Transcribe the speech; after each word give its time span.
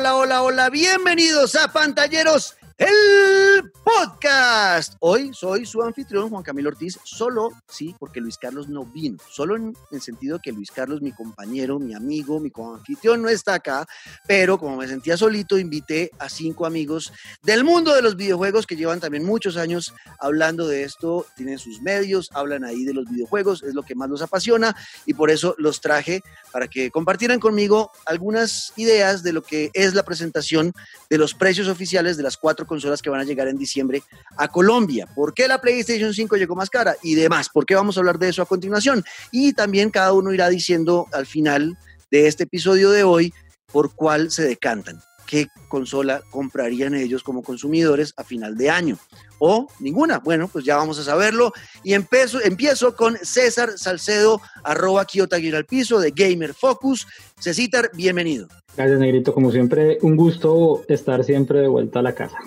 hola, 0.00 0.16
hola, 0.16 0.42
hola. 0.42 0.70
Bienvenidos 0.70 1.54
a 1.56 1.70
Pantalleros, 1.74 2.56
el 2.80 3.70
podcast. 3.84 4.94
Hoy 5.00 5.32
soy 5.34 5.66
su 5.66 5.82
anfitrión, 5.82 6.30
Juan 6.30 6.42
Camilo 6.42 6.70
Ortiz, 6.70 6.98
solo, 7.04 7.50
sí, 7.68 7.94
porque 7.98 8.20
Luis 8.20 8.38
Carlos 8.38 8.68
no 8.68 8.86
vino, 8.86 9.18
solo 9.28 9.54
en 9.56 9.76
el 9.90 10.00
sentido 10.00 10.38
que 10.42 10.50
Luis 10.50 10.70
Carlos, 10.70 11.02
mi 11.02 11.12
compañero, 11.12 11.78
mi 11.78 11.94
amigo, 11.94 12.40
mi 12.40 12.50
anfitrión, 12.56 13.20
no 13.20 13.28
está 13.28 13.54
acá, 13.54 13.86
pero 14.26 14.58
como 14.58 14.78
me 14.78 14.88
sentía 14.88 15.18
solito, 15.18 15.58
invité 15.58 16.10
a 16.18 16.30
cinco 16.30 16.64
amigos 16.64 17.12
del 17.42 17.64
mundo 17.64 17.94
de 17.94 18.00
los 18.00 18.16
videojuegos 18.16 18.66
que 18.66 18.76
llevan 18.76 18.98
también 19.00 19.26
muchos 19.26 19.58
años 19.58 19.92
hablando 20.18 20.66
de 20.66 20.84
esto, 20.84 21.26
tienen 21.36 21.58
sus 21.58 21.82
medios, 21.82 22.30
hablan 22.32 22.64
ahí 22.64 22.84
de 22.84 22.94
los 22.94 23.10
videojuegos, 23.10 23.62
es 23.62 23.74
lo 23.74 23.82
que 23.82 23.94
más 23.94 24.08
los 24.08 24.22
apasiona 24.22 24.74
y 25.04 25.12
por 25.12 25.30
eso 25.30 25.54
los 25.58 25.82
traje 25.82 26.22
para 26.50 26.66
que 26.66 26.90
compartieran 26.90 27.40
conmigo 27.40 27.92
algunas 28.06 28.72
ideas 28.76 29.22
de 29.22 29.34
lo 29.34 29.42
que 29.42 29.70
es 29.74 29.94
la 29.94 30.02
presentación 30.02 30.72
de 31.10 31.18
los 31.18 31.34
precios 31.34 31.68
oficiales 31.68 32.16
de 32.16 32.22
las 32.22 32.38
cuatro 32.38 32.66
consolas 32.70 33.02
que 33.02 33.10
van 33.10 33.20
a 33.20 33.24
llegar 33.24 33.48
en 33.48 33.58
diciembre 33.58 34.04
a 34.36 34.46
Colombia. 34.46 35.08
¿Por 35.14 35.34
qué 35.34 35.48
la 35.48 35.60
PlayStation 35.60 36.14
5 36.14 36.36
llegó 36.36 36.54
más 36.54 36.70
cara? 36.70 36.94
Y 37.02 37.16
demás. 37.16 37.48
¿Por 37.48 37.66
qué 37.66 37.74
vamos 37.74 37.96
a 37.96 38.00
hablar 38.00 38.18
de 38.20 38.28
eso 38.28 38.42
a 38.42 38.46
continuación? 38.46 39.04
Y 39.32 39.52
también 39.54 39.90
cada 39.90 40.12
uno 40.12 40.32
irá 40.32 40.48
diciendo 40.48 41.08
al 41.12 41.26
final 41.26 41.76
de 42.12 42.28
este 42.28 42.44
episodio 42.44 42.90
de 42.90 43.02
hoy 43.02 43.34
por 43.72 43.92
cuál 43.94 44.30
se 44.30 44.44
decantan. 44.44 45.02
¿Qué 45.26 45.48
consola 45.68 46.22
comprarían 46.30 46.94
ellos 46.94 47.22
como 47.22 47.42
consumidores 47.42 48.14
a 48.16 48.24
final 48.24 48.56
de 48.56 48.70
año? 48.70 48.98
¿O 49.38 49.68
ninguna? 49.80 50.18
Bueno, 50.18 50.48
pues 50.48 50.64
ya 50.64 50.76
vamos 50.76 50.98
a 50.98 51.04
saberlo. 51.04 51.52
Y 51.84 51.94
empiezo, 51.94 52.96
con 52.96 53.16
César 53.16 53.78
Salcedo, 53.78 54.40
arroba 54.62 55.02
al 55.02 55.66
piso 55.66 55.98
de 55.98 56.10
Gamer 56.10 56.54
Focus. 56.54 57.06
Cecitar, 57.40 57.90
bienvenido. 57.94 58.48
Gracias, 58.76 58.98
Negrito. 58.98 59.34
Como 59.34 59.50
siempre, 59.50 59.98
un 60.02 60.16
gusto 60.16 60.82
estar 60.88 61.24
siempre 61.24 61.60
de 61.60 61.68
vuelta 61.68 61.98
a 61.98 62.02
la 62.02 62.14
casa. 62.14 62.38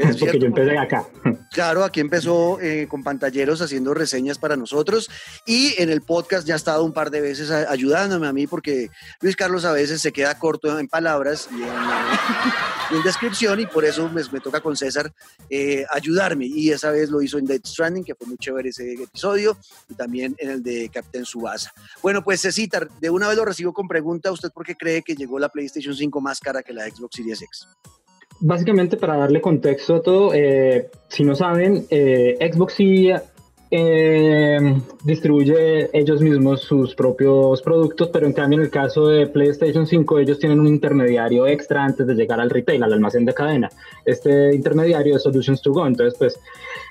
Es 0.00 0.16
porque 0.20 0.38
yo 0.38 0.46
empecé 0.46 0.76
acá. 0.78 1.06
Claro, 1.52 1.84
aquí 1.84 2.00
empezó 2.00 2.58
eh, 2.62 2.86
con 2.88 3.02
pantalleros 3.02 3.60
haciendo 3.60 3.92
reseñas 3.92 4.38
para 4.38 4.56
nosotros 4.56 5.10
y 5.44 5.74
en 5.76 5.90
el 5.90 6.00
podcast 6.00 6.46
ya 6.46 6.54
ha 6.54 6.56
estado 6.56 6.82
un 6.82 6.94
par 6.94 7.10
de 7.10 7.20
veces 7.20 7.50
ayudándome 7.50 8.26
a 8.26 8.32
mí 8.32 8.46
porque 8.46 8.88
Luis 9.20 9.36
Carlos 9.36 9.66
a 9.66 9.72
veces 9.72 10.00
se 10.00 10.12
queda 10.12 10.38
corto 10.38 10.78
en 10.78 10.88
palabras 10.88 11.50
y 11.52 11.62
en, 12.96 13.02
descripción 13.02 13.60
y 13.60 13.66
por 13.66 13.84
eso 13.84 14.08
me, 14.08 14.22
toca 14.40 14.60
con 14.60 14.78
César 14.78 15.12
eh, 15.50 15.84
ayudarme. 15.90 16.46
Y 16.46 16.70
esa 16.70 16.90
vez 16.90 17.10
lo 17.10 17.20
hizo 17.20 17.36
en 17.36 17.44
Dead 17.44 17.60
Stranding, 17.62 18.04
que 18.04 18.14
fue 18.14 18.26
muy 18.26 18.38
chévere 18.38 18.70
ese 18.70 18.94
episodio, 18.94 19.58
y 19.90 19.94
también 19.94 20.34
en 20.38 20.50
el 20.50 20.62
de 20.62 20.90
Captain 20.92 21.26
Subasa. 21.26 21.72
Bueno, 22.02 22.24
pues 22.24 22.40
Cecitar, 22.40 22.88
de 22.98 23.10
una 23.10 23.28
vez 23.28 23.36
lo 23.36 23.44
recibo 23.44 23.74
con 23.74 23.88
pregunta. 23.88 24.32
¿Usted 24.32 24.50
por 24.52 24.64
qué 24.64 24.74
cree 24.74 25.02
que 25.02 25.14
llegó 25.14 25.38
la 25.38 25.50
PlayStation 25.62 25.94
5 25.94 26.20
más 26.20 26.40
cara 26.40 26.62
que 26.62 26.72
la 26.72 26.88
Xbox 26.88 27.16
Series 27.16 27.42
X? 27.42 27.68
Básicamente, 28.40 28.96
para 28.96 29.16
darle 29.16 29.40
contexto 29.40 29.94
a 29.94 30.02
todo, 30.02 30.34
eh, 30.34 30.90
si 31.08 31.22
no 31.22 31.36
saben, 31.36 31.86
eh, 31.90 32.36
Xbox 32.52 32.74
sí 32.74 33.08
eh, 33.74 34.82
distribuye 35.02 35.88
ellos 35.94 36.20
mismos 36.20 36.60
sus 36.60 36.94
propios 36.94 37.62
productos, 37.62 38.10
pero 38.12 38.26
en 38.26 38.34
cambio 38.34 38.58
en 38.58 38.64
el 38.64 38.70
caso 38.70 39.06
de 39.06 39.26
PlayStation 39.26 39.86
5 39.86 40.18
ellos 40.18 40.38
tienen 40.38 40.60
un 40.60 40.66
intermediario 40.66 41.46
extra 41.46 41.82
antes 41.82 42.06
de 42.06 42.14
llegar 42.14 42.38
al 42.38 42.50
retail, 42.50 42.82
al 42.82 42.92
almacén 42.92 43.24
de 43.24 43.32
cadena. 43.32 43.70
Este 44.04 44.54
intermediario 44.54 45.16
es 45.16 45.22
Solutions 45.22 45.62
to 45.62 45.72
Go, 45.72 45.86
entonces 45.86 46.18
pues 46.18 46.38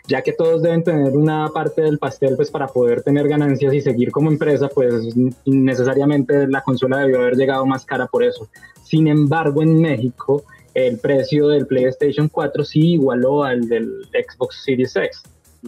ya 0.08 0.24
que 0.24 0.34
todos 0.34 0.64
deben 0.64 0.84
tener 0.84 1.16
una 1.16 1.50
parte 1.50 1.84
del 1.84 2.00
pastel 2.00 2.36
pues 2.36 2.50
para 2.50 2.66
poder 2.66 3.04
tener 3.04 3.28
ganancias 3.28 3.76
y 3.76 3.82
seguir 3.82 4.10
como 4.10 4.32
empresa, 4.32 4.68
pues 4.68 5.16
necesariamente 5.46 6.48
la 6.48 6.64
consola 6.64 6.98
debió 6.98 7.20
haber 7.20 7.36
llegado 7.36 7.64
más 7.68 7.86
cara 7.86 8.08
por 8.08 8.24
eso. 8.24 8.50
Sin 8.84 9.08
embargo, 9.08 9.62
en 9.62 9.80
México 9.80 10.44
el 10.74 10.98
precio 10.98 11.50
del 11.50 11.68
PlayStation 11.68 12.28
4 12.28 12.66
sí 12.66 12.94
igualó 12.94 13.44
al 13.44 13.68
del 13.70 14.08
Xbox 14.14 14.64
Series 14.64 14.96
X 14.96 15.22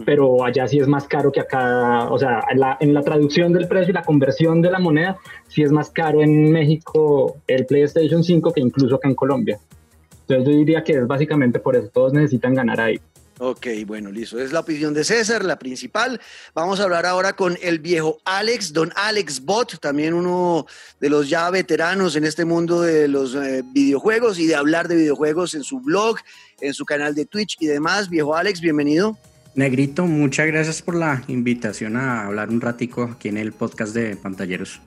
pero 0.04 0.44
allá 0.44 0.66
sí 0.66 0.78
es 0.78 0.88
más 0.88 1.06
caro 1.06 1.30
que 1.30 1.40
acá, 1.40 2.08
o 2.10 2.18
sea, 2.18 2.44
en 2.50 2.60
la, 2.60 2.76
en 2.80 2.94
la, 2.94 3.02
traducción 3.02 3.52
del 3.52 3.68
precio 3.68 3.90
y 3.90 3.94
la 3.94 4.02
conversión 4.02 4.60
de 4.60 4.70
la 4.70 4.78
moneda, 4.78 5.16
sí 5.46 5.62
es 5.62 5.70
más 5.70 5.90
caro 5.90 6.22
en 6.22 6.50
México 6.50 7.36
el 7.46 7.66
PlayStation 7.66 8.24
5 8.24 8.52
que 8.52 8.60
incluso 8.60 8.96
acá 8.96 9.08
en 9.08 9.14
Colombia. 9.14 9.58
Entonces 10.22 10.46
yo 10.46 10.58
diría 10.58 10.82
que 10.82 10.94
es 10.94 11.06
básicamente 11.06 11.60
por 11.60 11.76
eso, 11.76 11.88
todos 11.88 12.12
necesitan 12.12 12.54
ganar 12.54 12.80
ahí. 12.80 13.00
Ok, 13.40 13.66
bueno, 13.84 14.12
listo. 14.12 14.38
Es 14.38 14.52
la 14.52 14.60
opinión 14.60 14.94
de 14.94 15.02
César, 15.02 15.44
la 15.44 15.58
principal. 15.58 16.20
Vamos 16.54 16.78
a 16.78 16.84
hablar 16.84 17.04
ahora 17.04 17.34
con 17.34 17.58
el 17.62 17.80
viejo 17.80 18.18
Alex, 18.24 18.72
don 18.72 18.92
Alex 18.94 19.44
Bot, 19.44 19.80
también 19.80 20.14
uno 20.14 20.66
de 21.00 21.10
los 21.10 21.28
ya 21.28 21.50
veteranos 21.50 22.14
en 22.14 22.24
este 22.24 22.44
mundo 22.44 22.80
de 22.80 23.08
los 23.08 23.34
eh, 23.34 23.64
videojuegos 23.72 24.38
y 24.38 24.46
de 24.46 24.54
hablar 24.54 24.86
de 24.86 24.94
videojuegos 24.94 25.54
en 25.54 25.64
su 25.64 25.80
blog, 25.80 26.18
en 26.60 26.74
su 26.74 26.84
canal 26.84 27.16
de 27.16 27.26
Twitch 27.26 27.56
y 27.58 27.66
demás. 27.66 28.08
Viejo 28.08 28.36
Alex, 28.36 28.60
bienvenido. 28.60 29.18
Negrito, 29.56 30.06
muchas 30.06 30.48
gracias 30.48 30.82
por 30.82 30.96
la 30.96 31.22
invitación 31.28 31.96
a 31.96 32.26
hablar 32.26 32.50
un 32.50 32.60
ratico 32.60 33.04
aquí 33.04 33.28
en 33.28 33.38
el 33.38 33.52
podcast 33.52 33.94
de 33.94 34.16
Pantalleros. 34.16 34.80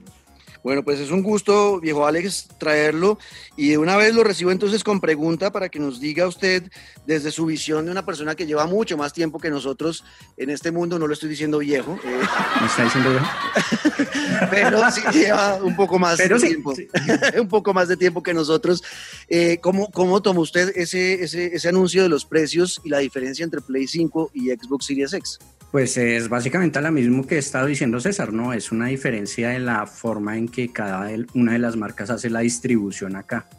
Bueno, 0.64 0.84
pues 0.84 1.00
es 1.00 1.12
un 1.12 1.24
gusto, 1.24 1.80
viejo 1.80 2.06
Alex, 2.06 2.48
traerlo 2.58 3.18
y 3.56 3.70
de 3.70 3.78
una 3.78 3.96
vez 3.96 4.14
lo 4.14 4.24
recibo 4.24 4.52
entonces 4.52 4.84
con 4.84 5.00
pregunta 5.00 5.52
para 5.52 5.70
que 5.70 5.80
nos 5.80 6.00
diga 6.00 6.28
usted 6.28 6.64
desde 7.06 7.32
su 7.32 7.46
visión 7.46 7.86
de 7.86 7.92
una 7.92 8.06
persona 8.06 8.36
que 8.36 8.46
lleva 8.46 8.66
mucho 8.66 8.98
más 8.98 9.14
tiempo 9.14 9.40
que 9.40 9.50
nosotros 9.50 10.04
en 10.36 10.50
este 10.50 10.72
mundo, 10.72 11.00
no 11.00 11.08
lo 11.08 11.14
estoy 11.14 11.30
diciendo 11.30 11.60
viejo. 11.60 11.98
Eh, 12.04 12.22
¿Me 12.62 12.68
está 12.68 12.84
diciendo 12.84 13.12
viejo? 13.12 13.28
pero 14.52 14.92
sí 14.92 15.02
lleva 15.14 15.56
un 15.56 15.76
poco 15.76 16.00
más 16.00 16.18
de 16.18 16.30
tiempo, 16.30 16.74
un 17.40 17.48
poco 17.48 17.74
más 17.74 17.88
de 17.88 17.98
tiempo 17.98 18.24
que 18.24 18.34
nosotros. 18.34 18.84
Eh, 19.28 19.60
¿cómo, 19.62 19.90
¿Cómo 19.92 20.22
toma 20.22 20.42
usted 20.42 20.74
ese, 20.76 21.24
ese, 21.24 21.56
ese 21.56 21.70
anuncio 21.70 22.04
de 22.04 22.10
los 22.10 22.26
precios 22.26 22.82
y 22.84 22.90
la 22.90 23.00
diferencia 23.00 23.44
entre 23.44 23.62
Play 23.62 23.88
5 23.88 24.32
y 24.34 24.50
Xbox 24.50 24.86
Series 24.86 25.14
X? 25.14 25.40
Pues 25.72 25.98
es 25.98 26.30
básicamente 26.30 26.82
lo 26.82 26.92
mismo 26.92 27.28
que 27.28 27.36
he 27.36 27.40
estado 27.40 27.66
diciendo 27.66 28.00
César, 28.00 28.32
¿no? 28.32 28.54
Es 28.54 28.72
una 28.72 28.88
diferencia 28.88 29.54
en 29.56 29.66
la 29.66 29.86
forma 29.86 30.38
en 30.38 30.48
que 30.48 30.72
cada 30.72 31.10
una 31.34 31.54
de 31.54 31.60
las 31.60 31.76
marcas 31.76 32.10
hace 32.10 32.30
la 32.30 32.40
distribución 32.40 33.16
acá. 33.16 33.50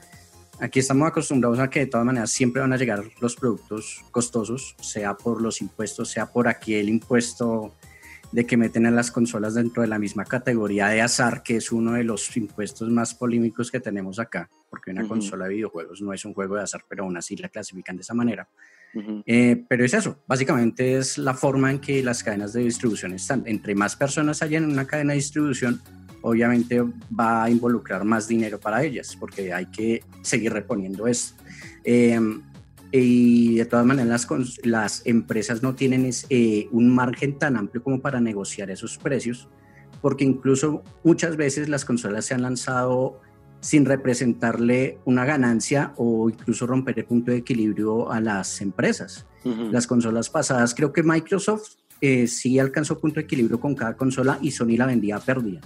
Aquí 0.59 0.81
estamos 0.81 1.07
acostumbrados 1.07 1.59
a 1.61 1.71
que 1.71 1.81
de 1.81 1.87
todas 1.87 2.07
maneras 2.07 2.31
siempre 2.31 2.63
van 2.63 2.73
a 2.73 2.77
llegar 2.77 3.05
los 3.21 3.37
productos 3.37 4.05
costosos, 4.11 4.75
sea 4.81 5.15
por 5.15 5.41
los 5.41 5.61
impuestos, 5.61 6.11
sea 6.11 6.27
por 6.33 6.49
aquí 6.49 6.75
el 6.75 6.89
impuesto 6.89 7.75
de 8.33 8.45
que 8.45 8.57
meten 8.57 8.87
a 8.87 8.91
las 8.91 9.11
consolas 9.11 9.55
dentro 9.55 9.83
de 9.83 9.89
la 9.89 9.99
misma 9.99 10.25
categoría 10.25 10.89
de 10.89 11.01
azar, 11.01 11.43
que 11.43 11.57
es 11.57 11.71
uno 11.71 11.93
de 11.93 12.05
los 12.05 12.37
impuestos 12.37 12.89
más 12.91 13.15
polémicos 13.15 13.71
que 13.71 13.81
tenemos 13.81 14.19
acá, 14.19 14.51
porque 14.69 14.91
una 14.91 15.07
consola 15.07 15.47
de 15.47 15.55
videojuegos 15.55 16.03
no 16.03 16.13
es 16.13 16.25
un 16.25 16.35
juego 16.35 16.57
de 16.57 16.63
azar, 16.63 16.85
pero 16.89 17.05
aún 17.05 17.17
así 17.17 17.37
la 17.37 17.49
clasifican 17.49 17.97
de 17.97 18.03
esa 18.03 18.15
manera. 18.15 18.49
Eh, 19.27 19.65
pero 19.69 19.85
es 19.85 19.95
eso, 19.95 20.23
básicamente 20.27 20.97
es 20.97 21.19
la 21.19 21.35
forma 21.35 21.71
en 21.71 21.79
que 21.79 22.03
las 22.03 22.23
cadenas 22.23 22.53
de 22.53 22.63
distribución 22.63 23.13
están. 23.13 23.43
Entre 23.47 23.75
más 23.75 23.97
personas 23.97 24.43
hayan 24.43 24.65
en 24.65 24.71
una 24.71 24.87
cadena 24.87 25.13
de 25.13 25.19
distribución, 25.19 25.81
obviamente 26.23 26.83
va 27.19 27.45
a 27.45 27.51
involucrar 27.51 28.05
más 28.05 28.27
dinero 28.27 28.59
para 28.59 28.83
ellas, 28.83 29.17
porque 29.19 29.53
hay 29.53 29.67
que 29.67 30.03
seguir 30.23 30.53
reponiendo 30.53 31.07
esto. 31.07 31.35
Em, 31.85 32.43
y 32.91 33.57
de 33.57 33.67
todas 33.67 33.85
maneras, 33.85 34.27
las, 34.31 34.59
las 34.65 35.07
empresas 35.07 35.63
no 35.63 35.75
tienen 35.75 36.11
eh, 36.31 36.69
un 36.73 36.89
margen 36.89 37.39
tan 37.39 37.57
amplio 37.57 37.83
como 37.83 38.01
para 38.01 38.21
negociar 38.21 38.71
esos 38.71 38.97
precios, 38.97 39.49
porque 40.01 40.25
incluso 40.25 40.83
muchas 41.05 41.37
veces 41.37 41.69
las 41.69 41.85
consolas 41.85 42.25
se 42.25 42.35
han 42.35 42.43
lanzado 42.43 43.21
sin 43.61 43.85
representarle 43.85 44.99
una 45.05 45.25
ganancia 45.25 45.93
o 45.97 46.31
incluso 46.31 46.67
romper 46.67 46.99
el 46.99 47.05
punto 47.05 47.31
de 47.31 47.39
equilibrio 47.39 48.11
a 48.11 48.21
las 48.21 48.61
empresas. 48.61 49.27
Las 49.45 49.87
consolas 49.87 50.29
pasadas, 50.29 50.75
creo 50.75 50.93
que 50.93 51.03
Microsoft 51.03 51.77
eh, 52.03 52.27
sí 52.27 52.59
alcanzó 52.59 52.99
punto 52.99 53.17
de 53.17 53.23
equilibrio 53.23 53.59
con 53.59 53.75
cada 53.75 53.97
consola 53.97 54.39
y 54.43 54.51
Sony 54.51 54.77
la 54.77 54.85
vendía 54.85 55.17
a 55.17 55.21
pérdida. 55.21 55.61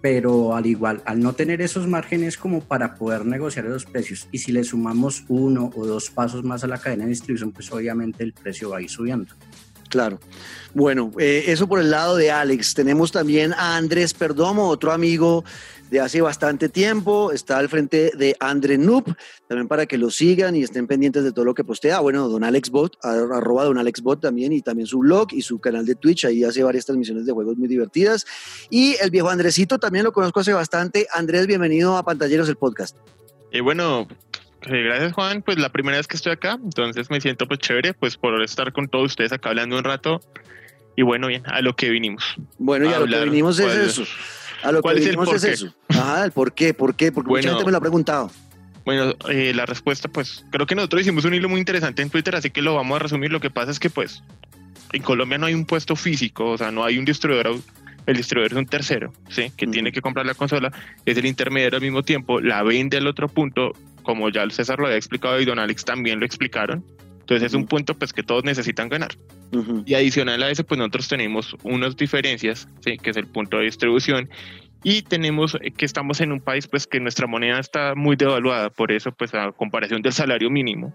Pero 0.00 0.54
al 0.54 0.66
igual, 0.66 1.02
al 1.04 1.20
no 1.20 1.34
tener 1.34 1.60
esos 1.60 1.86
márgenes 1.86 2.38
como 2.38 2.60
para 2.60 2.94
poder 2.94 3.26
negociar 3.26 3.66
los 3.66 3.84
precios, 3.84 4.28
y 4.32 4.38
si 4.38 4.52
le 4.52 4.64
sumamos 4.64 5.24
uno 5.28 5.70
o 5.74 5.86
dos 5.86 6.10
pasos 6.10 6.42
más 6.42 6.64
a 6.64 6.68
la 6.68 6.78
cadena 6.78 7.04
de 7.04 7.10
distribución, 7.10 7.52
pues 7.52 7.70
obviamente 7.70 8.24
el 8.24 8.32
precio 8.32 8.70
va 8.70 8.78
a 8.78 8.82
ir 8.82 8.90
subiendo. 8.90 9.34
Claro. 9.94 10.18
Bueno, 10.74 11.12
eh, 11.18 11.44
eso 11.46 11.68
por 11.68 11.78
el 11.78 11.90
lado 11.90 12.16
de 12.16 12.30
Alex. 12.32 12.74
Tenemos 12.74 13.12
también 13.12 13.52
a 13.52 13.76
Andrés 13.76 14.12
Perdomo, 14.12 14.68
otro 14.68 14.90
amigo 14.90 15.44
de 15.90 16.00
hace 16.00 16.20
bastante 16.20 16.68
tiempo. 16.68 17.32
Está 17.32 17.58
al 17.58 17.68
frente 17.68 18.12
de 18.16 18.36
Andre 18.40 18.78
Noob, 18.78 19.14
también 19.48 19.68
para 19.68 19.86
que 19.86 19.98
lo 19.98 20.10
sigan 20.10 20.56
y 20.56 20.62
estén 20.62 20.86
pendientes 20.86 21.24
de 21.24 21.32
todo 21.32 21.44
lo 21.44 21.54
que 21.54 21.64
postea. 21.64 22.00
Bueno, 22.00 22.28
don 22.28 22.44
Alex 22.44 22.70
Bot, 22.70 22.96
arroba 23.02 23.64
don 23.64 23.78
Alex 23.78 24.02
Bot 24.02 24.20
también, 24.20 24.52
y 24.52 24.62
también 24.62 24.86
su 24.86 24.98
blog 24.98 25.28
y 25.32 25.42
su 25.42 25.58
canal 25.58 25.86
de 25.86 25.94
Twitch. 25.94 26.24
Ahí 26.24 26.44
hace 26.44 26.62
varias 26.62 26.86
transmisiones 26.86 27.26
de 27.26 27.32
juegos 27.32 27.56
muy 27.56 27.68
divertidas. 27.68 28.26
Y 28.70 28.96
el 29.00 29.10
viejo 29.10 29.28
Andresito 29.28 29.78
también 29.78 30.04
lo 30.04 30.12
conozco 30.12 30.40
hace 30.40 30.52
bastante. 30.52 31.06
Andrés, 31.12 31.46
bienvenido 31.46 31.96
a 31.96 32.04
Pantalleros, 32.04 32.48
el 32.48 32.56
podcast. 32.56 32.96
Y 33.52 33.60
bueno, 33.60 34.08
gracias 34.62 35.12
Juan, 35.12 35.42
pues 35.42 35.58
la 35.58 35.70
primera 35.70 35.96
vez 35.96 36.08
que 36.08 36.16
estoy 36.16 36.32
acá, 36.32 36.58
entonces 36.62 37.08
me 37.08 37.20
siento 37.20 37.46
pues 37.46 37.60
chévere 37.60 37.94
pues 37.94 38.16
por 38.16 38.42
estar 38.42 38.72
con 38.72 38.88
todos 38.88 39.06
ustedes 39.06 39.32
acá 39.32 39.50
hablando 39.50 39.78
un 39.78 39.84
rato 39.84 40.20
y 40.96 41.02
bueno, 41.02 41.28
bien, 41.28 41.42
a 41.46 41.60
lo 41.60 41.76
que 41.76 41.90
vinimos. 41.90 42.36
Bueno, 42.58 42.88
y 42.88 42.92
a, 42.92 42.98
lo 42.98 43.06
que 43.06 43.24
vinimos 43.24 43.58
es 43.60 43.74
eso 43.74 44.04
A 44.64 44.72
lo 44.72 44.82
¿Cuál 44.82 44.96
que 44.96 45.02
es 45.02 45.08
el 45.08 45.16
por 45.16 45.34
es 45.34 45.44
qué? 45.44 45.52
eso. 45.52 45.74
Ajá, 45.88 46.24
el 46.24 46.32
por 46.32 46.52
qué, 46.54 46.74
por 46.74 46.96
qué, 46.96 47.12
porque 47.12 47.28
mucha 47.30 47.50
gente 47.50 47.64
me 47.64 47.70
lo 47.70 47.78
ha 47.78 47.80
preguntado. 47.80 48.30
Bueno, 48.84 49.14
eh, 49.30 49.52
la 49.54 49.66
respuesta, 49.66 50.08
pues, 50.08 50.44
creo 50.50 50.66
que 50.66 50.74
nosotros 50.74 51.02
hicimos 51.02 51.24
un 51.24 51.34
hilo 51.34 51.48
muy 51.48 51.58
interesante 51.58 52.02
en 52.02 52.10
Twitter, 52.10 52.34
así 52.36 52.50
que 52.50 52.62
lo 52.62 52.74
vamos 52.74 52.96
a 52.96 52.98
resumir. 52.98 53.30
Lo 53.30 53.40
que 53.40 53.50
pasa 53.50 53.70
es 53.70 53.78
que, 53.78 53.90
pues, 53.90 54.22
en 54.92 55.02
Colombia 55.02 55.38
no 55.38 55.46
hay 55.46 55.54
un 55.54 55.64
puesto 55.64 55.96
físico, 55.96 56.50
o 56.50 56.58
sea, 56.58 56.70
no 56.70 56.84
hay 56.84 56.98
un 56.98 57.04
distribuidor, 57.04 57.58
el 58.06 58.16
distribuidor 58.16 58.52
es 58.52 58.58
un 58.58 58.66
tercero, 58.66 59.12
¿sí? 59.28 59.50
Que 59.56 59.66
tiene 59.66 59.90
que 59.90 60.00
comprar 60.00 60.26
la 60.26 60.34
consola, 60.34 60.70
es 61.06 61.16
el 61.16 61.26
intermediario 61.26 61.76
al 61.78 61.82
mismo 61.82 62.02
tiempo, 62.02 62.40
la 62.40 62.62
vende 62.62 62.98
al 62.98 63.06
otro 63.06 63.28
punto, 63.28 63.72
como 64.02 64.28
ya 64.28 64.42
el 64.42 64.52
César 64.52 64.78
lo 64.78 64.86
había 64.86 64.98
explicado 64.98 65.40
y 65.40 65.44
Don 65.46 65.58
Alex 65.58 65.84
también 65.84 66.20
lo 66.20 66.26
explicaron. 66.26 66.84
Entonces 67.24 67.46
es 67.46 67.54
un 67.54 67.66
punto, 67.66 67.94
pues, 67.94 68.12
que 68.12 68.22
todos 68.22 68.44
necesitan 68.44 68.90
ganar. 68.90 69.16
Y 69.86 69.94
adicional 69.94 70.42
a 70.42 70.50
eso, 70.50 70.64
pues 70.64 70.78
nosotros 70.78 71.08
tenemos 71.08 71.56
unas 71.62 71.96
diferencias, 71.96 72.68
¿sí? 72.80 72.98
que 72.98 73.10
es 73.10 73.16
el 73.16 73.26
punto 73.26 73.58
de 73.58 73.64
distribución. 73.64 74.28
Y 74.82 75.02
tenemos 75.02 75.56
eh, 75.62 75.70
que 75.70 75.86
estamos 75.86 76.20
en 76.20 76.32
un 76.32 76.40
país 76.40 76.66
pues 76.66 76.86
que 76.86 77.00
nuestra 77.00 77.26
moneda 77.26 77.58
está 77.60 77.94
muy 77.94 78.16
devaluada, 78.16 78.68
por 78.68 78.92
eso 78.92 79.12
pues 79.12 79.32
a 79.32 79.52
comparación 79.52 80.02
del 80.02 80.12
salario 80.12 80.50
mínimo, 80.50 80.92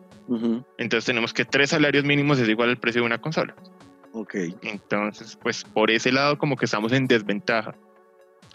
entonces 0.77 1.05
tenemos 1.05 1.33
que 1.33 1.45
tres 1.45 1.71
salarios 1.71 2.03
mínimos 2.03 2.37
es 2.37 2.47
igual 2.47 2.69
al 2.69 2.77
precio 2.77 3.01
de 3.01 3.07
una 3.07 3.17
consola. 3.17 3.55
Ok, 4.11 4.35
Entonces 4.61 5.39
pues 5.41 5.63
por 5.63 5.89
ese 5.89 6.11
lado 6.11 6.37
como 6.37 6.55
que 6.55 6.65
estamos 6.65 6.91
en 6.91 7.07
desventaja. 7.07 7.73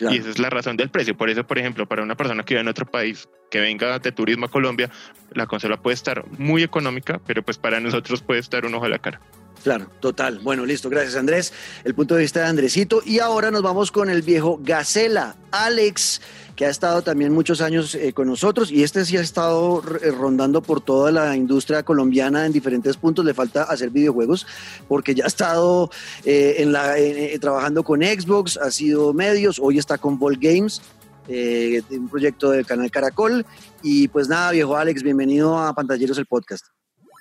Y 0.01 0.19
esa 0.19 0.31
es 0.31 0.39
la 0.39 0.51
razón 0.51 0.77
del 0.77 0.91
precio. 0.91 1.17
Por 1.17 1.31
eso, 1.31 1.47
por 1.47 1.59
ejemplo, 1.59 1.87
para 1.87 2.03
una 2.03 2.17
persona 2.17 2.43
que 2.43 2.55
vive 2.55 2.63
en 2.63 2.69
otro 2.69 2.87
país, 2.87 3.29
que 3.51 3.61
venga 3.61 3.99
de 3.99 4.13
turismo 4.13 4.47
a 4.47 4.49
Colombia, 4.51 4.91
la 5.33 5.47
consola 5.47 5.77
puede 5.77 5.95
estar 5.95 6.25
muy 6.39 6.63
económica, 6.63 7.21
pero 7.27 7.43
pues 7.43 7.59
para 7.59 7.81
nosotros 7.81 8.23
puede 8.23 8.41
estar 8.41 8.67
un 8.67 8.75
ojo 8.75 8.87
a 8.87 8.89
la 8.89 8.99
cara. 8.99 9.21
Claro, 9.65 9.87
total. 9.99 10.41
Bueno, 10.41 10.67
listo, 10.67 10.91
gracias 10.91 11.17
Andrés. 11.17 11.55
El 11.85 11.95
punto 11.95 12.15
de 12.15 12.21
vista 12.21 12.41
de 12.41 12.47
Andresito. 12.49 13.01
Y 13.03 13.21
ahora 13.21 13.51
nos 13.51 13.63
vamos 13.63 13.91
con 13.91 14.11
el 14.11 14.21
viejo 14.21 14.61
Gacela, 14.63 15.37
Alex, 15.53 16.21
que 16.55 16.67
ha 16.67 16.69
estado 16.69 17.01
también 17.01 17.33
muchos 17.33 17.63
años 17.63 17.95
eh, 17.95 18.13
con 18.13 18.29
nosotros 18.29 18.71
y 18.71 18.83
este 18.83 19.07
sí 19.07 19.17
ha 19.17 19.23
estado 19.23 19.83
eh, 20.03 20.11
rondando 20.11 20.61
por 20.61 20.83
toda 20.83 21.11
la 21.11 21.35
industria 21.35 21.83
colombiana 21.83 22.45
en 22.45 22.53
diferentes 22.53 22.99
puntos. 22.99 23.25
Le 23.25 23.33
falta 23.33 23.63
hacer 23.63 23.89
videojuegos 23.89 24.47
porque 24.87 25.15
ya 25.15 25.25
ha 25.25 25.29
estado 25.29 25.91
eh, 26.27 26.57
en 26.59 26.71
la, 26.71 26.99
eh, 26.99 27.39
trabajando 27.39 27.85
con 27.85 28.03
Xbox, 28.03 28.59
ha 28.59 28.71
sido 28.71 29.15
medios, 29.15 29.59
hoy 29.59 29.79
está 29.79 29.97
con 29.97 30.19
Ball 30.19 30.37
Games. 30.37 30.83
un 31.27 32.09
proyecto 32.11 32.51
del 32.51 32.67
canal 32.67 32.91
Caracol 32.91 33.47
y 33.83 34.09
pues 34.09 34.29
nada 34.29 34.51
viejo 34.51 34.77
Alex 34.77 35.03
bienvenido 35.03 35.59
a 35.59 35.73
Pantalleros 35.73 36.19
el 36.19 36.27
podcast 36.27 36.67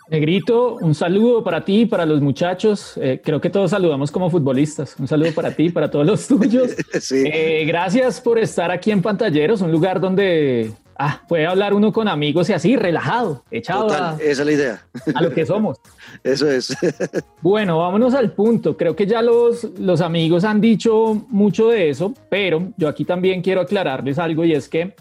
Negrito, 0.09 0.75
un 0.81 0.93
saludo 0.93 1.43
para 1.43 1.63
ti, 1.63 1.85
para 1.85 2.05
los 2.05 2.21
muchachos. 2.21 2.97
Eh, 2.97 3.21
creo 3.23 3.39
que 3.39 3.49
todos 3.49 3.71
saludamos 3.71 4.11
como 4.11 4.29
futbolistas. 4.29 4.95
Un 4.99 5.07
saludo 5.07 5.31
para 5.33 5.51
ti, 5.51 5.69
para 5.69 5.89
todos 5.89 6.05
los 6.05 6.27
tuyos. 6.27 6.71
sí 7.01 7.23
Eh, 7.25 7.63
gracias 7.65 8.19
por 8.19 8.37
estar 8.37 8.69
aquí 8.69 8.91
en 8.91 9.01
Pantalleros, 9.01 9.61
un 9.61 9.71
lugar 9.71 10.01
donde 10.01 10.71
ah, 10.97 11.21
puede 11.27 11.47
hablar 11.47 11.73
uno 11.73 11.93
con 11.93 12.07
amigos 12.07 12.49
y 12.49 12.53
así, 12.53 12.75
relajado, 12.75 13.43
echado 13.49 13.87
total 13.87 14.03
a, 14.03 14.17
esa 14.21 14.41
es 14.41 14.45
la 14.45 14.51
idea 14.51 14.85
a 15.15 15.21
lo 15.21 15.31
que 15.31 15.45
somos. 15.45 15.77
eso 16.23 16.49
es 16.49 16.75
Bueno, 17.41 17.79
vámonos 17.79 18.13
al 18.13 18.33
punto. 18.33 18.75
Creo 18.75 18.95
que 18.95 19.07
ya 19.07 19.21
los, 19.21 19.63
los 19.79 20.01
amigos 20.01 20.43
han 20.43 20.59
dicho 20.59 21.25
mucho 21.29 21.69
de 21.69 21.89
eso, 21.89 22.13
pero 22.29 22.73
yo 22.75 22.89
aquí 22.89 23.05
también 23.05 23.41
quiero 23.41 23.61
aclararles 23.61 24.19
algo 24.19 24.43
y 24.43 24.53
es 24.53 24.67
que 24.67 24.93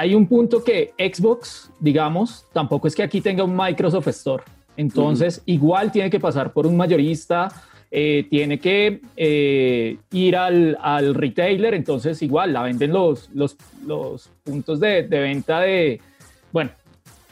hay 0.00 0.14
un 0.14 0.26
punto 0.26 0.62
que 0.64 0.92
Xbox, 0.98 1.70
digamos, 1.78 2.46
tampoco 2.52 2.88
es 2.88 2.94
que 2.94 3.02
aquí 3.02 3.20
tenga 3.20 3.44
un 3.44 3.54
Microsoft 3.56 4.08
Store. 4.08 4.42
Entonces, 4.76 5.42
igual 5.46 5.92
tiene 5.92 6.08
que 6.10 6.18
pasar 6.20 6.52
por 6.52 6.66
un 6.66 6.76
mayorista, 6.76 7.48
eh, 7.90 8.26
tiene 8.30 8.58
que 8.58 9.00
eh, 9.16 9.98
ir 10.12 10.36
al, 10.36 10.78
al 10.80 11.14
retailer, 11.14 11.74
entonces 11.74 12.22
igual 12.22 12.52
la 12.52 12.62
venden 12.62 12.92
los, 12.92 13.28
los, 13.34 13.56
los 13.86 14.30
puntos 14.44 14.78
de, 14.80 15.02
de 15.02 15.20
venta 15.20 15.60
de, 15.60 16.00
bueno, 16.52 16.70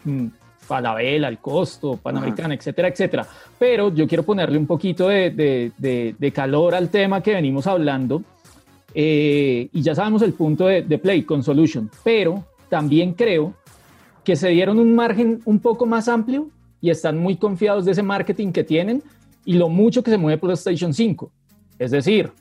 mm, 0.05 0.27
Falabella, 0.59 1.29
el 1.29 1.39
costo, 1.39 1.97
Panamericana, 1.97 2.53
etcétera, 2.55 2.89
etcétera. 2.89 3.27
Pero 3.59 3.95
yo 3.95 4.07
quiero 4.07 4.23
ponerle 4.25 4.59
un 4.59 4.67
poquito 4.67 5.09
de, 5.09 5.31
de- 5.31 5.73
de- 5.79 6.15
de 6.19 6.33
calor 6.33 6.75
al 6.75 6.91
tema 6.91 7.23
que 7.23 7.33
venimos 7.33 7.67
hablando. 7.67 8.23
eh, 8.95 9.69
y 9.73 9.81
ya 9.83 9.95
sabemos 9.95 10.23
el 10.23 10.33
punto 10.33 10.67
de, 10.67 10.83
de 10.83 10.99
Play 10.99 11.23
con 11.23 11.43
Solution, 11.43 11.91
pero 12.05 12.45
también 12.69 13.15
creo 13.15 13.55
que 14.25 14.37
se 14.37 14.49
dieron 14.49 14.79
un 14.79 14.95
margen 14.95 15.41
un 15.45 15.59
poco 15.59 15.87
más 15.87 16.09
amplio 16.09 16.51
y 16.81 16.91
están 16.91 17.19
muy 17.19 17.37
confiados 17.37 17.85
de 17.85 17.93
ese 17.93 18.03
marketing 18.03 18.53
que 18.53 18.65
tienen 18.65 19.03
y 19.45 19.55
lo 19.55 19.69
mucho 19.69 20.03
que 20.03 20.11
se 20.11 20.19
mueve 20.19 20.39
PlayStation 20.39 20.93
5. 20.93 21.31
Es 21.79 21.91
decir, 21.91 22.33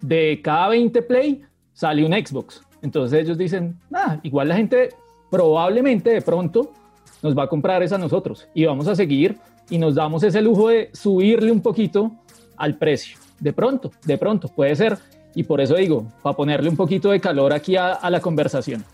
de 0.00 0.40
cada 0.42 0.68
20 0.68 1.02
Play 1.02 1.42
sale 1.72 2.04
un 2.04 2.12
Xbox. 2.12 2.62
Entonces 2.82 3.22
ellos 3.22 3.38
dicen, 3.38 3.78
ah, 3.92 4.18
igual 4.22 4.48
la 4.48 4.56
gente 4.56 4.90
probablemente 5.30 6.10
de 6.10 6.22
pronto 6.22 6.72
nos 7.22 7.36
va 7.36 7.44
a 7.44 7.48
comprar 7.48 7.82
esa 7.82 7.96
a 7.96 7.98
nosotros 7.98 8.48
y 8.54 8.64
vamos 8.64 8.86
a 8.86 8.94
seguir 8.94 9.38
y 9.70 9.78
nos 9.78 9.94
damos 9.94 10.22
ese 10.22 10.40
lujo 10.42 10.68
de 10.68 10.90
subirle 10.92 11.50
un 11.50 11.60
poquito 11.60 12.12
al 12.56 12.76
precio. 12.76 13.18
De 13.40 13.52
pronto, 13.52 13.90
de 14.04 14.18
pronto, 14.18 14.48
puede 14.48 14.76
ser. 14.76 14.98
Y 15.34 15.42
por 15.42 15.60
eso 15.60 15.74
digo, 15.74 16.06
para 16.22 16.36
ponerle 16.36 16.68
un 16.68 16.76
poquito 16.76 17.10
de 17.10 17.20
calor 17.20 17.52
aquí 17.52 17.76
a, 17.76 17.92
a 17.92 18.10
la 18.10 18.20
conversación. 18.20 18.84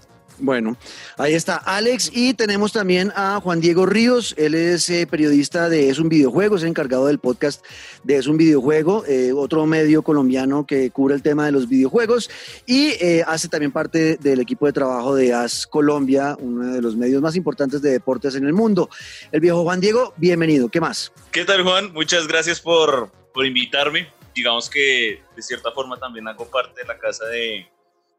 Bueno, 0.43 0.77
ahí 1.19 1.35
está 1.35 1.55
Alex 1.57 2.11
y 2.13 2.35
tenemos 2.35 2.73
también 2.73 3.13
a 3.15 3.41
Juan 3.41 3.61
Diego 3.61 3.87
Ríos. 3.87 4.35
Él 4.37 4.57
es 4.57 4.91
eh, 4.91 5.07
periodista 5.07 5.69
de 5.69 5.89
Es 5.89 6.01
un 6.01 6.09
videojuego, 6.09 6.57
es 6.57 6.65
encargado 6.65 7.07
del 7.07 7.21
podcast 7.21 7.65
de 8.03 8.17
Es 8.17 8.27
un 8.27 8.37
videojuego, 8.37 9.05
eh, 9.07 9.31
otro 9.33 9.65
medio 9.67 10.03
colombiano 10.03 10.67
que 10.67 10.91
cubre 10.91 11.15
el 11.15 11.23
tema 11.23 11.47
de 11.47 11.53
los 11.53 11.69
videojuegos 11.69 12.29
y 12.67 12.89
eh, 13.01 13.23
hace 13.25 13.47
también 13.47 13.71
parte 13.71 14.17
del 14.17 14.41
equipo 14.41 14.67
de 14.67 14.73
trabajo 14.73 15.15
de 15.15 15.33
AS 15.33 15.65
Colombia, 15.65 16.37
uno 16.41 16.73
de 16.73 16.83
los 16.83 16.97
medios 16.97 17.23
más 17.23 17.37
importantes 17.37 17.81
de 17.81 17.93
deportes 17.93 18.35
en 18.35 18.45
el 18.45 18.53
mundo. 18.53 18.91
El 19.31 19.39
viejo 19.39 19.63
Juan 19.63 19.81
Diego, 19.81 20.13
bienvenido. 20.17 20.69
¿Qué 20.69 20.81
más? 20.81 21.13
¿Qué 21.31 21.45
tal, 21.45 21.63
Juan? 21.63 21.93
Muchas 21.93 22.27
gracias 22.27 22.61
por, 22.61 23.13
por 23.33 23.47
invitarme. 23.47 24.09
Digamos 24.35 24.69
que 24.69 25.23
de 25.37 25.43
cierta 25.43 25.71
forma 25.71 26.01
también 26.01 26.27
hago 26.27 26.47
parte 26.47 26.81
de 26.81 26.89
la 26.89 26.99
casa 26.99 27.27
de, 27.27 27.69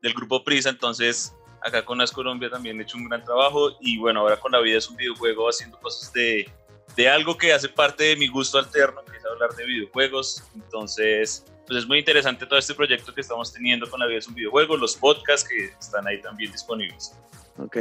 del 0.02 0.14
grupo 0.14 0.42
Prisa, 0.46 0.70
entonces 0.70 1.34
acá 1.64 1.84
con 1.86 2.02
As 2.02 2.12
Colombia 2.12 2.50
también 2.50 2.80
he 2.80 2.84
hecho 2.84 2.98
un 2.98 3.08
gran 3.08 3.24
trabajo 3.24 3.78
y 3.80 3.98
bueno, 3.98 4.22
ahora 4.22 4.38
con 4.40 4.52
la 4.52 4.60
vida 4.60 4.78
es 4.78 4.90
un 4.90 4.98
videojuego 4.98 5.50
haciendo 5.50 5.80
cosas 5.80 6.12
de, 6.14 6.50
de 6.96 7.10
algo 7.10 7.38
que 7.38 7.54
hace 7.54 7.70
parte 7.70 8.04
de 8.04 8.16
mi 8.16 8.28
gusto 8.28 8.60
alterno, 8.60 9.02
que 9.10 9.18
es 9.18 9.26
hablar 9.26 9.54
de 9.56 9.66
videojuegos. 9.66 10.44
Entonces, 10.56 11.46
pues 11.66 11.80
es 11.80 11.88
muy 11.88 12.00
interesante 12.00 12.46
todo 12.46 12.60
este 12.60 12.74
proyecto 12.74 13.14
que 13.14 13.22
estamos 13.22 13.52
teniendo 13.54 13.90
con 13.90 14.00
la 14.00 14.08
vida 14.08 14.20
es 14.20 14.28
un 14.28 14.36
videojuego, 14.36 14.78
los 14.78 14.96
podcasts 14.96 15.48
que 15.48 15.66
están 15.80 16.06
ahí 16.08 16.22
también 16.22 16.52
disponibles. 16.52 17.14
Ok. 17.58 17.78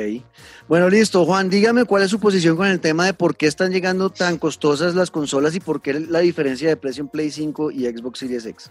Bueno, 0.68 0.88
listo. 0.88 1.24
Juan, 1.24 1.48
dígame 1.48 1.84
cuál 1.84 2.02
es 2.02 2.10
su 2.10 2.20
posición 2.20 2.56
con 2.56 2.66
el 2.66 2.78
tema 2.78 3.06
de 3.06 3.14
por 3.14 3.36
qué 3.36 3.46
están 3.46 3.72
llegando 3.72 4.10
tan 4.10 4.38
costosas 4.38 4.94
las 4.94 5.10
consolas 5.10 5.54
y 5.54 5.60
por 5.60 5.80
qué 5.80 5.94
la 5.94 6.20
diferencia 6.20 6.68
de 6.68 6.76
precio 6.76 7.02
en 7.02 7.08
Play 7.08 7.30
5 7.30 7.70
y 7.70 7.86
Xbox 7.86 8.18
Series 8.18 8.44
X. 8.44 8.70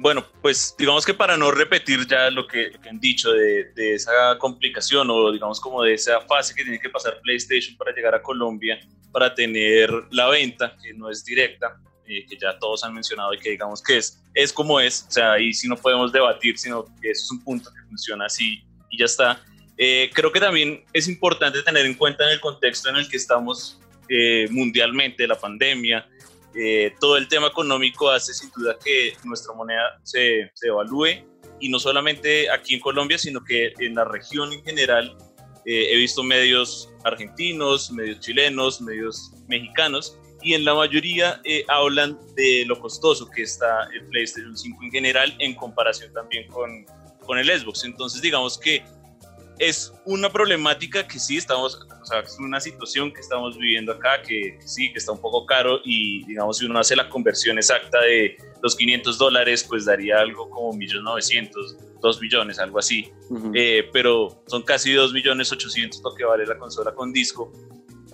Bueno, 0.00 0.24
pues 0.40 0.76
digamos 0.78 1.04
que 1.04 1.12
para 1.12 1.36
no 1.36 1.50
repetir 1.50 2.06
ya 2.06 2.30
lo 2.30 2.46
que, 2.46 2.70
lo 2.70 2.80
que 2.80 2.88
han 2.88 3.00
dicho 3.00 3.32
de, 3.32 3.72
de, 3.74 3.94
esa 3.94 4.38
complicación 4.38 5.10
o 5.10 5.32
digamos 5.32 5.60
como 5.60 5.82
de 5.82 5.94
esa 5.94 6.20
fase 6.20 6.54
que 6.54 6.62
tiene 6.62 6.78
que 6.78 6.88
pasar 6.88 7.20
PlayStation 7.20 7.76
para 7.76 7.92
llegar 7.92 8.14
a 8.14 8.22
Colombia, 8.22 8.78
para 9.10 9.34
tener 9.34 9.90
la 10.12 10.28
venta, 10.28 10.76
que 10.80 10.94
no 10.94 11.10
es 11.10 11.24
directa, 11.24 11.80
eh, 12.06 12.24
que 12.26 12.38
ya 12.38 12.56
todos 12.58 12.84
han 12.84 12.94
mencionado 12.94 13.34
y 13.34 13.38
que 13.38 13.50
digamos 13.50 13.82
que 13.82 13.98
es, 13.98 14.22
es 14.34 14.52
como 14.52 14.78
es, 14.78 15.04
o 15.08 15.10
sea, 15.10 15.32
ahí 15.32 15.52
sí 15.52 15.66
no 15.66 15.76
podemos 15.76 16.12
debatir, 16.12 16.56
sino 16.56 16.84
que 17.02 17.10
eso 17.10 17.24
es 17.24 17.30
un 17.32 17.42
punto 17.42 17.68
que 17.70 17.82
funciona 17.88 18.26
así 18.26 18.62
y 18.90 18.98
ya 18.98 19.06
está. 19.06 19.42
Eh, 19.76 20.10
creo 20.14 20.30
que 20.30 20.40
también 20.40 20.84
es 20.92 21.08
importante 21.08 21.62
tener 21.62 21.84
en 21.84 21.94
cuenta 21.94 22.24
en 22.24 22.30
el 22.30 22.40
contexto 22.40 22.88
en 22.88 22.96
el 22.96 23.08
que 23.08 23.16
estamos 23.16 23.80
eh, 24.08 24.46
mundialmente, 24.50 25.26
la 25.26 25.38
pandemia, 25.38 26.08
eh, 26.54 26.94
todo 27.00 27.16
el 27.16 27.28
tema 27.28 27.48
económico 27.48 28.10
hace 28.10 28.32
sin 28.32 28.50
duda 28.50 28.76
que 28.82 29.14
nuestra 29.24 29.52
moneda 29.54 30.00
se, 30.02 30.50
se, 30.54 30.68
evalúe 30.68 31.24
y 31.60 31.68
no 31.68 31.78
solamente 31.78 32.50
aquí 32.50 32.74
en 32.74 32.80
Colombia, 32.80 33.18
sino 33.18 33.44
que 33.44 33.72
en 33.78 33.94
la 33.94 34.04
región 34.04 34.52
en 34.52 34.64
general 34.64 35.16
eh, 35.66 35.92
he 35.92 35.96
visto 35.96 36.22
medios 36.22 36.90
argentinos, 37.04 37.92
medios 37.92 38.20
chilenos, 38.20 38.80
medios 38.80 39.32
mexicanos 39.46 40.18
y 40.42 40.54
en 40.54 40.64
la 40.64 40.74
mayoría 40.74 41.40
eh, 41.44 41.64
hablan 41.68 42.18
de 42.34 42.64
lo 42.66 42.80
costoso 42.80 43.28
que 43.28 43.42
está 43.42 43.84
el 43.92 44.06
PlayStation 44.06 44.56
5 44.56 44.84
en 44.84 44.90
general 44.90 45.36
en 45.40 45.54
comparación 45.54 46.12
también 46.12 46.48
con, 46.48 46.86
con 47.26 47.38
el 47.38 47.46
Xbox. 47.46 47.84
Entonces 47.84 48.22
digamos 48.22 48.56
que 48.56 48.82
es 49.58 49.92
una 50.04 50.30
problemática 50.30 51.06
que 51.06 51.18
sí 51.18 51.36
estamos, 51.36 51.86
o 52.00 52.06
sea, 52.06 52.20
es 52.20 52.38
una 52.38 52.60
situación 52.60 53.12
que 53.12 53.20
estamos 53.20 53.56
viviendo 53.58 53.92
acá, 53.92 54.22
que, 54.22 54.56
que, 54.58 54.68
sí, 54.68 54.92
que 54.92 54.98
está 54.98 55.12
un 55.12 55.20
poco 55.20 55.46
caro 55.46 55.80
y 55.84 56.24
digamos 56.24 56.58
si 56.58 56.66
uno 56.66 56.78
hace 56.78 56.96
la 56.96 57.08
conversión 57.08 57.58
exacta 57.58 58.00
de 58.00 58.36
los 58.62 58.76
500 58.76 59.18
dólares, 59.18 59.64
pues 59.68 59.84
daría 59.84 60.18
algo 60.20 60.48
como 60.50 60.72
1.900.000, 60.72 62.00
2 62.00 62.20
millones, 62.20 62.58
algo 62.58 62.78
así. 62.78 63.12
Uh 63.30 63.38
-huh. 63.38 63.52
eh, 63.54 63.88
pero 63.92 64.42
son 64.46 64.62
casi 64.62 64.92
2 64.92 65.12
millones 65.12 65.52
800 65.52 66.00
lo 66.02 66.14
que 66.14 66.24
vale 66.24 66.46
la 66.46 66.58
consola 66.58 66.94
con 66.94 67.12
disco. 67.12 67.52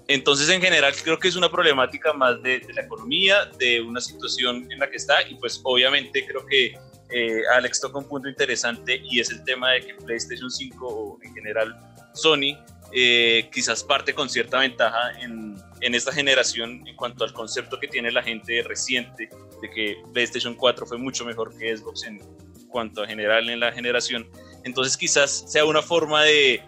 Entonces, 0.06 0.50
en 0.50 0.60
general, 0.60 0.92
creo 1.02 1.18
que 1.18 1.28
es 1.28 1.36
una 1.36 1.50
problemática 1.50 2.12
más 2.12 2.42
de, 2.42 2.60
de, 2.60 2.74
la 2.74 2.82
economía, 2.82 3.46
de 3.58 3.80
una 3.80 4.02
situación 4.02 4.70
en 4.70 4.78
la 4.78 4.90
que 4.90 4.96
está, 4.96 5.26
y 5.26 5.34
pues 5.36 5.60
obviamente 5.64 6.26
creo 6.26 6.44
que 6.44 6.74
eh, 7.10 7.42
Alex 7.54 7.80
toca 7.80 7.98
un 7.98 8.08
punto 8.08 8.28
interesante 8.28 9.00
y 9.04 9.20
es 9.20 9.30
el 9.30 9.44
tema 9.44 9.72
de 9.72 9.86
que 9.86 9.94
PlayStation 9.94 10.50
5 10.50 10.86
o 10.86 11.18
en 11.22 11.34
general 11.34 11.78
Sony 12.14 12.56
eh, 12.92 13.48
quizás 13.52 13.82
parte 13.82 14.14
con 14.14 14.28
cierta 14.28 14.58
ventaja 14.58 15.18
en, 15.20 15.56
en, 15.80 15.94
esta 15.94 16.12
generación 16.12 16.86
en 16.86 16.96
cuanto 16.96 17.24
al 17.24 17.32
concepto 17.32 17.78
que 17.80 17.88
tiene 17.88 18.10
la 18.12 18.22
gente 18.22 18.62
reciente 18.62 19.28
de 19.60 19.70
que 19.70 19.96
PlayStation 20.12 20.54
4 20.54 20.86
fue 20.86 20.98
mucho 20.98 21.24
mejor 21.24 21.56
que 21.58 21.76
Xbox 21.76 22.04
en 22.04 22.20
cuanto 22.68 23.02
a 23.02 23.06
general 23.06 23.48
en 23.50 23.60
la 23.60 23.72
generación. 23.72 24.28
Entonces 24.64 24.96
quizás 24.96 25.44
sea 25.48 25.64
una 25.64 25.82
forma 25.82 26.22
de, 26.24 26.62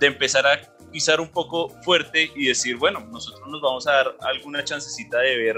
de 0.00 0.06
empezar 0.06 0.46
a 0.46 0.60
pisar 0.90 1.20
un 1.20 1.28
poco 1.28 1.70
fuerte 1.82 2.30
y 2.34 2.46
decir, 2.46 2.76
bueno, 2.76 3.00
nosotros 3.10 3.46
nos 3.48 3.60
vamos 3.60 3.86
a 3.86 3.92
dar 3.92 4.16
alguna 4.20 4.64
chancecita 4.64 5.18
de 5.18 5.36
ver 5.36 5.56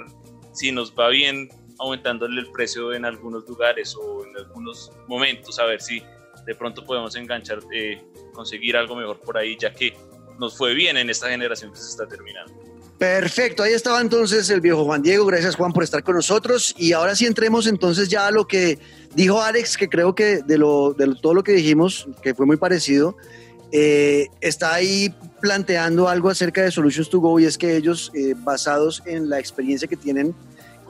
si 0.53 0.73
nos 0.73 0.93
va 0.95 1.09
bien 1.09 1.49
aumentándole 1.81 2.41
el 2.41 2.51
precio 2.53 2.93
en 2.93 3.05
algunos 3.05 3.49
lugares 3.49 3.97
o 3.97 4.25
en 4.25 4.37
algunos 4.37 4.93
momentos, 5.09 5.59
a 5.59 5.65
ver 5.65 5.81
si 5.81 6.03
de 6.47 6.55
pronto 6.55 6.85
podemos 6.85 7.17
enganchar, 7.17 7.61
eh, 7.73 8.03
conseguir 8.33 8.77
algo 8.77 8.95
mejor 8.95 9.19
por 9.21 9.37
ahí, 9.39 9.57
ya 9.59 9.73
que 9.73 9.97
nos 10.39 10.57
fue 10.57 10.75
bien 10.75 10.97
en 10.97 11.11
esta 11.11 11.29
generación 11.29 11.73
que 11.73 11.79
se 11.79 11.89
está 11.89 12.07
terminando. 12.07 12.53
Perfecto, 12.99 13.63
ahí 13.63 13.73
estaba 13.73 14.01
entonces 14.03 14.51
el 14.51 14.61
viejo 14.61 14.85
Juan 14.85 15.01
Diego, 15.01 15.25
gracias 15.25 15.57
Juan 15.57 15.73
por 15.73 15.83
estar 15.83 16.03
con 16.03 16.17
nosotros 16.17 16.75
y 16.77 16.93
ahora 16.93 17.17
sí 17.17 17.25
entremos 17.25 17.67
entonces 17.67 18.11
ya 18.11 18.27
a 18.27 18.31
lo 18.31 18.47
que 18.47 18.79
dijo 19.15 19.41
Alex, 19.41 19.79
que 19.79 19.89
creo 19.89 20.15
que 20.15 20.43
de, 20.43 20.59
lo, 20.59 20.93
de 20.93 21.15
todo 21.15 21.33
lo 21.33 21.43
que 21.43 21.53
dijimos, 21.53 22.07
que 22.23 22.35
fue 22.35 22.45
muy 22.45 22.59
parecido, 22.59 23.17
eh, 23.73 24.27
está 24.43 24.75
ahí 24.75 25.15
planteando 25.41 26.09
algo 26.09 26.29
acerca 26.29 26.63
de 26.63 26.71
Solutions 26.71 27.09
to 27.09 27.21
Go 27.21 27.41
y 27.41 27.47
es 27.47 27.57
que 27.57 27.77
ellos, 27.77 28.11
eh, 28.15 28.35
basados 28.37 29.03
en 29.07 29.31
la 29.31 29.39
experiencia 29.39 29.89
que 29.89 29.97
tienen 29.97 30.35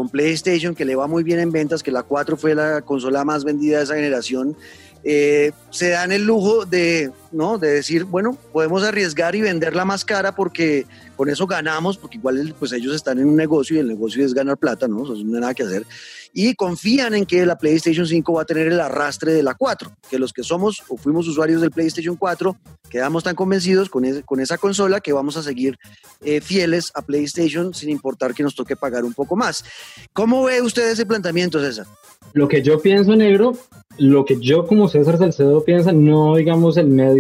con 0.00 0.08
PlayStation, 0.08 0.74
que 0.74 0.86
le 0.86 0.96
va 0.96 1.06
muy 1.06 1.22
bien 1.22 1.40
en 1.40 1.52
ventas, 1.52 1.82
que 1.82 1.90
la 1.90 2.02
4 2.02 2.38
fue 2.38 2.54
la 2.54 2.80
consola 2.80 3.22
más 3.22 3.44
vendida 3.44 3.76
de 3.76 3.84
esa 3.84 3.96
generación, 3.96 4.56
eh, 5.04 5.52
se 5.68 5.90
dan 5.90 6.10
el 6.10 6.24
lujo 6.24 6.64
de, 6.64 7.10
¿no? 7.32 7.58
de 7.58 7.68
decir, 7.68 8.04
bueno, 8.04 8.36
podemos 8.52 8.82
arriesgar 8.82 9.34
y 9.34 9.40
venderla 9.40 9.84
más 9.84 10.04
cara 10.04 10.34
porque 10.34 10.86
con 11.16 11.28
eso 11.28 11.46
ganamos, 11.46 11.96
porque 11.96 12.16
igual 12.16 12.54
pues 12.58 12.72
ellos 12.72 12.94
están 12.94 13.18
en 13.18 13.26
un 13.26 13.36
negocio 13.36 13.76
y 13.76 13.80
el 13.80 13.88
negocio 13.88 14.24
es 14.24 14.34
ganar 14.34 14.58
plata, 14.58 14.88
¿no? 14.88 15.04
Eso 15.04 15.14
no 15.14 15.34
hay 15.34 15.40
nada 15.40 15.54
que 15.54 15.62
hacer. 15.62 15.86
Y 16.32 16.54
confían 16.54 17.14
en 17.14 17.26
que 17.26 17.44
la 17.44 17.58
PlayStation 17.58 18.06
5 18.06 18.32
va 18.32 18.42
a 18.42 18.44
tener 18.44 18.68
el 18.68 18.80
arrastre 18.80 19.32
de 19.32 19.42
la 19.42 19.54
4, 19.54 19.90
que 20.08 20.18
los 20.18 20.32
que 20.32 20.42
somos 20.42 20.82
o 20.88 20.96
fuimos 20.96 21.26
usuarios 21.26 21.60
del 21.60 21.70
PlayStation 21.70 22.16
4 22.16 22.56
quedamos 22.88 23.22
tan 23.24 23.34
convencidos 23.34 23.88
con, 23.88 24.04
con 24.22 24.40
esa 24.40 24.58
consola 24.58 25.00
que 25.00 25.12
vamos 25.12 25.36
a 25.36 25.42
seguir 25.42 25.78
eh, 26.22 26.40
fieles 26.40 26.90
a 26.94 27.02
PlayStation 27.02 27.72
sin 27.72 27.88
importar 27.88 28.34
que 28.34 28.42
nos 28.42 28.54
toque 28.54 28.76
pagar 28.76 29.04
un 29.04 29.14
poco 29.14 29.36
más. 29.36 29.64
¿Cómo 30.12 30.44
ve 30.44 30.60
usted 30.60 30.90
ese 30.90 31.06
planteamiento, 31.06 31.60
César? 31.60 31.86
Lo 32.32 32.48
que 32.48 32.62
yo 32.62 32.80
pienso, 32.80 33.16
negro, 33.16 33.56
lo 33.98 34.24
que 34.24 34.38
yo 34.40 34.66
como 34.66 34.88
César 34.88 35.18
Salcedo 35.18 35.64
piensa, 35.64 35.92
no 35.92 36.36
digamos 36.36 36.76
el 36.76 36.88
medio 36.88 37.19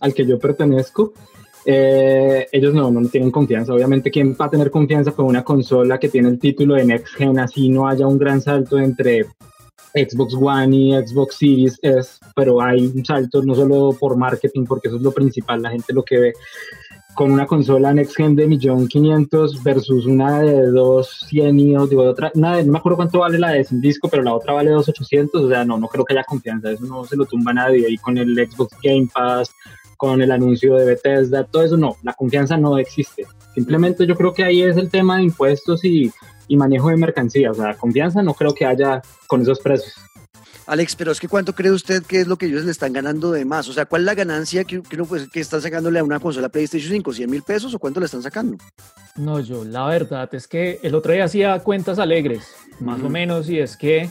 al 0.00 0.14
que 0.14 0.26
yo 0.26 0.38
pertenezco, 0.38 1.12
eh, 1.64 2.46
ellos 2.52 2.74
no, 2.74 2.90
no 2.90 3.08
tienen 3.08 3.30
confianza. 3.30 3.74
Obviamente, 3.74 4.10
¿quién 4.10 4.36
va 4.40 4.46
a 4.46 4.50
tener 4.50 4.70
confianza 4.70 5.12
con 5.12 5.26
una 5.26 5.44
consola 5.44 5.98
que 5.98 6.08
tiene 6.08 6.28
el 6.28 6.38
título 6.38 6.74
de 6.74 6.84
Next 6.84 7.14
Gen? 7.14 7.38
Así 7.38 7.68
no 7.68 7.86
haya 7.86 8.06
un 8.06 8.18
gran 8.18 8.40
salto 8.40 8.78
entre 8.78 9.26
Xbox 9.94 10.34
One 10.34 10.76
y 10.76 10.92
Xbox 11.06 11.36
Series 11.36 11.78
S, 11.82 12.18
pero 12.34 12.60
hay 12.60 12.86
un 12.86 13.04
salto 13.04 13.42
no 13.42 13.54
solo 13.54 13.96
por 13.98 14.16
marketing, 14.16 14.64
porque 14.64 14.88
eso 14.88 14.96
es 14.96 15.02
lo 15.02 15.12
principal, 15.12 15.62
la 15.62 15.70
gente 15.70 15.92
lo 15.92 16.02
que 16.02 16.18
ve 16.18 16.32
con 17.14 17.32
una 17.32 17.46
consola 17.46 17.92
Next 17.92 18.16
Gen 18.16 18.36
de 18.36 18.48
1.500.000 18.48 19.62
versus 19.62 20.06
una 20.06 20.40
de 20.40 20.68
2.100 20.68 21.88
digo, 21.88 22.02
otra, 22.02 22.30
no 22.34 22.64
me 22.64 22.78
acuerdo 22.78 22.96
cuánto 22.96 23.18
vale 23.20 23.38
la 23.38 23.50
de 23.50 23.64
sin 23.64 23.80
disco, 23.80 24.08
pero 24.08 24.22
la 24.22 24.34
otra 24.34 24.54
vale 24.54 24.70
2.800, 24.70 25.30
o 25.34 25.48
sea, 25.48 25.64
no, 25.64 25.78
no 25.78 25.88
creo 25.88 26.04
que 26.04 26.14
haya 26.14 26.24
confianza, 26.24 26.70
eso 26.70 26.84
no 26.86 27.04
se 27.04 27.16
lo 27.16 27.26
tumba 27.26 27.52
nadie, 27.52 27.86
y 27.88 27.98
con 27.98 28.16
el 28.16 28.34
Xbox 28.34 28.76
Game 28.82 29.08
Pass, 29.12 29.54
con 29.96 30.22
el 30.22 30.30
anuncio 30.30 30.76
de 30.76 30.86
Bethesda, 30.86 31.44
todo 31.44 31.62
eso 31.62 31.76
no, 31.76 31.96
la 32.02 32.14
confianza 32.14 32.56
no 32.56 32.78
existe. 32.78 33.26
Simplemente 33.54 34.06
yo 34.06 34.16
creo 34.16 34.32
que 34.32 34.44
ahí 34.44 34.62
es 34.62 34.76
el 34.76 34.88
tema 34.88 35.18
de 35.18 35.24
impuestos 35.24 35.84
y, 35.84 36.10
y 36.48 36.56
manejo 36.56 36.88
de 36.88 36.96
mercancía, 36.96 37.50
o 37.50 37.54
sea, 37.54 37.74
confianza 37.74 38.22
no 38.22 38.32
creo 38.32 38.54
que 38.54 38.64
haya 38.64 39.02
con 39.26 39.42
esos 39.42 39.60
precios. 39.60 39.94
Alex, 40.70 40.94
pero 40.94 41.10
es 41.10 41.18
que 41.18 41.26
¿cuánto 41.26 41.52
cree 41.52 41.72
usted 41.72 42.04
que 42.04 42.20
es 42.20 42.28
lo 42.28 42.36
que 42.36 42.46
ellos 42.46 42.64
le 42.64 42.70
están 42.70 42.92
ganando 42.92 43.32
de 43.32 43.44
más? 43.44 43.68
O 43.68 43.72
sea, 43.72 43.86
¿cuál 43.86 44.02
es 44.02 44.06
la 44.06 44.14
ganancia 44.14 44.62
que, 44.62 44.80
que, 44.80 44.96
pues, 44.98 45.28
que 45.28 45.40
están 45.40 45.60
sacándole 45.60 45.98
a 45.98 46.04
una 46.04 46.20
consola 46.20 46.48
PlayStation 46.48 46.92
5? 46.92 47.10
¿100 47.10 47.26
mil 47.26 47.42
pesos 47.42 47.74
o 47.74 47.80
cuánto 47.80 47.98
le 47.98 48.06
están 48.06 48.22
sacando? 48.22 48.56
No, 49.16 49.40
yo, 49.40 49.64
la 49.64 49.86
verdad 49.86 50.32
es 50.32 50.46
que 50.46 50.78
el 50.84 50.94
otro 50.94 51.12
día 51.12 51.24
hacía 51.24 51.58
cuentas 51.58 51.98
alegres, 51.98 52.54
más 52.78 53.02
o 53.02 53.08
menos, 53.08 53.50
y 53.50 53.58
es 53.58 53.76
que, 53.76 54.08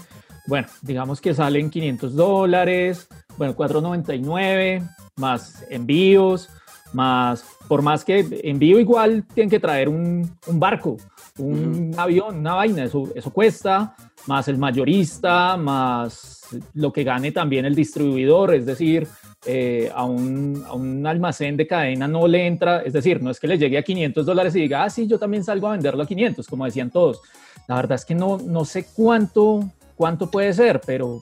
bueno, 0.47 0.67
digamos 0.81 1.21
que 1.21 1.33
salen 1.33 1.69
500 1.69 2.13
dólares, 2.13 3.07
bueno, 3.37 3.55
4.99, 3.55 4.85
más 5.15 5.63
envíos, 5.69 6.49
más, 6.91 7.45
por 7.69 7.81
más 7.83 8.03
que 8.03 8.41
envío 8.43 8.79
igual, 8.79 9.23
tienen 9.33 9.49
que 9.49 9.61
traer 9.61 9.87
un, 9.87 10.29
un 10.45 10.59
barco, 10.59 10.97
un 11.39 11.93
avión, 11.97 12.37
una 12.37 12.55
vaina, 12.55 12.83
eso, 12.83 13.09
eso 13.15 13.31
cuesta, 13.31 13.95
más 14.27 14.47
el 14.47 14.57
mayorista, 14.57 15.57
más 15.57 16.39
lo 16.73 16.91
que 16.91 17.03
gane 17.03 17.31
también 17.31 17.65
el 17.65 17.75
distribuidor, 17.75 18.53
es 18.53 18.65
decir, 18.65 19.07
eh, 19.45 19.89
a, 19.93 20.03
un, 20.03 20.63
a, 20.67 20.73
un, 20.73 21.05
almacén 21.05 21.55
de 21.55 21.67
cadena 21.67 22.07
no 22.07 22.27
le 22.27 22.45
entra, 22.45 22.81
es 22.81 22.93
decir, 22.93 23.21
no 23.21 23.31
es 23.31 23.39
que 23.39 23.47
le 23.47 23.57
llegue 23.57 23.77
a 23.77 23.83
500 23.83 24.25
dólares 24.25 24.55
y 24.55 24.61
diga, 24.61 24.83
ah, 24.83 24.89
sí, 24.89 25.07
yo 25.07 25.17
también 25.17 25.43
salgo 25.43 25.67
a 25.67 25.71
venderlo 25.71 26.03
a 26.03 26.07
500, 26.07 26.45
como 26.47 26.65
decían 26.65 26.89
todos. 26.89 27.21
La 27.67 27.75
verdad 27.75 27.95
es 27.95 28.05
que 28.05 28.15
no, 28.15 28.37
no 28.37 28.65
sé 28.65 28.87
cuánto, 28.95 29.69
cuánto 29.95 30.29
puede 30.29 30.53
ser, 30.53 30.81
pero 30.85 31.21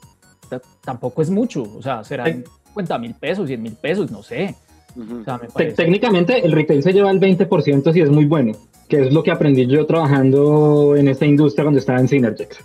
tampoco 0.82 1.22
es 1.22 1.30
mucho, 1.30 1.62
o 1.62 1.82
sea, 1.82 2.02
serán 2.02 2.44
50 2.68 2.98
mil 2.98 3.14
pesos, 3.14 3.46
100 3.46 3.62
mil 3.62 3.74
pesos, 3.74 4.10
no 4.10 4.22
sé. 4.22 4.54
o 4.96 5.24
sea, 5.24 5.38
Técnicamente 5.76 6.44
el 6.44 6.52
retail 6.52 6.82
se 6.82 6.92
lleva 6.92 7.10
el 7.10 7.20
20% 7.20 7.92
si 7.92 8.00
es 8.00 8.10
muy 8.10 8.24
bueno, 8.24 8.52
que 8.88 9.02
es 9.02 9.12
lo 9.12 9.22
que 9.22 9.30
aprendí 9.30 9.66
yo 9.66 9.84
trabajando 9.86 10.96
en 10.96 11.08
esta 11.08 11.26
industria 11.26 11.64
cuando 11.64 11.78
estaba 11.78 12.00
en 12.00 12.08
Synergex. 12.08 12.58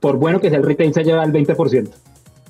Por 0.00 0.16
bueno 0.16 0.40
que 0.40 0.48
sea 0.48 0.58
el 0.58 0.64
retail 0.64 0.92
se 0.92 1.04
lleva 1.04 1.24
el 1.24 1.32
20%. 1.32 1.90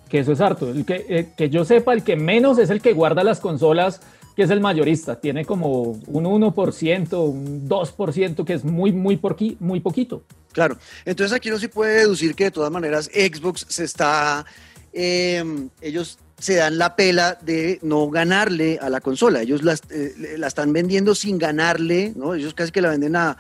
Que 0.08 0.20
eso 0.20 0.32
es 0.32 0.40
harto. 0.40 0.70
El 0.70 0.84
que, 0.84 1.06
eh, 1.08 1.28
que 1.36 1.50
yo 1.50 1.64
sepa, 1.64 1.92
el 1.92 2.02
que 2.02 2.16
menos 2.16 2.58
es 2.58 2.70
el 2.70 2.80
que 2.80 2.92
guarda 2.92 3.22
las 3.22 3.38
consolas, 3.40 4.00
que 4.34 4.42
es 4.42 4.50
el 4.50 4.60
mayorista. 4.60 5.20
Tiene 5.20 5.44
como 5.44 5.82
un 5.82 6.24
1%, 6.24 7.24
un 7.24 7.68
2%, 7.68 8.44
que 8.44 8.54
es 8.54 8.64
muy, 8.64 8.92
muy, 8.92 9.16
porqui, 9.16 9.56
muy 9.60 9.80
poquito. 9.80 10.22
Claro. 10.52 10.78
Entonces 11.04 11.36
aquí 11.36 11.50
no 11.50 11.58
se 11.58 11.68
puede 11.68 12.00
deducir 12.00 12.34
que 12.34 12.44
de 12.44 12.50
todas 12.50 12.72
maneras 12.72 13.10
Xbox 13.12 13.66
se 13.68 13.84
está... 13.84 14.44
Eh, 14.92 15.44
ellos 15.80 16.18
se 16.40 16.56
dan 16.56 16.78
la 16.78 16.96
pela 16.96 17.38
de 17.40 17.78
no 17.82 18.10
ganarle 18.10 18.78
a 18.80 18.90
la 18.90 19.00
consola. 19.00 19.42
Ellos 19.42 19.62
la, 19.62 19.78
eh, 19.90 20.34
la 20.38 20.48
están 20.48 20.72
vendiendo 20.72 21.14
sin 21.14 21.38
ganarle, 21.38 22.12
¿no? 22.16 22.34
Ellos 22.34 22.54
casi 22.54 22.72
que 22.72 22.80
la 22.80 22.90
venden 22.90 23.14
a, 23.14 23.36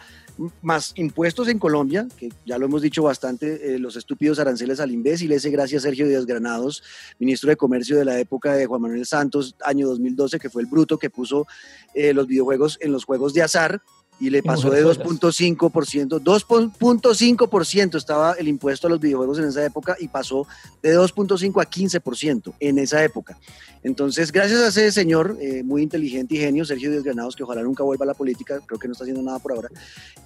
más 0.62 0.92
impuestos 0.96 1.48
en 1.48 1.58
Colombia, 1.58 2.06
que 2.16 2.32
ya 2.46 2.58
lo 2.58 2.66
hemos 2.66 2.82
dicho 2.82 3.02
bastante, 3.02 3.74
eh, 3.74 3.78
los 3.78 3.96
estúpidos 3.96 4.38
aranceles 4.38 4.80
al 4.80 4.90
imbécil, 4.90 5.32
ese 5.32 5.50
gracias 5.50 5.82
Sergio 5.82 6.08
Díaz 6.08 6.26
Granados, 6.26 6.82
ministro 7.18 7.50
de 7.50 7.56
Comercio 7.56 7.98
de 7.98 8.04
la 8.04 8.18
época 8.18 8.54
de 8.54 8.66
Juan 8.66 8.82
Manuel 8.82 9.06
Santos, 9.06 9.54
año 9.64 9.86
2012, 9.88 10.38
que 10.38 10.50
fue 10.50 10.62
el 10.62 10.68
bruto 10.68 10.98
que 10.98 11.10
puso 11.10 11.46
eh, 11.94 12.14
los 12.14 12.26
videojuegos 12.26 12.78
en 12.80 12.92
los 12.92 13.04
juegos 13.04 13.34
de 13.34 13.42
azar, 13.42 13.82
y 14.20 14.28
le 14.28 14.42
pasó 14.42 14.70
de 14.70 14.84
2.5%, 14.84 16.20
2.5% 16.20 17.96
estaba 17.96 18.34
el 18.34 18.48
impuesto 18.48 18.86
a 18.86 18.90
los 18.90 19.00
videojuegos 19.00 19.38
en 19.38 19.46
esa 19.46 19.64
época 19.64 19.96
y 19.98 20.08
pasó 20.08 20.46
de 20.82 20.96
2.5 20.96 21.62
a 21.62 21.68
15% 21.68 22.52
en 22.60 22.78
esa 22.78 23.02
época. 23.02 23.38
Entonces, 23.82 24.30
gracias 24.30 24.60
a 24.60 24.68
ese 24.68 24.92
señor 24.92 25.38
eh, 25.40 25.62
muy 25.62 25.82
inteligente 25.82 26.34
y 26.34 26.38
genio, 26.38 26.66
Sergio 26.66 26.90
Díaz 26.90 27.02
Granados, 27.02 27.34
que 27.34 27.44
ojalá 27.44 27.62
nunca 27.62 27.82
vuelva 27.82 28.04
a 28.04 28.08
la 28.08 28.14
política, 28.14 28.60
creo 28.66 28.78
que 28.78 28.88
no 28.88 28.92
está 28.92 29.04
haciendo 29.04 29.22
nada 29.22 29.38
por 29.38 29.52
ahora, 29.52 29.70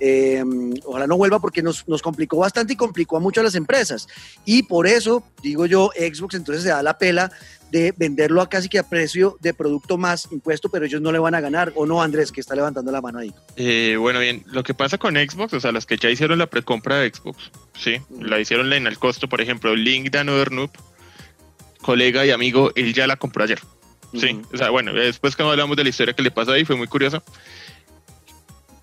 eh, 0.01 0.43
ojalá 0.85 1.07
no 1.07 1.17
vuelva 1.17 1.39
porque 1.39 1.63
nos, 1.63 1.87
nos 1.87 2.03
complicó 2.03 2.39
bastante 2.39 2.73
y 2.73 2.77
complicó 2.77 3.17
a 3.17 3.21
mucho 3.21 3.41
a 3.41 3.45
las 3.45 3.55
empresas. 3.55 4.09
Y 4.45 4.65
por 4.65 4.89
eso, 4.89 5.23
digo 5.41 5.67
yo, 5.67 5.91
Xbox 5.97 6.35
entonces 6.35 6.65
se 6.65 6.71
da 6.71 6.83
la 6.83 6.99
pela 6.99 7.31
de 7.75 7.93
venderlo 7.97 8.41
a 8.41 8.49
casi 8.49 8.69
que 8.69 8.79
a 8.79 8.89
precio 8.89 9.37
de 9.41 9.53
producto 9.53 9.99
más 9.99 10.29
impuesto, 10.31 10.69
pero 10.69 10.87
ellos 10.87 11.01
no 11.01 11.11
le 11.11 11.19
van 11.19 11.35
a 11.35 11.41
ganar, 11.41 11.73
¿o 11.75 11.87
no, 11.87 12.01
Andrés, 12.01 12.31
que 12.31 12.41
está 12.41 12.55
levantando 12.55 12.93
la 12.93 13.01
mano 13.01 13.19
ahí? 13.19 13.35
Eh, 13.57 13.97
bueno, 13.99 14.21
bien, 14.21 14.45
lo 14.47 14.63
que 14.63 14.75
pasa 14.75 14.97
con 14.97 15.17
Xbox, 15.17 15.55
o 15.55 15.61
sea, 15.61 15.73
las 15.73 15.85
que 15.85 15.97
ya 15.97 16.09
hicieron 16.09 16.39
la 16.39 16.47
precompra 16.47 17.01
de 17.01 17.11
Xbox, 17.13 17.51
sí, 17.77 18.01
la 18.21 18.39
hicieron 18.39 18.73
en 18.73 18.87
el 18.87 18.97
costo, 18.97 19.29
por 19.29 19.41
ejemplo, 19.41 19.75
Link 19.75 20.13
de 20.13 20.21
Another 20.21 20.53
Noob, 20.53 20.71
colega 21.83 22.25
y 22.25 22.31
amigo, 22.31 22.71
él 22.77 22.95
ya 22.95 23.09
la 23.09 23.17
compró 23.17 23.43
ayer. 23.43 23.59
Sí, 24.15 24.41
o 24.53 24.57
sea, 24.57 24.71
bueno, 24.71 24.93
después 24.93 25.35
que 25.35 25.43
hablamos 25.43 25.77
de 25.77 25.83
la 25.83 25.89
historia 25.89 26.15
que 26.15 26.23
le 26.23 26.31
pasó 26.31 26.53
ahí, 26.53 26.65
fue 26.65 26.77
muy 26.77 26.87
curioso. 26.87 27.25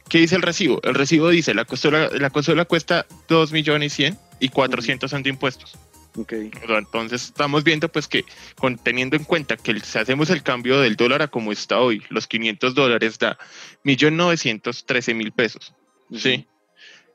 ¿Qué 0.10 0.18
dice 0.18 0.36
el 0.36 0.42
recibo? 0.42 0.82
El 0.84 0.96
recibo 0.96 1.30
dice, 1.30 1.54
la 1.54 1.64
consola, 1.64 2.10
la 2.10 2.30
consola 2.30 2.66
cuesta 2.66 3.06
2 3.30 3.54
millones 3.54 3.94
y 3.94 3.96
100 3.96 4.20
y 4.42 4.50
400 4.50 5.10
son 5.10 5.24
de 5.24 5.30
impuestos. 5.30 5.78
Okay. 6.16 6.52
Entonces 6.68 7.24
estamos 7.24 7.64
viendo 7.64 7.90
pues 7.90 8.08
que 8.08 8.26
con, 8.56 8.78
teniendo 8.78 9.16
en 9.16 9.24
cuenta 9.24 9.56
que 9.56 9.80
si 9.80 9.98
hacemos 9.98 10.30
el 10.30 10.44
cambio 10.44 10.82
del 10.82 10.98
dólar 10.98 11.22
a 11.22 11.28
como 11.30 11.52
está 11.52 11.80
hoy, 11.80 12.04
los 12.10 12.28
500 12.28 12.76
dólares 12.76 13.18
da 13.18 13.38
1.913.000 13.86 15.34
pesos. 15.34 15.74
¿Sí? 16.14 16.46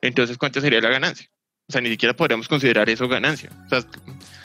Entonces, 0.00 0.38
¿cuánto 0.38 0.61
sería 0.61 0.81
la 0.81 0.88
ganancia? 0.88 1.29
O 1.69 1.73
sea, 1.73 1.81
ni 1.81 1.88
siquiera 1.91 2.15
podríamos 2.15 2.49
considerar 2.49 2.88
eso 2.88 3.09
ganancia. 3.09 3.50
O 3.67 3.69
sea, 3.69 3.85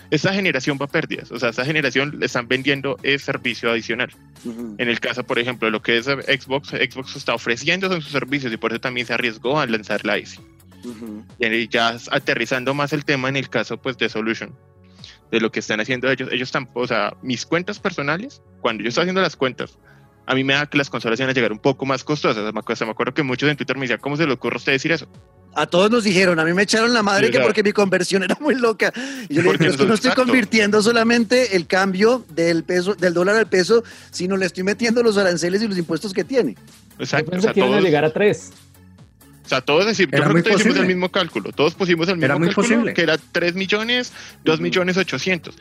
esta 0.10 0.34
generación 0.34 0.78
va 0.82 0.86
a 0.86 0.90
pérdidas. 0.90 1.32
O 1.32 1.40
sea, 1.40 1.50
esta 1.50 1.64
generación 1.64 2.20
le 2.20 2.26
están 2.26 2.48
vendiendo 2.48 2.98
ese 3.04 3.26
servicio 3.26 3.70
adicional. 3.70 4.12
En 4.44 4.90
el 4.90 5.00
caso, 5.00 5.24
por 5.24 5.38
ejemplo, 5.38 5.68
de 5.68 5.72
lo 5.72 5.82
que 5.82 5.98
es 5.98 6.06
Xbox, 6.06 6.70
Xbox 6.70 7.16
está 7.16 7.36
ofreciendo 7.36 7.90
sus 8.02 8.12
servicios 8.12 8.52
y 8.52 8.58
por 8.58 8.72
eso 8.72 8.82
también 8.82 9.06
se 9.06 9.14
arriesgó 9.14 9.60
a 9.60 9.68
lanzar 9.68 10.04
la 10.04 10.18
ICE. 10.18 10.42
Y 11.40 11.68
ya 11.68 11.98
aterrizando 12.12 12.74
más 12.74 12.94
el 12.94 13.06
tema 13.06 13.30
en 13.30 13.38
el 13.38 13.50
caso 13.50 13.78
pues 13.78 13.98
de 13.98 14.10
Solution, 14.10 14.56
de 15.32 15.40
lo 15.40 15.52
que 15.52 15.60
están 15.60 15.80
haciendo 15.80 16.10
ellos. 16.10 16.30
Ellos 16.32 16.48
están, 16.48 16.70
o 16.74 16.88
sea, 16.88 17.16
mis 17.22 17.46
cuentas 17.46 17.80
personales, 17.80 18.42
cuando 18.62 18.84
yo 18.84 18.90
estoy 18.90 19.04
haciendo 19.04 19.22
las 19.22 19.36
cuentas, 19.36 19.78
a 20.26 20.36
mí 20.36 20.44
me 20.44 20.54
da 20.54 20.66
que 20.66 20.78
las 20.78 20.90
consolas 20.90 21.20
iban 21.20 21.30
a 21.30 21.34
llegar 21.34 21.52
un 21.52 21.60
poco 21.60 21.86
más 21.86 22.04
costosas. 22.04 22.54
Me 22.54 22.60
acuerdo 22.60 23.14
que 23.14 23.24
muchos 23.24 23.50
en 23.50 23.58
Twitter 23.58 23.76
me 23.76 23.82
decían, 23.82 24.00
¿cómo 24.00 24.16
se 24.16 24.26
le 24.26 24.34
ocurre 24.34 24.56
a 24.56 24.58
usted 24.58 24.72
decir 24.72 24.92
eso? 24.92 25.08
A 25.54 25.66
todos 25.66 25.92
nos 25.92 26.06
dijeron, 26.06 26.40
a 26.40 26.46
mí 26.46 26.54
me 26.54 26.62
echaron 26.62 26.94
la 26.94 27.04
madre 27.04 27.30
que 27.30 27.42
porque 27.42 27.62
mi 27.62 27.74
conversión 27.74 28.24
era 28.24 28.38
muy 28.40 28.56
loca. 28.56 28.94
Y 29.28 29.36
yo 29.36 29.42
le 29.42 29.52
dije, 29.52 29.72
pero 29.72 29.86
no 29.86 29.96
estoy 29.96 30.12
convirtiendo 30.12 30.82
solamente 30.82 31.58
el 31.58 31.68
cambio 31.68 32.24
del 32.30 32.64
peso, 32.64 32.96
del 32.96 33.14
dólar 33.14 33.36
al 33.36 33.48
peso, 33.48 33.84
sino 34.12 34.38
le 34.38 34.46
estoy 34.46 34.64
metiendo 34.64 35.04
los 35.04 35.18
aranceles 35.18 35.62
y 35.62 35.68
los 35.68 35.78
impuestos 35.78 36.14
que 36.14 36.24
tiene. 36.24 36.56
Exacto. 36.98 37.36
O 37.36 37.42
sea, 37.42 37.54
todos, 37.54 37.84
llegar 37.84 38.06
a 38.06 38.14
tres. 38.14 38.54
O 39.52 39.54
sea, 39.54 39.60
todos 39.60 39.86
decir, 39.86 40.10
yo 40.10 40.24
creo 40.24 40.36
que 40.36 40.44
todos 40.44 40.62
hicimos 40.62 40.78
el 40.78 40.88
mismo 40.88 41.12
cálculo. 41.12 41.52
Todos 41.52 41.76
pusimos 41.76 42.08
el 42.08 42.16
mismo 42.16 42.40
cálculo, 42.40 42.94
que 42.94 43.02
era 43.02 43.18
3 43.18 43.54
millones, 43.56 44.14
2 44.46 44.62
millones 44.62 44.96
800. 44.96 45.54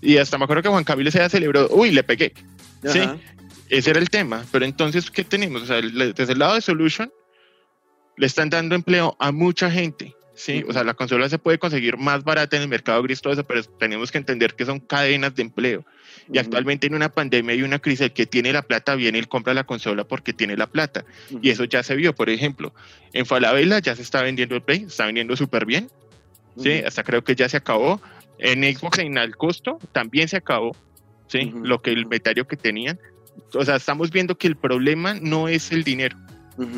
Y 0.00 0.18
hasta 0.18 0.38
me 0.38 0.44
acuerdo 0.44 0.62
que 0.62 0.68
Juan 0.68 0.84
Camilo 0.84 1.10
se 1.10 1.28
celebró, 1.28 1.68
uy, 1.72 1.90
le 1.90 2.04
pegué. 2.04 2.34
Sí, 2.84 3.00
ese 3.68 3.90
era 3.90 3.98
el 3.98 4.10
tema. 4.10 4.44
Pero 4.52 4.64
entonces, 4.64 5.10
¿qué 5.10 5.24
tenemos? 5.24 5.62
O 5.62 5.66
sea, 5.66 5.80
desde 5.80 6.32
el 6.32 6.38
lado 6.38 6.54
de 6.54 6.60
Solution, 6.60 7.12
le 8.16 8.26
están 8.26 8.48
dando 8.48 8.76
empleo 8.76 9.16
a 9.18 9.32
mucha 9.32 9.68
gente. 9.68 10.14
Sí, 10.36 10.64
o 10.68 10.72
sea, 10.72 10.84
la 10.84 10.94
consola 10.94 11.28
se 11.28 11.38
puede 11.38 11.58
conseguir 11.58 11.96
más 11.96 12.22
barata 12.22 12.54
en 12.54 12.62
el 12.62 12.68
mercado 12.68 13.02
gris, 13.02 13.20
todo 13.20 13.32
eso, 13.32 13.42
pero 13.42 13.64
tenemos 13.64 14.12
que 14.12 14.18
entender 14.18 14.54
que 14.54 14.64
son 14.64 14.78
cadenas 14.78 15.34
de 15.34 15.42
empleo. 15.42 15.84
Y 16.30 16.38
actualmente 16.38 16.86
en 16.86 16.94
una 16.94 17.08
pandemia 17.08 17.54
y 17.54 17.62
una 17.62 17.78
crisis, 17.78 18.02
el 18.02 18.12
que 18.12 18.26
tiene 18.26 18.52
la 18.52 18.62
plata 18.62 18.94
viene 18.94 19.18
y 19.18 19.24
compra 19.24 19.54
la 19.54 19.64
consola 19.64 20.04
porque 20.04 20.32
tiene 20.32 20.56
la 20.56 20.66
plata. 20.66 21.04
Y 21.40 21.50
eso 21.50 21.64
ya 21.64 21.82
se 21.82 21.96
vio, 21.96 22.14
por 22.14 22.30
ejemplo, 22.30 22.74
en 23.12 23.26
Falabella 23.26 23.78
ya 23.78 23.96
se 23.96 24.02
está 24.02 24.22
vendiendo 24.22 24.54
el 24.54 24.62
Play, 24.62 24.84
está 24.86 25.06
vendiendo 25.06 25.36
súper 25.36 25.66
bien. 25.66 25.90
Sí, 26.58 26.82
hasta 26.86 27.02
creo 27.02 27.24
que 27.24 27.34
ya 27.34 27.48
se 27.48 27.56
acabó. 27.56 28.00
En 28.38 28.62
Xbox 28.62 28.98
en 28.98 29.16
el 29.16 29.36
costo 29.36 29.78
también 29.92 30.28
se 30.28 30.36
acabó. 30.36 30.76
Sí, 31.28 31.52
lo 31.62 31.80
que 31.80 31.90
el 31.92 32.00
inventario 32.00 32.46
que 32.46 32.56
tenían. 32.56 32.98
O 33.54 33.64
sea, 33.64 33.76
estamos 33.76 34.10
viendo 34.10 34.36
que 34.36 34.46
el 34.46 34.56
problema 34.56 35.14
no 35.14 35.48
es 35.48 35.72
el 35.72 35.84
dinero. 35.84 36.16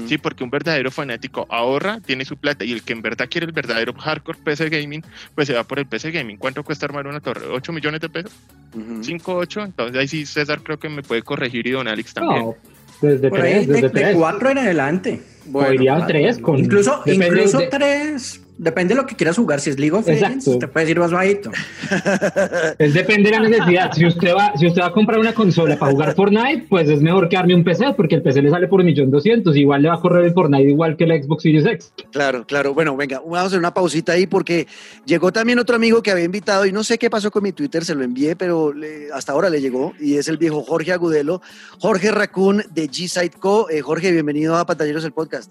Sí, 0.07 0.19
porque 0.19 0.45
un 0.45 0.51
verdadero 0.51 0.91
fanático 0.91 1.47
ahorra, 1.51 2.01
tiene 2.01 2.25
su 2.25 2.37
plata 2.37 2.65
y 2.65 2.73
el 2.73 2.83
que 2.83 2.93
en 2.93 3.03
verdad 3.03 3.29
quiere 3.29 3.47
el 3.47 3.53
verdadero 3.53 3.93
hardcore 3.93 4.39
PC 4.45 4.69
gaming, 4.69 5.03
pues 5.35 5.49
se 5.49 5.55
va 5.55 5.65
por 5.65 5.79
el 5.79 5.87
PC 5.87 6.11
gaming. 6.13 6.37
¿Cuánto 6.37 6.63
cuesta 6.63 6.87
armar 6.87 7.07
una 7.07 7.21
torre? 7.21 7.49
¿8 7.49 7.73
millones 7.73 8.01
de 8.01 8.09
pesos? 8.09 8.33
¿5, 8.75 9.21
8? 9.25 9.63
Entonces 9.63 9.97
ahí 9.97 10.09
sí 10.09 10.27
César 10.27 10.61
creo 10.63 10.79
que 10.79 10.89
me 10.89 11.03
puede 11.03 11.23
corregir 11.23 11.67
y 11.67 11.73
Don 11.73 11.89
Alex 11.89 12.15
también. 12.15 12.43
No, 12.43 12.57
desde 13.01 13.31
3, 13.31 13.69
desde 13.69 13.89
de, 13.89 14.15
4 14.15 14.51
en 14.51 14.59
adelante. 14.59 15.23
Bueno, 15.47 16.07
3 16.07 16.39
con... 16.39 16.59
Incluso, 16.59 17.03
incluso 17.07 17.61
3 17.69 18.44
Depende 18.57 18.95
de 18.95 19.01
lo 19.01 19.07
que 19.07 19.17
quieras 19.17 19.37
jugar. 19.37 19.61
Si 19.61 19.71
es 19.71 19.79
League 19.79 19.97
of 19.97 20.07
Legends, 20.07 20.59
te 20.59 20.69
puedes 20.69 20.89
ir 20.89 20.99
más 20.99 21.11
bajito. 21.11 21.51
Es 22.79 22.95
depende 22.95 23.31
de 23.31 23.39
la 23.39 23.49
necesidad. 23.49 23.93
Si 23.93 24.07
usted 24.07 24.35
va, 24.35 24.53
si 24.57 24.67
usted 24.67 24.83
va 24.83 24.87
a 24.87 24.93
comprar 24.93 25.19
una 25.19 25.35
consola 25.35 25.79
para 25.79 25.93
jugar 25.93 26.15
Fortnite, 26.15 26.67
pues 26.69 26.89
es 26.89 27.01
mejor 27.01 27.29
que 27.29 27.37
arme 27.37 27.55
un 27.55 27.65
PC, 27.65 27.95
porque 27.97 28.17
el 28.17 28.23
PC 28.23 28.43
le 28.43 28.51
sale 28.51 28.69
por 28.69 28.81
un 28.81 28.87
millón 28.87 29.11
doscientos. 29.11 29.57
Igual 29.57 29.83
le 29.83 29.89
va 29.89 29.97
a 29.97 30.01
correr 30.01 30.25
el 30.25 30.33
Fortnite 30.33 30.69
igual 30.69 30.97
que 30.97 31.05
el 31.05 31.23
Xbox 31.23 31.43
Series 31.43 31.67
X. 31.67 31.93
Claro, 32.13 32.47
claro. 32.47 32.75
Bueno, 32.75 32.97
venga, 32.97 33.19
vamos 33.19 33.39
a 33.39 33.43
hacer 33.43 33.59
una 33.59 33.75
pausita 33.75 34.13
ahí 34.13 34.27
porque 34.27 34.67
llegó 35.05 35.33
también 35.33 35.59
otro 35.59 35.77
amigo 35.77 36.03
que 36.03 36.11
había 36.11 36.25
invitado 36.25 36.65
y 36.67 36.73
no 36.73 36.85
sé 36.85 36.99
qué 36.99 37.11
pasó 37.11 37.31
con 37.31 37.43
mi 37.43 37.53
Twitter, 37.53 37.85
se 37.85 37.95
lo 37.95 38.05
envié, 38.05 38.37
pero 38.37 38.73
hasta 39.13 39.33
ahora 39.33 39.51
le 39.51 39.61
llegó 39.61 39.93
y 40.01 40.17
es 40.17 40.29
el 40.29 40.39
viejo 40.39 40.63
Jorge 40.63 40.93
Agudelo, 40.93 41.43
Jorge 41.79 42.11
Raccoon 42.11 42.63
de 42.73 42.89
G-Site 42.89 43.39
Co. 43.39 43.69
Eh, 43.71 43.81
Jorge, 43.81 44.13
bienvenido 44.13 44.57
a 44.57 44.65
Pantalleros 44.65 45.05
el 45.05 45.13
podcast. 45.13 45.51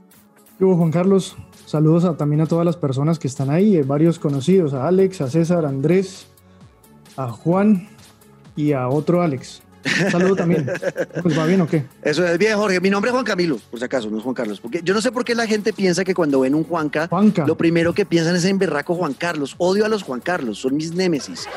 Juan 0.71 0.91
Carlos, 0.91 1.36
saludos 1.65 2.17
también 2.17 2.41
a 2.41 2.45
todas 2.45 2.65
las 2.65 2.78
personas 2.78 3.19
que 3.19 3.28
están 3.28 3.49
ahí, 3.49 3.76
eh, 3.76 3.84
varios 3.84 4.17
conocidos, 4.17 4.73
a 4.73 4.88
Alex, 4.88 5.19
a 5.21 5.30
César, 5.30 5.65
a 5.65 5.69
Andrés, 5.69 6.28
a 7.17 7.30
Juan 7.30 7.89
y 8.56 8.71
a 8.71 8.88
otro 8.88 9.21
Alex. 9.21 9.62
Saludo 10.10 10.36
también. 10.36 10.69
Pues 11.21 11.38
va 11.38 11.45
bien 11.45 11.62
o 11.62 11.67
qué? 11.67 11.86
Eso 12.02 12.26
es 12.26 12.38
bien, 12.38 12.58
Jorge. 12.58 12.80
Mi 12.80 12.89
nombre 12.89 13.10
es 13.10 13.13
Juan 13.13 13.26
Camilo, 13.26 13.58
por 13.69 13.80
si 13.80 13.86
acaso, 13.86 14.10
no 14.10 14.17
es 14.17 14.23
Juan 14.23 14.36
Carlos. 14.36 14.60
Porque 14.60 14.82
yo 14.84 14.93
no 14.93 15.02
sé 15.02 15.12
por 15.12 15.23
qué 15.23 15.36
la 15.36 15.45
gente 15.47 15.73
piensa 15.73 16.04
que 16.04 16.13
cuando 16.13 16.39
ven 16.41 16.56
un 16.56 16.63
Juanca, 16.63 17.10
lo 17.45 17.56
primero 17.56 17.93
que 17.93 18.06
piensan 18.06 18.36
es 18.36 18.45
en 18.45 18.58
berraco 18.58 18.95
Juan 18.95 19.13
Carlos. 19.13 19.56
Odio 19.58 19.86
a 19.86 19.89
los 19.89 20.04
Juan 20.04 20.19
Carlos, 20.19 20.60
son 20.60 20.76
mis 20.76 20.93
némesis. 20.93 21.47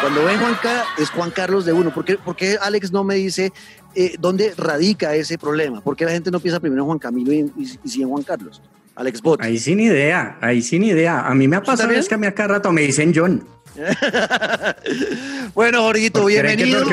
Cuando 0.00 0.24
ven 0.24 0.38
Juanca, 0.38 0.84
es 0.98 1.10
Juan 1.10 1.30
Carlos 1.30 1.64
de 1.64 1.72
uno. 1.72 1.92
¿Por 1.92 2.04
qué, 2.04 2.18
por 2.18 2.36
qué 2.36 2.58
Alex 2.60 2.92
no 2.92 3.04
me 3.04 3.14
dice 3.14 3.52
eh, 3.96 4.16
dónde 4.18 4.52
radica 4.56 5.14
ese 5.14 5.38
problema? 5.38 5.80
¿Por 5.80 5.96
qué 5.96 6.04
la 6.04 6.12
gente 6.12 6.30
no 6.30 6.38
piensa 6.38 6.60
primero 6.60 6.82
en 6.82 6.86
Juan 6.86 6.98
Camilo 6.98 7.32
y, 7.32 7.50
y, 7.56 7.88
sí 7.88 8.02
en 8.02 8.08
Juan 8.08 8.22
Carlos? 8.22 8.62
Alex 8.94 9.20
Bot. 9.22 9.42
Ahí 9.42 9.58
sin 9.58 9.80
idea, 9.80 10.38
ahí 10.40 10.62
sin 10.62 10.84
idea. 10.84 11.26
A 11.26 11.34
mí 11.34 11.48
me 11.48 11.56
ha 11.56 11.62
pasado 11.62 11.92
es 11.92 12.08
que 12.08 12.14
a 12.14 12.18
mí 12.18 12.26
acá 12.26 12.46
rato 12.46 12.72
me 12.72 12.82
dicen 12.82 13.12
John. 13.14 13.55
bueno, 15.54 15.82
Jorgito, 15.82 16.24
bienvenido. 16.24 16.84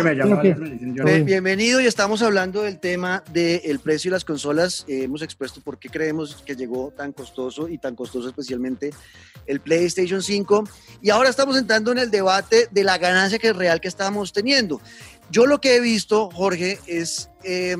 bienvenido 1.24 1.82
y 1.82 1.86
estamos 1.86 2.22
hablando 2.22 2.64
del 2.64 2.80
tema 2.80 3.24
del 3.32 3.80
precio 3.80 4.10
de 4.10 4.16
las 4.16 4.26
consolas. 4.26 4.86
Eh, 4.88 5.04
hemos 5.04 5.22
expuesto 5.22 5.62
por 5.62 5.80
qué 5.80 5.90
creemos 5.90 6.36
que 6.46 6.56
llegó 6.56 6.92
tan 6.96 7.14
costoso 7.14 7.70
y 7.70 7.78
tan 7.78 7.96
costoso 7.96 8.30
especialmente 8.30 8.92
el 9.46 9.60
PlayStation 9.60 10.22
5. 10.22 10.64
Y 11.02 11.10
ahora 11.10 11.30
estamos 11.30 11.58
entrando 11.58 11.92
en 11.92 12.00
el 12.00 12.12
debate 12.12 12.68
de 12.72 12.84
la 12.84 12.98
ganancia 12.98 13.40
que 13.40 13.50
es 13.50 13.56
real 13.56 13.80
que 13.80 13.88
estamos 13.88 14.34
teniendo. 14.34 14.82
Yo 15.30 15.46
lo 15.46 15.62
que 15.62 15.76
he 15.76 15.80
visto, 15.80 16.30
Jorge, 16.32 16.80
es 16.86 17.30
eh, 17.44 17.78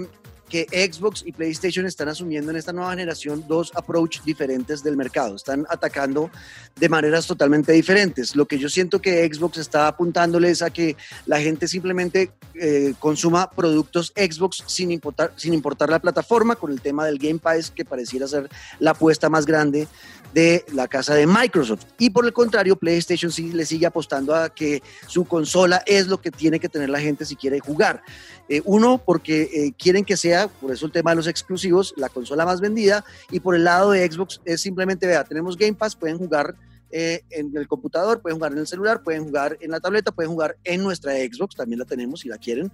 que 0.54 0.68
Xbox 0.70 1.24
y 1.26 1.32
PlayStation 1.32 1.88
están 1.88 2.10
asumiendo 2.10 2.52
en 2.52 2.58
esta 2.58 2.72
nueva 2.72 2.92
generación 2.92 3.44
dos 3.48 3.72
approach 3.74 4.22
diferentes 4.22 4.84
del 4.84 4.96
mercado. 4.96 5.36
Están 5.36 5.66
atacando 5.68 6.30
de 6.76 6.90
maneras 6.90 7.26
totalmente 7.26 7.72
diferentes. 7.72 8.36
Lo 8.36 8.46
que 8.46 8.60
yo 8.60 8.70
siento 8.70 9.02
que 9.02 9.28
Xbox 9.28 9.58
está 9.58 9.88
apuntándole 9.88 10.52
es 10.52 10.62
a 10.62 10.70
que 10.70 10.96
la 11.26 11.42
gente 11.42 11.68
simplemente 11.68 12.34
eh, 12.54 12.94
consuma 13.00 13.50
productos 13.50 14.14
Xbox 14.16 14.64
sin 14.68 14.92
importar, 14.92 15.34
sin 15.38 15.56
importar 15.56 15.90
la 15.90 15.98
plataforma, 15.98 16.56
con 16.56 16.72
el 16.72 16.82
tema 16.82 17.08
del 17.08 17.18
Game 17.18 17.40
Pass, 17.40 17.72
que 17.72 17.84
pareciera 17.84 18.28
ser 18.28 18.48
la 18.78 18.92
apuesta 18.92 19.32
más 19.32 19.48
grande 19.48 19.88
de 20.34 20.66
la 20.74 20.88
casa 20.88 21.16
de 21.16 21.28
Microsoft. 21.28 21.86
Y 21.98 22.10
por 22.10 22.26
el 22.26 22.34
contrario, 22.34 22.76
PlayStation 22.76 23.32
sí 23.32 23.52
le 23.52 23.66
sigue 23.66 23.86
apostando 23.86 24.36
a 24.36 24.50
que 24.50 24.82
su 25.08 25.26
consola 25.26 25.84
es 25.86 26.08
lo 26.08 26.20
que 26.20 26.32
tiene 26.32 26.60
que 26.60 26.70
tener 26.70 26.90
la 26.90 27.00
gente 27.00 27.26
si 27.26 27.36
quiere 27.36 27.60
jugar. 27.60 28.04
Eh, 28.50 28.62
uno, 28.66 29.02
porque 29.04 29.44
eh, 29.44 29.74
quieren 29.78 30.04
que 30.04 30.18
sea, 30.18 30.48
por 30.48 30.72
eso 30.72 30.86
el 30.86 30.92
tema 30.92 31.12
de 31.12 31.16
los 31.16 31.28
exclusivos, 31.28 31.94
la 31.98 32.10
consola 32.10 32.46
más 32.46 32.62
vendida. 32.62 33.04
Y 33.32 33.40
por 33.40 33.56
el 33.56 33.64
lado 33.64 33.92
de 33.92 34.10
Xbox 34.10 34.42
es 34.46 34.62
simplemente, 34.62 35.08
vea, 35.08 35.24
tenemos 35.24 35.58
Game 35.58 35.74
Pass, 35.74 35.96
pueden 35.96 36.18
jugar 36.18 36.56
eh, 36.92 37.22
en 37.30 37.56
el 37.56 37.68
computador, 37.68 38.22
pueden 38.22 38.38
jugar 38.38 38.52
en 38.52 38.60
el 38.60 38.68
celular, 38.68 39.02
pueden 39.02 39.26
jugar 39.26 39.58
en 39.62 39.72
la 39.72 39.80
tableta, 39.80 40.12
pueden 40.12 40.32
jugar 40.32 40.58
en 40.64 40.84
nuestra 40.84 41.14
Xbox, 41.14 41.56
también 41.56 41.80
la 41.80 41.86
tenemos 41.86 42.20
si 42.20 42.30
la 42.30 42.38
quieren. 42.38 42.72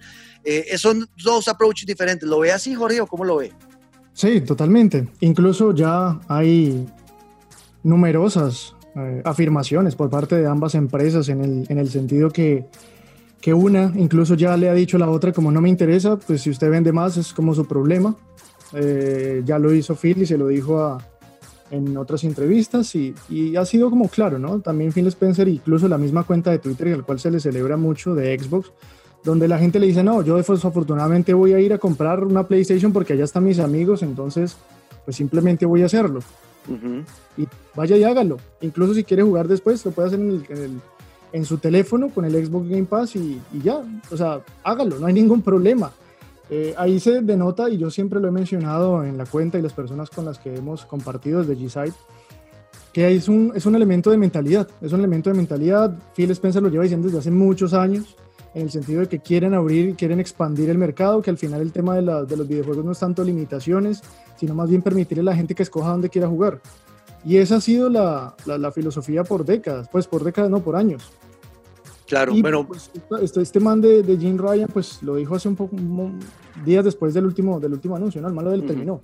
son 0.76 1.08
dos 1.22 1.48
approaches 1.48 1.86
diferentes. 1.86 2.28
¿Lo 2.28 2.40
ve 2.40 2.52
así, 2.52 2.74
Jorge, 2.74 3.00
o 3.00 3.06
cómo 3.06 3.24
lo 3.24 3.36
ve? 3.36 3.52
Sí, 4.12 4.40
totalmente. 4.40 5.08
Incluso 5.20 5.74
ya 5.74 6.20
hay 6.28 6.86
numerosas 7.82 8.74
eh, 8.96 9.22
afirmaciones 9.24 9.94
por 9.94 10.10
parte 10.10 10.36
de 10.36 10.46
ambas 10.46 10.74
empresas 10.74 11.28
en 11.28 11.44
el, 11.44 11.66
en 11.68 11.78
el 11.78 11.88
sentido 11.90 12.30
que, 12.30 12.66
que, 13.40 13.54
una 13.54 13.92
incluso 13.96 14.34
ya 14.34 14.56
le 14.56 14.68
ha 14.68 14.74
dicho 14.74 14.96
a 14.96 15.00
la 15.00 15.10
otra 15.10 15.32
como 15.32 15.50
no 15.50 15.60
me 15.60 15.68
interesa, 15.68 16.16
pues 16.16 16.42
si 16.42 16.50
usted 16.50 16.70
vende 16.70 16.92
más 16.92 17.16
es 17.16 17.32
como 17.32 17.54
su 17.54 17.66
problema. 17.66 18.16
Eh, 18.72 19.42
ya 19.44 19.58
lo 19.58 19.74
hizo 19.74 19.96
Phil 19.96 20.22
y 20.22 20.26
se 20.26 20.38
lo 20.38 20.46
dijo 20.46 20.78
a, 20.80 21.04
en 21.70 21.96
otras 21.96 22.22
entrevistas 22.24 22.94
y, 22.94 23.14
y, 23.28 23.56
ha 23.56 23.64
sido 23.64 23.90
como 23.90 24.08
claro, 24.08 24.38
¿no? 24.38 24.60
También 24.60 24.92
Phil 24.92 25.06
Spencer, 25.08 25.48
incluso 25.48 25.88
la 25.88 25.98
misma 25.98 26.22
cuenta 26.22 26.50
de 26.50 26.58
Twitter, 26.58 26.96
la 26.96 27.02
cual 27.02 27.18
se 27.18 27.30
le 27.30 27.40
celebra 27.40 27.76
mucho 27.76 28.14
de 28.14 28.38
Xbox, 28.38 28.70
donde 29.24 29.48
la 29.48 29.58
gente 29.58 29.78
le 29.78 29.86
dice, 29.86 30.02
no, 30.02 30.22
yo 30.22 30.36
desafortunadamente 30.36 31.34
voy 31.34 31.52
a 31.52 31.60
ir 31.60 31.72
a 31.72 31.78
comprar 31.78 32.24
una 32.24 32.44
PlayStation 32.44 32.92
porque 32.92 33.12
allá 33.12 33.24
están 33.24 33.44
mis 33.44 33.58
amigos, 33.58 34.02
entonces 34.02 34.56
pues 35.04 35.16
simplemente 35.16 35.66
voy 35.66 35.82
a 35.82 35.86
hacerlo. 35.86 36.20
Y 37.36 37.48
vaya 37.74 37.96
y 37.96 38.04
hágalo. 38.04 38.36
Incluso 38.60 38.94
si 38.94 39.02
quiere 39.02 39.22
jugar 39.22 39.48
después, 39.48 39.84
lo 39.84 39.90
puede 39.90 40.08
hacer 40.08 40.20
en, 40.20 40.44
en, 40.50 40.80
su 41.44 41.58
teléfono 41.58 42.08
con 42.10 42.24
el 42.24 42.32
Xbox 42.44 42.68
Game 42.68 42.84
Pass 42.84 43.16
y, 43.16 43.40
y, 43.52 43.60
ya. 43.62 43.82
O 44.10 44.16
sea, 44.16 44.40
hágalo, 44.64 44.98
no 44.98 45.06
hay 45.06 45.12
ningún 45.12 45.42
problema. 45.42 45.92
Eh, 46.50 46.74
ahí 46.76 46.98
se 46.98 47.22
denota, 47.22 47.70
y 47.70 47.78
yo 47.78 47.90
siempre 47.90 48.20
lo 48.20 48.28
he 48.28 48.32
mencionado 48.32 49.04
en 49.04 49.16
la 49.16 49.24
cuenta 49.24 49.58
y 49.58 49.62
las 49.62 49.72
personas 49.72 50.10
con 50.10 50.24
las 50.24 50.38
que 50.38 50.54
hemos 50.56 50.84
compartido 50.84 51.44
desde 51.44 51.56
G-Site, 51.56 51.96
que 52.92 53.14
es 53.14 53.28
un, 53.28 53.52
es 53.54 53.66
un 53.66 53.76
elemento 53.76 54.10
de 54.10 54.16
mentalidad. 54.16 54.68
Es 54.80 54.92
un 54.92 54.98
elemento 54.98 55.30
de 55.30 55.36
mentalidad. 55.36 55.96
Phil 56.16 56.30
Spencer 56.32 56.60
lo 56.60 56.68
lleva 56.68 56.82
diciendo 56.82 57.06
desde 57.06 57.20
hace 57.20 57.30
muchos 57.30 57.72
años 57.72 58.16
en 58.52 58.62
el 58.62 58.70
sentido 58.70 59.00
de 59.02 59.08
que 59.08 59.20
quieren 59.20 59.54
abrir, 59.54 59.94
quieren 59.94 60.18
expandir 60.18 60.70
el 60.70 60.78
mercado, 60.78 61.22
que 61.22 61.30
al 61.30 61.38
final 61.38 61.60
el 61.60 61.70
tema 61.70 61.94
de, 61.94 62.02
de, 62.26 62.36
los 62.36 62.48
videojuegos 62.48 62.84
no 62.84 62.90
es 62.90 62.98
tanto 62.98 63.22
limitaciones, 63.22 64.02
sino 64.36 64.54
más 64.54 64.68
bien 64.68 64.82
permitirle 64.82 65.22
a 65.22 65.26
la 65.26 65.36
gente 65.36 65.54
que 65.54 65.62
escoja 65.62 65.90
dónde 65.90 66.08
quiera 66.08 66.26
jugar. 66.26 66.60
Y 67.24 67.36
esa 67.36 67.56
ha 67.56 67.60
sido 67.60 67.88
la, 67.90 68.34
la, 68.46 68.58
la 68.58 68.72
filosofía 68.72 69.24
por 69.24 69.44
décadas, 69.44 69.88
pues 69.90 70.06
por 70.06 70.24
décadas, 70.24 70.50
no 70.50 70.60
por 70.60 70.76
años. 70.76 71.10
Claro, 72.10 72.34
Y, 72.34 72.42
bueno, 72.42 72.66
pues, 72.66 72.90
este, 73.22 73.40
este 73.40 73.60
man 73.60 73.80
de, 73.80 74.02
de 74.02 74.16
Jim 74.16 74.36
Ryan, 74.36 74.68
pues 74.72 75.00
lo 75.02 75.14
dijo 75.14 75.36
hace 75.36 75.48
un 75.48 75.54
poco, 75.54 75.76
días 76.64 76.84
después 76.84 77.14
del 77.14 77.24
último, 77.24 77.60
del 77.60 77.72
último 77.72 77.94
anuncio, 77.94 78.20
¿no? 78.20 78.26
El 78.26 78.34
malo 78.34 78.50
del 78.50 78.66
terminó. 78.66 79.00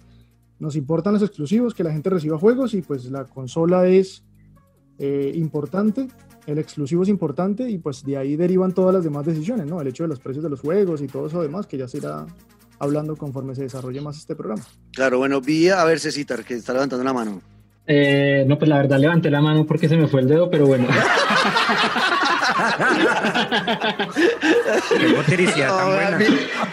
Nos 0.59 0.75
importan 0.75 1.13
los 1.13 1.23
exclusivos, 1.23 1.73
que 1.73 1.85
la 1.85 1.93
gente 1.93 2.11
reciba 2.11 2.37
juegos 2.37 2.75
y 2.75 2.83
pues 2.83 3.05
la 3.05 3.25
consola 3.25 3.87
es 3.87 4.25
eh, 4.99 5.31
importante, 5.37 6.09
el 6.47 6.59
exclusivo 6.59 7.05
es 7.05 7.09
importante 7.09 7.71
y 7.71 7.79
pues 7.79 8.03
de 8.03 8.17
ahí 8.17 8.35
derivan 8.35 8.73
todas 8.73 8.93
las 8.93 9.05
demás 9.05 9.25
decisiones, 9.25 9.67
¿no? 9.67 9.81
El 9.81 9.87
hecho 9.87 10.03
de 10.03 10.09
los 10.09 10.19
precios 10.19 10.43
de 10.43 10.51
los 10.51 10.61
juegos 10.61 11.01
y 11.01 11.07
todo 11.07 11.29
eso 11.29 11.41
demás, 11.43 11.69
que 11.69 11.79
ya 11.79 11.87
se 11.87 11.99
irá 11.99 12.27
hablando 12.81 13.15
conforme 13.15 13.55
se 13.55 13.63
desarrolle 13.63 14.01
más 14.01 14.19
este 14.19 14.35
programa. 14.35 14.65
claro, 14.93 15.19
bueno, 15.19 15.41
vi 15.41 15.69
a 15.69 15.85
ver 15.85 16.01
Cecitar, 16.01 16.45
que 16.45 16.55
está 16.55 16.73
levantando 16.73 17.05
la 17.05 17.13
mano. 17.13 17.41
Eh, 17.89 18.45
no, 18.49 18.59
pues 18.59 18.69
la 18.69 18.79
verdad 18.79 18.99
levanté 18.99 19.31
la 19.31 19.41
mano 19.41 19.65
porque 19.65 19.89
se 19.89 19.97
me 19.97 20.09
fue 20.09 20.21
el 20.21 20.29
dedo, 20.29 20.51
pero 20.51 20.67
bueno. 20.67 20.89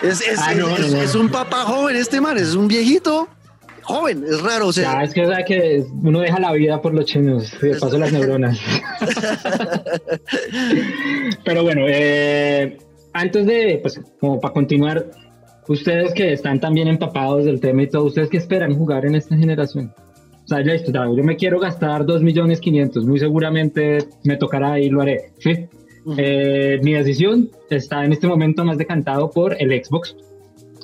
Es, 0.01 1.15
un 1.15 1.29
papá 1.29 1.65
joven 1.65 1.95
este 1.95 2.19
man, 2.19 2.37
es 2.37 2.55
un 2.55 2.67
viejito 2.67 3.29
joven, 3.83 4.23
es 4.27 4.41
raro, 4.41 4.67
o 4.67 4.73
sea, 4.73 4.93
Ya, 4.93 5.03
es 5.03 5.13
que, 5.13 5.25
o 5.25 5.27
sea, 5.27 5.45
que 5.45 5.85
uno 6.01 6.21
deja 6.21 6.39
la 6.39 6.51
vida 6.53 6.81
por 6.81 6.93
los 6.93 7.05
chinos, 7.05 7.51
de 7.61 7.75
paso 7.75 7.97
las 7.97 8.11
neuronas. 8.11 8.59
Pero 11.45 11.63
bueno, 11.63 11.83
eh, 11.87 12.77
antes 13.13 13.45
de, 13.45 13.79
pues, 13.81 14.01
como 14.19 14.39
para 14.39 14.53
continuar, 14.53 15.05
ustedes 15.67 16.13
que 16.13 16.33
están 16.33 16.59
también 16.59 16.87
empapados 16.87 17.45
del 17.45 17.59
tema 17.59 17.83
y 17.83 17.87
todo, 17.87 18.05
¿ustedes 18.05 18.29
qué 18.29 18.37
esperan 18.37 18.75
jugar 18.75 19.05
en 19.05 19.15
esta 19.15 19.35
generación? 19.35 19.93
O 20.43 20.47
sea, 20.47 20.61
ya 20.61 20.73
listo, 20.73 20.91
ya, 20.91 21.05
yo 21.05 21.23
me 21.23 21.37
quiero 21.37 21.59
gastar 21.59 22.05
2 22.05 22.21
millones 22.21 22.59
500, 22.59 23.05
muy 23.05 23.19
seguramente 23.19 23.99
me 24.23 24.35
tocará 24.35 24.79
y 24.79 24.89
lo 24.89 25.01
haré, 25.01 25.31
¿sí? 25.39 25.67
Eh, 26.17 26.79
mi 26.83 26.93
decisión 26.93 27.49
está 27.69 28.03
en 28.03 28.11
este 28.11 28.27
momento 28.27 28.65
más 28.65 28.77
decantado 28.77 29.31
por 29.31 29.55
el 29.61 29.71
Xbox, 29.83 30.17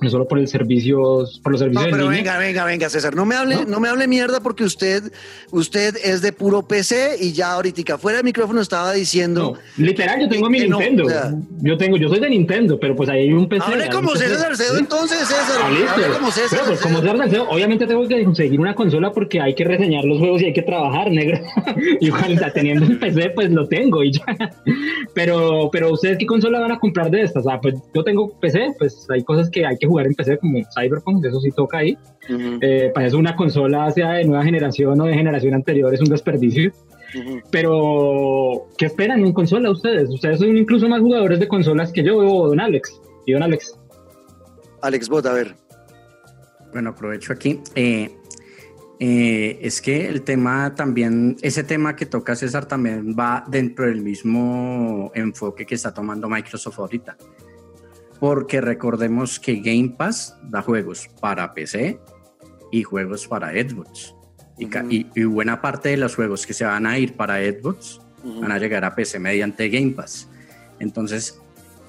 no 0.02 0.10
solo 0.10 0.28
por 0.28 0.40
el 0.40 0.48
servicios, 0.48 1.40
por 1.44 1.52
los 1.52 1.62
No, 1.62 1.66
servicios 1.66 1.86
en 1.86 1.92
pero 1.92 2.04
línea. 2.12 2.18
venga, 2.34 2.38
venga, 2.38 2.66
venga, 2.66 2.90
César, 2.90 3.16
no 3.16 3.26
me 3.26 3.36
hable, 3.36 3.56
¿No? 3.56 3.66
¿No? 3.66 3.80
me 3.80 3.90
hable 3.90 4.08
mierda 4.08 4.40
porque 4.40 4.64
usted, 4.64 5.04
usted 5.52 5.96
es 6.04 6.22
de 6.22 6.32
puro 6.34 6.62
PC 6.68 7.18
y 7.20 7.34
ya 7.34 7.52
ahorita 7.54 7.98
fuera 7.98 8.18
del 8.18 8.26
micrófono 8.26 8.62
estaba 8.62 8.94
diciendo, 8.94 9.56
No, 9.78 9.84
literal, 9.84 10.20
yo 10.22 10.30
tengo 10.30 10.50
mi 10.50 10.60
no, 10.68 10.78
Nintendo. 10.80 11.06
o 11.06 11.10
sea- 11.10 11.34
yo 11.62 11.78
tengo, 11.78 11.98
yo 11.98 12.10
soy 12.10 12.20
de 12.20 12.30
Nintendo, 12.30 12.80
pero 12.80 12.96
pues 12.96 13.10
ahí 13.10 13.20
hay 13.22 13.34
un 13.34 13.48
PC. 13.48 13.64
hable 13.66 13.90
como 13.90 14.12
PC. 14.14 14.28
César 14.28 14.40
Salcedo 14.56 14.74
Sí. 14.76 14.80
entonces, 14.82 15.20
César, 15.20 15.62
Ah, 15.64 15.70
listo. 15.70 15.92
hable 15.94 16.08
como 16.18 16.32
César 16.32 16.50
Pero, 16.52 16.66
pues, 16.66 16.82
como. 16.82 17.00
César 17.02 17.18
Salcedo, 17.18 17.50
obviamente 17.50 17.88
tengo 17.88 18.08
que 18.08 18.24
conseguir 18.24 18.60
una 18.60 18.76
consola 18.76 19.12
porque 19.12 19.40
hay 19.42 19.56
que 19.56 19.64
reseñar 19.64 20.04
los 20.06 20.20
juegos 20.20 20.42
y 20.42 20.46
hay 20.46 20.54
que 20.54 20.62
trabajar, 20.62 21.12
negro. 21.12 21.40
Igual, 22.00 22.34
o 22.34 22.38
sea, 22.38 22.52
teniendo 22.52 22.86
un 22.86 23.00
PC, 23.00 23.32
pues 23.32 23.50
lo 23.52 23.68
tengo 23.68 24.04
y 24.04 24.12
ya. 24.12 24.24
Pero, 25.14 25.70
pero 25.72 25.92
ustedes 25.92 26.18
qué 26.18 26.26
consola 26.26 26.60
van 26.60 26.72
a 26.72 26.80
comprar 26.80 27.10
de 27.10 27.22
estas? 27.24 27.46
Ah, 27.48 27.60
pues 27.62 27.76
yo 27.94 28.04
tengo 28.04 28.32
PC, 28.40 28.74
pues 28.78 29.08
hay 29.10 29.24
cosas 29.24 29.50
que 29.50 29.66
hay 29.66 29.78
que 29.78 29.88
jugar 29.89 30.08
en 30.08 30.13
PC 30.13 30.38
como 30.38 30.60
Cyberpunk, 30.73 31.25
eso 31.25 31.39
sí 31.41 31.52
toca 31.52 31.80
ahí. 31.80 31.97
Ujú, 32.30 32.60
Eh, 32.62 32.91
para 32.93 33.08
eso 33.08 33.17
una 33.17 33.36
consola 33.36 33.91
sea 33.91 34.13
de 34.13 34.23
nueva 34.25 34.43
generación 34.43 34.99
o 35.02 35.06
de 35.06 35.13
generación 35.13 35.54
anterior 35.54 35.93
es 35.93 35.99
un 35.99 36.10
desperdicio. 36.10 36.71
ujú. 37.19 37.39
Pero, 37.52 38.67
¿qué 38.78 38.86
esperan 38.86 39.25
en 39.25 39.34
consola 39.34 39.71
ustedes? 39.71 40.10
Ustedes 40.10 40.39
son 40.39 40.56
incluso 40.56 40.88
más 40.88 41.02
jugadores 41.02 41.39
de 41.39 41.47
consolas 41.47 41.91
que 41.91 42.04
yo, 42.04 42.21
don 42.47 42.60
Alex. 42.60 43.02
Y 43.25 43.34
don 43.34 43.43
Alex. 43.43 43.78
Alex 44.82 45.10
Bot, 45.10 45.25
a 45.25 45.34
ver. 45.34 45.56
Bueno, 46.71 46.91
aprovecho 46.91 47.34
aquí. 47.34 47.60
Eh, 47.75 48.12
eh, 48.99 49.60
es 49.62 49.82
que 49.82 50.08
el 50.08 50.21
tema 50.23 50.75
también, 50.75 51.36
ese 51.41 51.63
tema 51.63 51.95
que 51.95 52.06
toca 52.06 52.36
César 52.36 52.65
también 52.65 53.15
va 53.17 53.43
dentro 53.47 53.86
del 53.86 54.02
mismo 54.02 55.12
enfoque 55.15 55.65
que 55.65 55.75
está 55.75 55.93
tomando 55.93 56.28
Microsoft 56.30 56.80
ahorita. 56.80 57.17
Porque 58.19 58.60
recordemos 58.62 59.39
que 59.39 59.55
Game 59.55 59.89
Pass 59.97 60.36
da 60.43 60.62
juegos 60.62 61.08
para 61.21 61.53
PC 61.53 61.99
y 62.71 62.84
juegos 62.84 63.27
para 63.27 63.51
Xbox. 63.51 64.13
Y, 64.58 64.65
ca- 64.67 64.82
Ujú. 64.82 64.91
y- 64.91 65.08
y 65.15 65.23
buena 65.23 65.62
parte 65.62 65.89
de 65.89 65.97
los 65.97 66.15
juegos 66.15 66.45
que 66.45 66.53
se 66.53 66.65
van 66.65 66.86
a 66.86 66.97
ir 66.99 67.13
para 67.15 67.38
Xbox 67.38 68.01
Ujú. 68.23 68.41
van 68.41 68.51
a 68.51 68.60
llegar 68.60 68.84
a 68.84 68.93
PC 68.93 69.19
mediante 69.19 69.69
Game 69.69 69.91
Pass. 69.91 70.27
Entonces, 70.79 71.39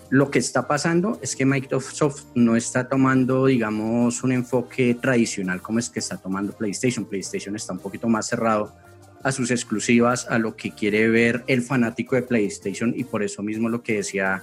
lo 0.09 0.31
que 0.31 0.39
está 0.39 0.67
pasando 0.69 1.19
es 1.23 1.35
que 1.37 1.45
Microsoft 1.47 2.25
no 2.35 2.55
está 2.57 2.89
tomando, 2.89 3.47
digamos, 3.47 4.23
un 4.23 4.33
enfoque 4.33 4.95
tradicional 5.01 5.61
como 5.63 5.79
es 5.81 5.91
que 5.91 5.99
está 6.01 6.17
tomando 6.17 6.53
PlayStation. 6.53 7.05
PlayStation 7.05 7.55
está 7.57 7.73
un 7.73 7.79
poquito 7.81 8.09
más 8.09 8.27
cerrado 8.29 8.73
a 9.23 9.33
sus 9.33 9.51
exclusivas, 9.51 10.27
a 10.31 10.39
lo 10.39 10.57
que 10.57 10.71
quiere 10.73 11.09
ver 11.09 11.45
el 11.47 11.63
fanático 11.63 12.15
de 12.17 12.23
PlayStation 12.23 12.93
y 12.97 13.05
por 13.05 13.23
eso 13.23 13.43
mismo 13.43 13.69
lo 13.69 13.83
que 13.83 13.97
decía 13.97 14.43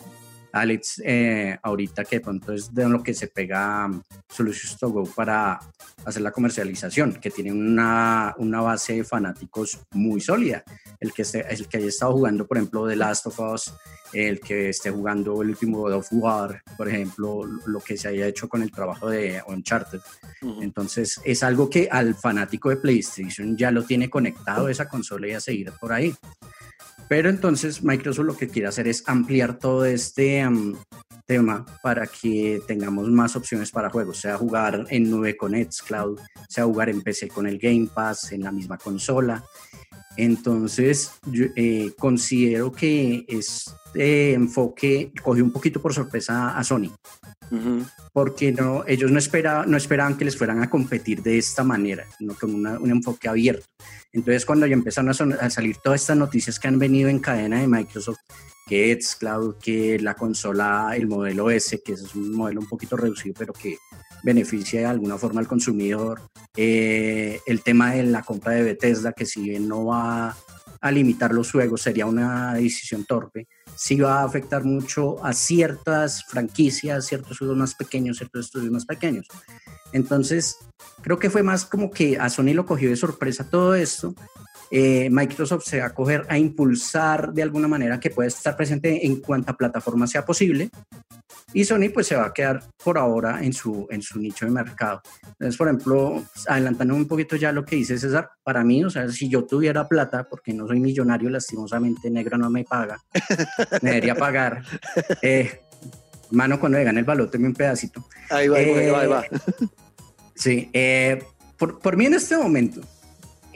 Alex 0.59 1.01
eh, 1.05 1.57
ahorita 1.61 2.05
que 2.05 2.17
de 2.17 2.21
pronto 2.21 2.53
es 2.53 2.73
de 2.73 2.87
lo 2.87 3.01
que 3.03 3.13
se 3.13 3.27
pega 3.27 3.85
um, 3.85 4.01
Solutions 4.29 4.77
to 4.77 4.89
Go 4.89 5.03
para 5.05 5.59
hacer 6.05 6.21
la 6.21 6.31
comercialización, 6.31 7.13
que 7.15 7.29
tiene 7.29 7.51
una, 7.51 8.33
una 8.37 8.61
base 8.61 8.93
de 8.93 9.03
fanáticos 9.03 9.79
muy 9.91 10.21
sólida. 10.21 10.63
El 10.99 11.13
que, 11.13 11.23
esté, 11.23 11.45
el 11.49 11.67
que 11.67 11.77
haya 11.77 11.87
estado 11.87 12.13
jugando, 12.13 12.47
por 12.47 12.57
ejemplo, 12.57 12.87
The 12.87 12.95
Last 12.95 13.27
of 13.27 13.39
Us, 13.39 13.73
el 14.13 14.39
que 14.39 14.69
esté 14.69 14.89
jugando 14.89 15.41
el 15.41 15.49
último 15.49 15.79
God 15.79 15.93
of 15.93 16.07
War, 16.11 16.61
por 16.77 16.87
ejemplo, 16.87 17.43
lo 17.43 17.79
que 17.79 17.97
se 17.97 18.07
haya 18.07 18.27
hecho 18.27 18.47
con 18.47 18.61
el 18.61 18.71
trabajo 18.71 19.09
de 19.09 19.41
Uncharted. 19.47 19.99
Ujú. 20.41 20.61
Entonces 20.61 21.19
es 21.23 21.43
algo 21.43 21.69
que 21.69 21.89
al 21.91 22.15
fanático 22.15 22.69
de 22.69 22.77
PlayStation 22.77 23.57
ya 23.57 23.71
lo 23.71 23.83
tiene 23.83 24.09
conectado 24.09 24.69
esa 24.69 24.87
consola 24.87 25.27
y 25.27 25.33
a 25.33 25.41
seguir 25.41 25.71
por 25.79 25.93
ahí. 25.93 26.15
Pero 27.09 27.29
entonces 27.29 27.83
Microsoft 27.83 28.25
lo 28.25 28.37
que 28.37 28.49
quiere 28.49 28.67
hacer 28.67 28.87
es 28.87 29.03
ampliar 29.07 29.57
todo 29.59 29.85
este 29.85 30.45
tema 31.25 31.65
para 31.83 32.07
que 32.07 32.61
tengamos 32.67 33.09
más 33.09 33.35
opciones 33.35 33.71
para 33.71 33.89
juegos, 33.89 34.19
sea 34.19 34.37
jugar 34.37 34.85
en 34.89 35.09
nube 35.09 35.35
con 35.35 35.53
Xcloud, 35.53 36.19
sea 36.47 36.63
jugar 36.65 36.89
en 36.89 37.01
PC 37.01 37.27
con 37.27 37.47
el 37.47 37.59
Game 37.59 37.89
Pass, 37.93 38.31
en 38.31 38.43
la 38.43 38.51
misma 38.51 38.77
consola. 38.77 39.43
Entonces, 40.17 41.11
yo, 41.31 41.45
eh, 41.55 41.93
considero 41.97 42.71
que 42.71 43.25
este 43.27 44.33
enfoque 44.33 45.11
cogió 45.23 45.43
un 45.43 45.51
poquito 45.51 45.81
por 45.81 45.93
sorpresa 45.93 46.57
a 46.57 46.63
Sony 46.63 46.91
Ujú. 47.51 47.85
porque 48.13 48.51
no, 48.51 48.83
ellos 48.87 49.11
no, 49.11 49.19
espera, 49.19 49.65
no 49.65 49.77
esperaban 49.77 50.17
que 50.17 50.25
les 50.25 50.35
fueran 50.35 50.61
a 50.61 50.69
competir 50.69 51.21
de 51.21 51.37
esta 51.37 51.63
manera, 51.63 52.05
sino 52.17 52.33
con 52.35 52.53
una- 52.53 52.79
un 52.79 52.89
enfoque 52.91 53.29
abierto. 53.29 53.65
Entonces, 54.11 54.45
cuando 54.45 54.65
ya 54.65 54.73
empezaron 54.73 55.09
a, 55.33 55.35
a 55.35 55.49
salir 55.49 55.77
todas 55.83 56.01
estas 56.01 56.17
noticias 56.17 56.59
que 56.59 56.67
han 56.67 56.79
venido 56.79 57.09
en 57.09 57.19
cadena 57.19 57.61
de 57.61 57.67
Microsoft, 57.67 58.17
que 58.67 58.97
Xcloud, 59.01 59.55
que 59.59 59.97
la 59.99 60.13
consola, 60.15 60.91
el 60.95 61.07
modelo 61.07 61.49
S, 61.49 61.79
que 61.85 61.93
es 61.93 62.15
un 62.15 62.33
modelo 62.33 62.59
un 62.59 62.67
poquito 62.67 62.97
reducido, 62.97 63.33
pero 63.37 63.53
que 63.53 63.77
beneficia 64.23 64.81
de 64.81 64.85
alguna 64.87 65.17
forma 65.17 65.39
al 65.39 65.47
consumidor, 65.47 66.21
eh, 66.55 67.39
el 67.45 67.61
tema 67.61 67.91
de 67.91 68.03
la 68.03 68.23
compra 68.23 68.53
de 68.53 68.63
Bethesda, 68.63 69.13
que 69.13 69.25
si 69.25 69.41
bien 69.41 69.67
no 69.67 69.85
va 69.85 70.35
a 70.81 70.91
limitar 70.91 71.33
los 71.33 71.51
juegos, 71.51 71.81
sería 71.81 72.05
una 72.05 72.53
decisión 72.53 73.05
torpe, 73.05 73.47
sí 73.75 73.95
va 73.99 74.21
a 74.21 74.25
afectar 74.25 74.63
mucho 74.63 75.23
a 75.23 75.33
ciertas 75.33 76.23
franquicias, 76.25 77.05
ciertos 77.05 77.31
estudios 77.31 77.57
más 77.57 77.75
pequeños, 77.75 78.17
ciertos 78.17 78.45
estudios 78.45 78.71
más 78.71 78.85
pequeños. 78.85 79.27
Entonces, 79.93 80.57
creo 81.01 81.19
que 81.19 81.29
fue 81.29 81.43
más 81.43 81.65
como 81.65 81.91
que 81.91 82.17
a 82.17 82.29
Sony 82.29 82.53
lo 82.53 82.65
cogió 82.65 82.89
de 82.89 82.95
sorpresa 82.95 83.49
todo 83.49 83.75
esto. 83.75 84.13
Eh, 84.69 85.09
Microsoft 85.09 85.63
se 85.65 85.79
va 85.79 85.87
a 85.87 85.93
coger 85.93 86.25
a 86.29 86.37
impulsar 86.37 87.31
de 87.33 87.43
alguna 87.43 87.67
manera 87.67 87.99
que 87.99 88.09
pueda 88.09 88.27
estar 88.27 88.55
presente 88.55 89.05
en 89.05 89.17
cuanta 89.17 89.53
plataforma 89.53 90.07
sea 90.07 90.25
posible. 90.25 90.69
Y 91.53 91.63
Sony 91.63 91.89
pues 91.93 92.07
se 92.07 92.15
va 92.15 92.25
a 92.25 92.33
quedar 92.33 92.61
por 92.83 92.97
ahora 92.97 93.41
en 93.41 93.53
su, 93.53 93.87
en 93.89 94.01
su 94.01 94.19
nicho 94.19 94.45
de 94.45 94.51
mercado. 94.51 95.01
Entonces, 95.25 95.57
por 95.57 95.67
ejemplo, 95.67 96.23
adelantando 96.47 96.93
un 96.95 97.07
poquito 97.07 97.35
ya 97.37 97.51
lo 97.51 97.63
que 97.63 97.77
dice 97.77 97.97
César, 97.97 98.29
para 98.43 98.63
mí, 98.63 98.83
o 98.83 98.89
sea, 98.89 99.09
si 99.09 99.29
yo 99.29 99.45
tuviera 99.45 99.87
plata, 99.87 100.27
porque 100.29 100.53
no 100.53 100.67
soy 100.67 100.79
millonario, 100.79 101.29
lastimosamente, 101.29 102.09
negro 102.09 102.37
no 102.37 102.49
me 102.49 102.65
paga, 102.65 102.99
me 103.81 103.91
debería 103.91 104.15
pagar. 104.15 104.63
Eh, 105.21 105.61
mano, 106.31 106.59
cuando 106.59 106.77
le 106.77 106.83
gane 106.83 106.99
el 106.99 107.05
balote, 107.05 107.37
un 107.37 107.53
pedacito. 107.53 108.05
Ahí 108.29 108.49
va, 108.49 108.57
ahí 108.57 108.71
va, 108.71 108.79
ahí 108.79 108.89
va, 108.89 109.01
ahí 109.01 109.07
va. 109.07 109.21
Eh, 109.21 109.67
Sí, 110.37 110.69
eh, 110.71 111.23
por, 111.57 111.79
por 111.79 111.97
mí 111.97 112.05
en 112.05 112.13
este 112.13 112.37
momento, 112.37 112.81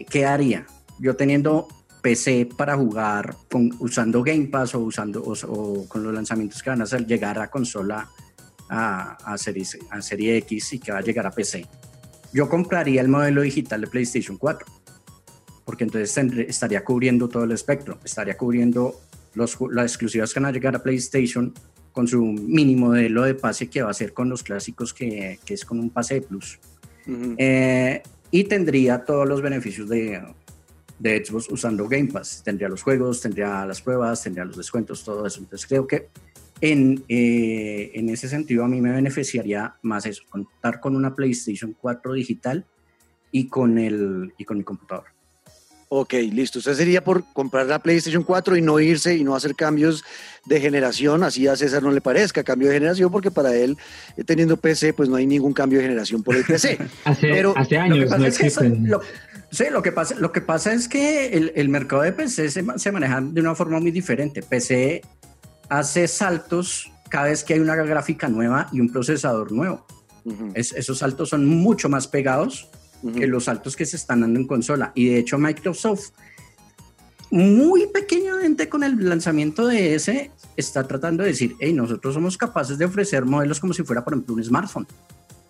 ¿qué 0.09 0.25
haría? 0.25 0.65
Yo 1.01 1.15
teniendo 1.15 1.67
PC 2.01 2.49
para 2.55 2.77
jugar 2.77 3.35
con, 3.49 3.71
usando 3.79 4.21
Game 4.23 4.47
Pass 4.47 4.75
o, 4.75 4.79
usando, 4.79 5.23
o, 5.23 5.33
o 5.33 5.87
con 5.87 6.03
los 6.03 6.13
lanzamientos 6.13 6.61
que 6.61 6.69
van 6.69 6.81
a 6.81 6.83
hacer, 6.83 7.05
llegar 7.05 7.39
a 7.39 7.49
consola 7.49 8.07
a, 8.69 9.17
a, 9.25 9.37
serie, 9.37 9.65
a 9.89 10.01
Serie 10.01 10.37
X 10.37 10.73
y 10.73 10.79
que 10.79 10.91
va 10.91 10.99
a 10.99 11.01
llegar 11.01 11.25
a 11.25 11.31
PC. 11.31 11.65
Yo 12.33 12.47
compraría 12.47 13.01
el 13.01 13.07
modelo 13.07 13.41
digital 13.41 13.81
de 13.81 13.87
PlayStation 13.87 14.37
4, 14.37 14.65
porque 15.65 15.83
entonces 15.83 16.17
estaría 16.47 16.83
cubriendo 16.83 17.27
todo 17.27 17.43
el 17.43 17.51
espectro, 17.51 17.97
estaría 18.03 18.37
cubriendo 18.37 18.95
los, 19.33 19.57
las 19.71 19.91
exclusivas 19.91 20.33
que 20.33 20.39
van 20.39 20.49
a 20.49 20.51
llegar 20.51 20.75
a 20.75 20.83
PlayStation 20.83 21.53
con 21.91 22.07
su 22.07 22.23
mini 22.23 22.75
modelo 22.75 23.23
de 23.23 23.35
pase 23.35 23.69
que 23.69 23.81
va 23.81 23.91
a 23.91 23.93
ser 23.93 24.13
con 24.13 24.29
los 24.29 24.43
clásicos 24.43 24.93
que, 24.93 25.39
que 25.43 25.55
es 25.55 25.65
con 25.65 25.79
un 25.79 25.89
pase 25.89 26.15
de 26.15 26.21
plus. 26.21 26.59
Eh, 27.37 28.01
y 28.29 28.43
tendría 28.45 29.03
todos 29.03 29.27
los 29.27 29.41
beneficios 29.41 29.89
de, 29.89 30.21
de 31.01 31.25
Xbox 31.25 31.49
usando 31.49 31.87
Game 31.87 32.11
Pass. 32.11 32.41
Tendría 32.43 32.69
los 32.69 32.83
juegos, 32.83 33.21
tendría 33.21 33.65
las 33.65 33.81
pruebas, 33.81 34.21
tendría 34.23 34.45
los 34.45 34.57
descuentos, 34.57 35.03
todo 35.03 35.25
eso. 35.25 35.39
Entonces 35.39 35.67
creo 35.67 35.87
que 35.87 36.09
en, 36.61 37.03
eh, 37.09 37.91
en 37.95 38.09
ese 38.09 38.29
sentido 38.29 38.63
a 38.63 38.67
mí 38.67 38.79
me 38.81 38.91
beneficiaría 38.91 39.75
más 39.81 40.05
eso, 40.05 40.23
contar 40.29 40.79
con 40.79 40.95
una 40.95 41.15
PlayStation 41.15 41.75
4 41.79 42.13
digital 42.13 42.65
y 43.31 43.47
con, 43.47 43.79
el, 43.79 44.33
y 44.37 44.45
con 44.45 44.57
mi 44.59 44.63
computador. 44.63 45.05
Ok, 45.93 46.13
listo. 46.31 46.59
Usted 46.59 46.75
sería 46.75 47.03
por 47.03 47.25
comprar 47.33 47.65
la 47.65 47.79
PlayStation 47.79 48.23
4 48.23 48.55
y 48.55 48.61
no 48.61 48.79
irse 48.79 49.17
y 49.17 49.25
no 49.25 49.35
hacer 49.35 49.55
cambios 49.55 50.05
de 50.45 50.61
generación, 50.61 51.21
así 51.21 51.49
a 51.49 51.57
César 51.57 51.83
no 51.83 51.91
le 51.91 51.99
parezca 51.99 52.45
cambio 52.45 52.69
de 52.69 52.75
generación, 52.75 53.11
porque 53.11 53.29
para 53.29 53.53
él, 53.53 53.77
eh, 54.15 54.23
teniendo 54.23 54.55
PC, 54.55 54.93
pues 54.93 55.09
no 55.09 55.17
hay 55.17 55.25
ningún 55.25 55.51
cambio 55.51 55.79
de 55.79 55.87
generación 55.87 56.23
por 56.23 56.37
el 56.37 56.45
PC. 56.45 56.77
hace, 57.03 57.27
Pero 57.27 57.53
hace 57.57 57.77
años 57.77 58.09
no 58.17 58.25
existen. 58.25 58.89
sí, 59.51 59.65
lo 59.69 59.81
que, 59.81 59.91
pasa, 59.91 60.15
lo 60.17 60.31
que 60.31 60.39
pasa 60.39 60.71
es 60.71 60.87
que 60.87 61.27
el, 61.27 61.51
el 61.55 61.67
mercado 61.67 62.03
de 62.03 62.13
PC 62.13 62.49
se, 62.49 62.63
se, 62.77 62.91
maneja 62.93 63.19
de 63.19 63.41
una 63.41 63.53
forma 63.53 63.81
muy 63.81 63.91
diferente. 63.91 64.41
PC 64.41 65.01
hace 65.67 66.07
saltos 66.07 66.89
cada 67.09 67.25
vez 67.25 67.43
que 67.43 67.55
hay 67.55 67.59
una 67.59 67.75
gráfica 67.75 68.29
nueva 68.29 68.69
y 68.71 68.79
un 68.79 68.89
procesador 68.89 69.51
nuevo. 69.51 69.85
Uh 70.23 70.31
-huh. 70.31 70.51
es, 70.55 70.71
esos 70.71 70.99
saltos 70.99 71.27
son 71.27 71.45
mucho 71.45 71.89
más 71.89 72.07
pegados 72.07 72.69
que 73.01 73.27
los 73.27 73.45
saltos 73.45 73.75
que 73.75 73.85
se 73.85 73.95
están 73.95 74.21
dando 74.21 74.39
en 74.39 74.47
consola. 74.47 74.91
Y 74.95 75.09
de 75.09 75.19
hecho 75.19 75.37
Microsoft, 75.37 76.11
muy 77.31 77.87
pequeñamente 77.87 78.69
con 78.69 78.83
el 78.83 79.07
lanzamiento 79.07 79.65
de 79.65 79.95
ese, 79.95 80.31
está 80.57 80.87
tratando 80.87 81.23
de 81.23 81.29
decir, 81.29 81.55
hey, 81.59 81.73
nosotros 81.73 82.13
somos 82.13 82.37
capaces 82.37 82.77
de 82.77 82.85
ofrecer 82.85 83.25
modelos 83.25 83.59
como 83.59 83.73
si 83.73 83.83
fuera, 83.83 84.03
por 84.03 84.13
ejemplo, 84.13 84.35
un 84.35 84.43
smartphone. 84.43 84.87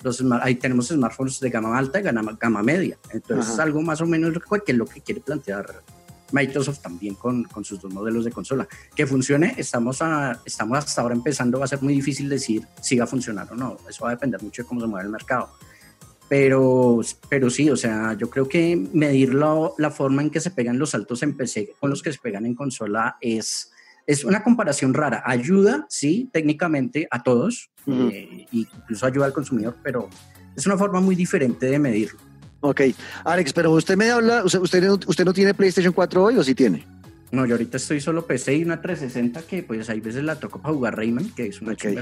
Los, 0.03 0.23
ahí 0.41 0.55
tenemos 0.55 0.87
smartphones 0.87 1.39
de 1.39 1.49
gama 1.49 1.77
alta 1.77 1.99
y 1.99 2.03
gama, 2.03 2.37
gama 2.39 2.63
media. 2.63 2.97
Entonces 3.11 3.45
Ajá. 3.45 3.53
es 3.53 3.59
algo 3.59 3.81
más 3.81 4.01
o 4.01 4.05
menos 4.05 4.33
que 4.65 4.71
es 4.71 4.77
lo 4.77 4.85
que 4.85 5.01
quiere 5.01 5.21
plantear 5.21 5.83
Microsoft 6.31 6.79
también 6.79 7.15
con, 7.15 7.43
con, 7.43 7.63
sus 7.63 7.79
dos 7.79 7.93
modelos 7.93 8.25
de 8.25 8.31
consola. 8.31 8.67
Que 8.95 9.05
funcione, 9.05 9.53
estamos, 9.57 10.01
a, 10.01 10.39
estamos 10.45 10.77
hasta 10.77 11.01
ahora 11.01 11.15
empezando, 11.15 11.59
va 11.59 11.65
a 11.65 11.67
ser 11.67 11.81
muy 11.81 11.93
difícil 11.93 12.29
decir 12.29 12.65
si 12.81 12.97
va 12.97 13.03
a 13.03 13.07
funcionar 13.07 13.51
o 13.51 13.55
no. 13.55 13.77
Eso 13.89 14.05
va 14.05 14.11
a 14.11 14.13
depender 14.13 14.41
mucho 14.41 14.63
de 14.63 14.67
cómo 14.67 14.81
se 14.81 14.87
mueve 14.87 15.05
el 15.05 15.11
mercado 15.11 15.49
pero, 16.31 17.01
pero 17.27 17.49
sí, 17.49 17.69
o 17.69 17.75
sea, 17.75 18.13
yo 18.13 18.29
creo 18.29 18.47
que 18.47 18.81
medir 18.93 19.33
la 19.33 19.91
forma 19.91 20.21
en 20.21 20.29
que 20.29 20.39
se 20.39 20.51
pegan 20.51 20.79
los 20.79 20.91
saltos 20.91 21.21
en 21.23 21.35
PC 21.35 21.73
con 21.77 21.89
los 21.89 22.01
que 22.01 22.13
se 22.13 22.19
pegan 22.19 22.45
en 22.45 22.55
consola 22.55 23.17
es, 23.19 23.73
es 24.07 24.23
una 24.23 24.41
comparación 24.41 24.93
rara. 24.93 25.23
Ayuda, 25.25 25.85
sí, 25.89 26.29
técnicamente 26.31 27.05
a 27.11 27.21
todos, 27.21 27.69
uh 27.85 27.91
-huh. 27.91 28.11
eh, 28.13 28.47
incluso 28.53 29.05
ayuda 29.05 29.25
al 29.25 29.33
consumidor, 29.33 29.75
pero 29.83 30.07
es 30.55 30.65
una 30.65 30.77
forma 30.77 31.01
muy 31.01 31.17
diferente 31.17 31.65
de 31.65 31.77
medirlo. 31.77 32.17
Ok, 32.61 32.79
Alex, 33.25 33.51
pero 33.51 33.71
usted 33.71 33.97
me 33.97 34.09
habla, 34.09 34.45
usted, 34.45 34.59
usted, 34.59 34.83
no, 34.83 34.97
usted 35.05 35.25
no 35.25 35.33
tiene 35.33 35.53
PlayStation 35.53 35.91
4 35.91 36.23
hoy 36.23 36.37
o 36.37 36.43
sí 36.45 36.55
tiene? 36.55 36.87
No, 37.31 37.45
yo 37.45 37.53
ahorita 37.53 37.77
estoy 37.77 38.01
solo 38.01 38.27
PC 38.27 38.57
y 38.57 38.63
una 38.63 38.81
360 38.81 39.43
que 39.43 39.63
pues 39.63 39.89
hay 39.89 40.01
veces 40.01 40.23
la 40.23 40.37
toco 40.37 40.61
para 40.61 40.73
jugar 40.73 40.97
Rayman, 40.97 41.31
que 41.33 41.47
es 41.47 41.61
una 41.61 41.73
okay. 41.73 41.95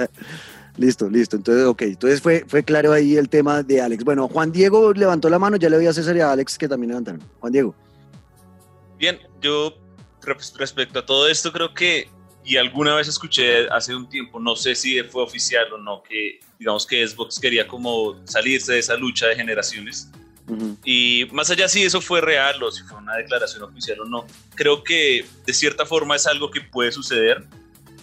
listo, 0.78 1.10
listo. 1.10 1.36
Entonces, 1.36 1.66
ok. 1.66 1.82
Entonces 1.82 2.22
fue, 2.22 2.44
fue 2.48 2.62
claro 2.62 2.92
ahí 2.92 3.16
el 3.16 3.28
tema 3.28 3.62
de 3.62 3.82
Alex. 3.82 4.02
Bueno, 4.02 4.28
Juan 4.28 4.52
Diego 4.52 4.94
levantó 4.94 5.28
la 5.28 5.38
mano, 5.38 5.56
ya 5.56 5.68
le 5.68 5.76
voy 5.76 5.86
a 5.86 5.92
César 5.92 6.16
y 6.16 6.20
a 6.20 6.32
Alex 6.32 6.56
que 6.56 6.68
también 6.68 6.88
levantaron. 6.88 7.22
Juan 7.38 7.52
Diego. 7.52 7.74
Bien, 8.98 9.18
yo 9.42 9.74
respecto 10.56 11.00
a 11.00 11.06
todo 11.06 11.28
esto 11.28 11.52
creo 11.52 11.74
que, 11.74 12.08
y 12.42 12.56
alguna 12.56 12.94
vez 12.94 13.08
escuché 13.08 13.68
hace 13.68 13.94
un 13.94 14.08
tiempo, 14.08 14.40
no 14.40 14.56
sé 14.56 14.74
si 14.74 15.02
fue 15.02 15.22
oficial 15.22 15.70
o 15.74 15.78
no, 15.78 16.02
que 16.02 16.40
digamos 16.58 16.86
que 16.86 17.06
Xbox 17.06 17.38
quería 17.38 17.68
como 17.68 18.16
salirse 18.24 18.72
de 18.72 18.78
esa 18.78 18.96
lucha 18.96 19.26
de 19.26 19.36
generaciones 19.36 20.10
Uh 20.48 20.54
-huh. 20.54 20.76
Y 20.84 21.26
más 21.32 21.50
allá 21.50 21.68
si 21.68 21.82
eso 21.82 22.00
fue 22.00 22.20
real 22.20 22.62
o 22.62 22.70
si 22.70 22.82
fue 22.84 22.98
una 22.98 23.16
declaración 23.16 23.64
oficial 23.64 24.00
o 24.00 24.04
no, 24.04 24.26
creo 24.54 24.84
que 24.84 25.24
de 25.44 25.52
cierta 25.52 25.84
forma 25.84 26.14
es 26.16 26.26
algo 26.26 26.50
que 26.50 26.60
puede 26.60 26.92
suceder 26.92 27.44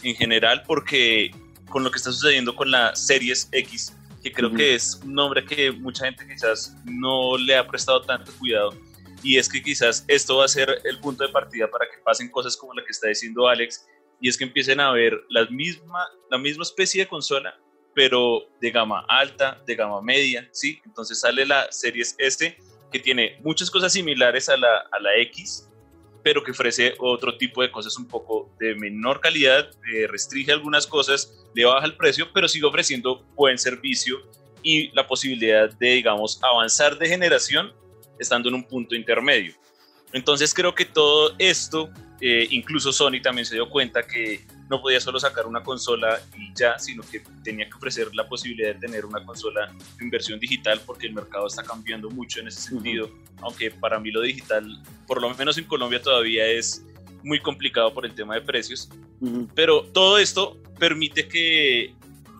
en 0.01 0.15
general 0.15 0.63
porque 0.67 1.31
con 1.69 1.83
lo 1.83 1.89
que 1.91 1.97
está 1.97 2.11
sucediendo 2.11 2.55
con 2.55 2.69
la 2.69 2.95
Series 2.95 3.47
X, 3.51 3.93
que 4.21 4.31
creo 4.31 4.49
uh 4.49 4.53
-huh. 4.53 4.57
que 4.57 4.75
es 4.75 4.99
un 5.03 5.13
nombre 5.13 5.43
que 5.45 5.71
mucha 5.71 6.05
gente 6.05 6.27
quizás 6.27 6.75
no 6.85 7.37
le 7.37 7.57
ha 7.57 7.65
prestado 7.67 8.01
tanto 8.01 8.31
cuidado, 8.37 8.71
y 9.23 9.37
es 9.37 9.47
que 9.47 9.63
quizás 9.63 10.03
esto 10.07 10.37
va 10.37 10.45
a 10.45 10.49
ser 10.49 10.81
el 10.83 10.99
punto 10.99 11.25
de 11.25 11.31
partida 11.31 11.69
para 11.71 11.85
que 11.85 11.97
pasen 12.03 12.29
cosas 12.29 12.57
como 12.57 12.73
la 12.73 12.83
que 12.83 12.91
está 12.91 13.07
diciendo 13.07 13.47
Alex, 13.47 13.85
y 14.19 14.29
es 14.29 14.37
que 14.37 14.43
empiecen 14.43 14.79
a 14.79 14.91
ver 14.91 15.19
la 15.29 15.45
misma, 15.45 16.05
la 16.29 16.37
misma 16.37 16.63
especie 16.63 17.03
de 17.03 17.07
consola 17.07 17.57
pero 17.93 18.47
de 18.59 18.71
gama 18.71 19.05
alta, 19.07 19.61
de 19.65 19.75
gama 19.75 20.01
media, 20.01 20.47
¿sí? 20.51 20.81
Entonces 20.85 21.19
sale 21.19 21.45
la 21.45 21.71
Series 21.71 22.15
S 22.17 22.57
que 22.91 22.99
tiene 22.99 23.37
muchas 23.43 23.71
cosas 23.71 23.91
similares 23.91 24.49
a 24.49 24.57
la, 24.57 24.87
a 24.91 24.99
la 24.99 25.15
X, 25.17 25.67
pero 26.23 26.43
que 26.43 26.51
ofrece 26.51 26.93
otro 26.99 27.37
tipo 27.37 27.61
de 27.61 27.71
cosas 27.71 27.97
un 27.97 28.07
poco 28.07 28.49
de 28.59 28.75
menor 28.75 29.19
calidad, 29.19 29.69
eh, 29.93 30.07
restringe 30.07 30.51
algunas 30.51 30.87
cosas, 30.87 31.45
le 31.53 31.65
baja 31.65 31.85
el 31.85 31.97
precio, 31.97 32.29
pero 32.33 32.47
sigue 32.47 32.65
ofreciendo 32.65 33.25
buen 33.35 33.57
servicio 33.57 34.19
y 34.61 34.89
la 34.95 35.05
posibilidad 35.05 35.69
de, 35.69 35.87
digamos, 35.87 36.39
avanzar 36.41 36.97
de 36.97 37.07
generación 37.07 37.73
estando 38.19 38.47
en 38.49 38.55
un 38.55 38.63
punto 38.63 38.95
intermedio. 38.95 39.53
Entonces 40.13 40.53
creo 40.53 40.73
que 40.73 40.85
todo 40.85 41.35
esto, 41.39 41.89
eh, 42.21 42.47
incluso 42.51 42.93
Sony 42.93 43.21
también 43.21 43.45
se 43.45 43.55
dio 43.55 43.69
cuenta 43.69 44.03
que 44.03 44.45
no 44.69 44.81
podía 44.81 44.99
solo 44.99 45.19
sacar 45.19 45.45
una 45.45 45.63
consola 45.63 46.19
y 46.37 46.53
ya, 46.55 46.79
sino 46.79 47.03
que 47.03 47.21
tenía 47.43 47.67
que 47.67 47.75
ofrecer 47.75 48.13
la 48.13 48.27
posibilidad 48.27 48.73
de 48.73 48.79
tener 48.79 49.05
una 49.05 49.23
consola 49.25 49.71
en 49.99 50.09
versión 50.09 50.39
digital 50.39 50.81
porque 50.85 51.07
el 51.07 51.13
mercado 51.13 51.47
está 51.47 51.63
cambiando 51.63 52.09
mucho 52.09 52.39
en 52.39 52.47
ese 52.47 52.61
sentido, 52.61 53.09
aunque 53.41 53.71
para 53.71 53.99
mí 53.99 54.11
lo 54.11 54.21
digital, 54.21 54.65
por 55.07 55.21
lo 55.21 55.33
menos 55.35 55.57
en 55.57 55.65
Colombia 55.65 56.01
todavía 56.01 56.45
es 56.47 56.85
muy 57.23 57.39
complicado 57.39 57.93
por 57.93 58.05
el 58.05 58.13
tema 58.13 58.35
de 58.35 58.41
precios, 58.41 58.89
uh 59.21 59.25
-huh. 59.25 59.49
pero 59.55 59.83
todo 59.83 60.17
esto 60.17 60.57
permite 60.79 61.27
que 61.27 61.93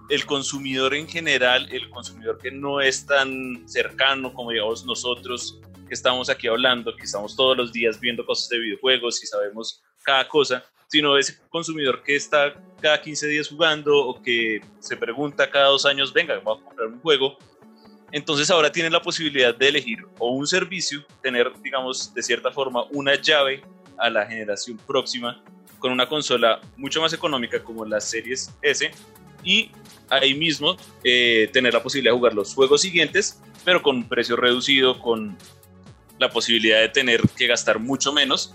el 0.10 0.26
consumidor 0.26 0.94
en 0.94 1.08
general, 1.08 1.68
el 1.72 1.90
consumidor 1.90 2.38
que 2.38 2.52
no 2.52 2.82
es 2.82 3.06
tan 3.06 3.64
cercano 3.68 4.34
como 4.34 4.52
digamos 4.52 4.86
nosotros, 4.86 5.60
que 5.88 5.94
estamos 5.94 6.30
aquí 6.30 6.48
hablando, 6.48 6.96
que 6.96 7.04
estamos 7.04 7.36
todos 7.36 7.58
los 7.58 7.72
días 7.72 8.00
viendo 8.00 8.26
cosas 8.26 8.50
de 8.50 8.60
videojuegos 8.60 9.24
y 9.24 9.28
sabemos 9.28 9.82
cada 10.04 10.28
cosa, 10.28 10.64
sino 10.88 11.18
ese 11.18 11.38
consumidor 11.50 12.04
que 12.04 12.16
está 12.16 12.54
cada 12.82 13.02
15 13.02 13.28
días 13.28 13.48
jugando 13.48 13.98
o 13.98 14.22
que 14.22 14.62
se 14.80 14.98
pregunta 14.98 15.50
cada 15.50 15.68
dos 15.68 15.86
años, 15.86 16.14
venga, 16.14 16.40
voy 16.40 16.58
a 16.58 16.64
comprar 16.64 16.88
un 16.88 17.00
juego. 17.00 17.38
Entonces 18.12 18.52
ahora 18.52 18.72
tienen 18.72 18.94
la 18.94 19.02
posibilidad 19.02 19.56
de 19.56 19.68
elegir 19.68 20.06
o 20.20 20.32
un 20.32 20.46
servicio, 20.46 21.04
tener, 21.22 21.52
digamos, 21.62 22.14
de 22.14 22.22
cierta 22.22 22.52
forma 22.52 22.84
una 22.92 23.16
llave 23.16 23.64
a 23.98 24.10
la 24.10 24.26
generación 24.26 24.78
próxima 24.78 25.44
con 25.80 25.92
una 25.92 26.08
consola 26.08 26.62
mucho 26.78 27.02
más 27.02 27.12
económica 27.14 27.64
como 27.64 27.86
las 27.86 28.10
series 28.10 28.54
S 28.62 28.92
y 29.44 29.72
ahí 30.10 30.34
mismo 30.34 30.78
eh, 31.04 31.50
tener 31.52 31.74
la 31.74 31.84
posibilidad 31.84 32.14
de 32.14 32.18
jugar 32.18 32.34
los 32.34 32.54
juegos 32.54 32.82
siguientes, 32.82 33.42
pero 33.66 33.82
con 33.82 33.98
un 33.98 34.08
precio 34.08 34.36
reducido, 34.36 35.00
con 35.00 35.38
la 36.20 36.30
posibilidad 36.30 36.80
de 36.80 36.90
tener 36.90 37.22
que 37.36 37.48
gastar 37.48 37.80
mucho 37.80 38.14
menos 38.14 38.54